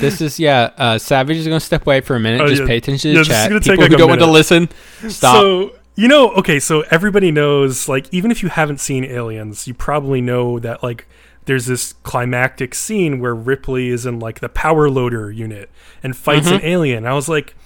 [0.00, 0.70] This is yeah.
[0.76, 2.40] Uh, Savage is gonna step away for a minute.
[2.40, 2.66] Oh, just yeah.
[2.68, 3.62] pay attention to Yeah, the chat.
[3.62, 4.68] People who don't want to listen,
[5.08, 5.36] stop.
[5.36, 9.74] So you know, okay, so everybody knows, like, even if you haven't seen Aliens, you
[9.74, 11.08] probably know that like
[11.46, 15.70] there's this climactic scene where Ripley is in like the power loader unit
[16.02, 17.04] and fights an alien.
[17.04, 17.56] I was like,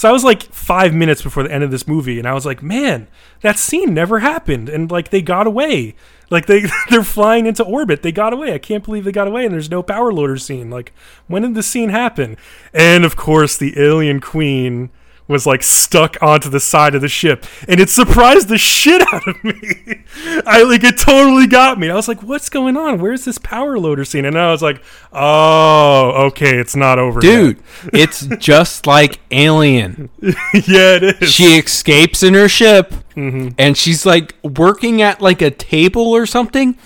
[0.00, 2.46] so I was like five minutes before the end of this movie, and I was
[2.46, 3.06] like, man,
[3.42, 5.94] that scene never happened, and like they got away.
[6.30, 8.00] Like they they're flying into orbit.
[8.00, 8.54] They got away.
[8.54, 9.44] I can't believe they got away.
[9.44, 10.70] And there's no power loader scene.
[10.70, 10.94] Like
[11.26, 12.38] when did the scene happen?
[12.72, 14.88] And of course, the alien queen
[15.30, 19.26] was like stuck onto the side of the ship, and it surprised the shit out
[19.26, 19.52] of me.
[20.46, 21.88] I like it totally got me.
[21.88, 22.98] I was like, "What's going on?
[23.00, 24.82] Where's this power loader scene?" And I was like,
[25.12, 27.58] "Oh, okay, it's not over, Dude,
[27.92, 30.10] it's just like Alien.
[30.20, 30.34] yeah,
[30.96, 31.30] it is.
[31.32, 33.48] She escapes in her ship, Mm-hmm.
[33.58, 36.76] and she's like working at like a table or something.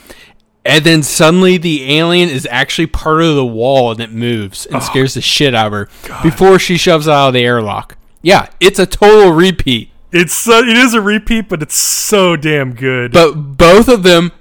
[0.67, 4.75] And then suddenly the alien is actually part of the wall and it moves Oh.
[4.75, 5.89] and scares the shit out of her
[6.23, 7.97] before she shoves out of the airlock.
[8.25, 9.91] Yeah, it's a total repeat.
[10.11, 13.13] It's so, it is a repeat, but it's so damn good.
[13.13, 14.33] But both of them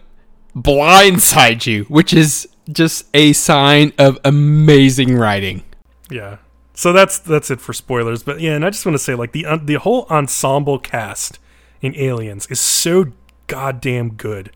[0.56, 5.64] blindside you, which is just a sign of amazing writing.
[6.10, 6.38] Yeah.
[6.74, 8.24] So that's that's it for spoilers.
[8.24, 11.40] But yeah, and I just want to say like the uh, the whole ensemble cast
[11.82, 13.08] in Aliens is so
[13.48, 14.52] goddamn good.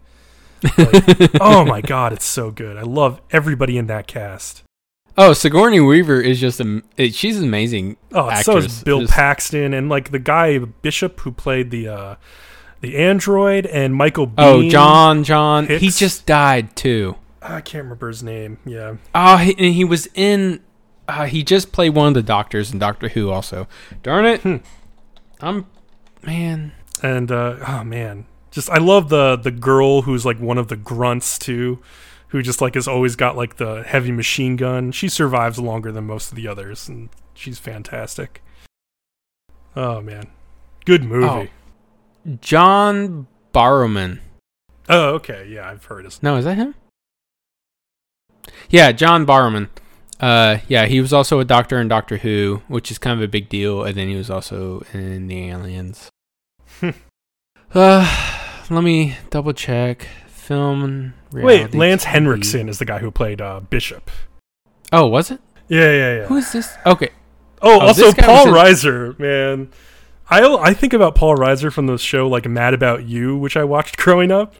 [0.78, 2.78] Like, oh my god, it's so good.
[2.78, 4.64] I love everybody in that cast.
[5.18, 6.84] Oh, Sigourney Weaver is just a.
[6.96, 7.98] It, she's an amazing.
[8.12, 8.84] Oh, so is actress.
[8.84, 12.16] Bill Just- Paxton and like the guy Bishop who played the uh
[12.82, 14.34] the android and Michael Biehn.
[14.38, 15.68] Oh, John, John.
[15.68, 17.16] He just died too.
[17.42, 18.60] I can't remember his name.
[18.66, 18.98] Yeah.
[19.16, 20.62] Oh, he, and he was in.
[21.08, 23.30] Uh, he just played one of the doctors in Doctor Who.
[23.32, 23.68] Also,
[24.04, 24.42] darn it.
[24.42, 24.58] Hmm.
[25.40, 25.66] I'm,
[26.24, 26.74] man.
[27.02, 28.26] And uh oh man.
[28.52, 31.80] Just I love the the girl who's like one of the grunts too,
[32.30, 34.92] who just like has always got like the heavy machine gun.
[34.92, 38.44] She survives longer than most of the others and she's fantastic.
[39.76, 40.28] Oh man.
[40.86, 41.52] Good movie.
[42.42, 44.20] John Barrowman.
[44.90, 45.48] Oh, okay.
[45.50, 46.76] Yeah, I've heard his No, is that him?
[48.70, 49.70] Yeah, John Barrowman.
[50.20, 53.28] Uh, yeah, he was also a doctor in Doctor Who, which is kind of a
[53.28, 56.10] big deal, and then he was also in the Aliens.
[57.74, 60.08] uh, let me double check.
[60.48, 61.14] Film.
[61.34, 62.08] Wait, Lance TV.
[62.08, 64.10] Henriksen is the guy who played uh Bishop.
[64.94, 65.42] Oh, was it?
[65.68, 66.26] Yeah, yeah, yeah.
[66.28, 66.74] Who is this?
[66.86, 67.10] Okay.
[67.62, 69.70] Oh, Oh, also Paul was Reiser, man.
[70.30, 73.64] I I think about Paul Reiser from the show like Mad About You, which I
[73.66, 74.56] watched growing up,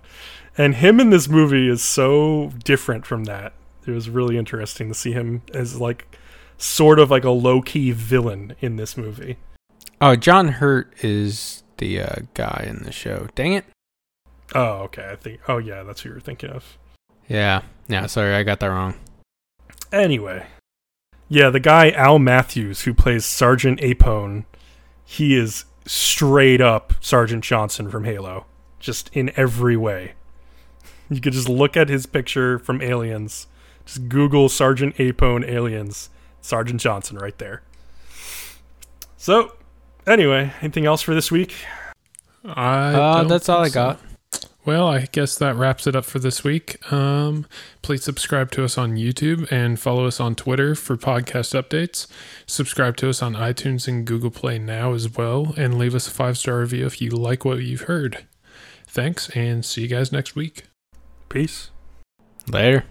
[0.58, 3.54] and him in this movie is so different from that.
[3.86, 6.18] It was really interesting to see him as like
[6.58, 9.38] sort of like a low key villain in this movie.
[10.02, 13.28] Oh, John Hurt is the uh, guy in the show.
[13.36, 13.66] Dang it.
[14.56, 15.10] Oh, okay.
[15.12, 15.42] I think.
[15.48, 16.78] Oh, yeah, that's who you're thinking of.
[17.28, 17.62] Yeah.
[17.88, 18.06] Yeah.
[18.06, 18.96] Sorry, I got that wrong.
[19.92, 20.46] Anyway,
[21.30, 24.46] yeah, the guy Al Matthews who plays Sergeant Apone,
[25.06, 28.46] he is straight up Sergeant Johnson from Halo,
[28.80, 30.14] just in every way.
[31.10, 33.48] You could just look at his picture from Aliens,
[33.86, 36.10] just Google Sergeant Apone Aliens,
[36.42, 37.62] Sergeant Johnson right there.
[39.16, 39.56] So,
[40.06, 41.56] anyway, anything else for this week?
[42.46, 43.80] I Uh, that's all I think so.
[43.80, 44.00] got.
[44.68, 46.92] Well, I guess that wraps it up for this week.
[46.92, 47.46] Um,
[47.82, 52.06] please subscribe to us on YouTube and follow us on Twitter for podcast updates.
[52.48, 56.12] Subscribe to us on iTunes and Google Play now as well, and leave us a
[56.12, 58.26] five star review if you like what you've heard.
[58.86, 60.64] Thanks, and see you guys next week.
[61.30, 61.70] Peace.
[62.52, 62.84] Later.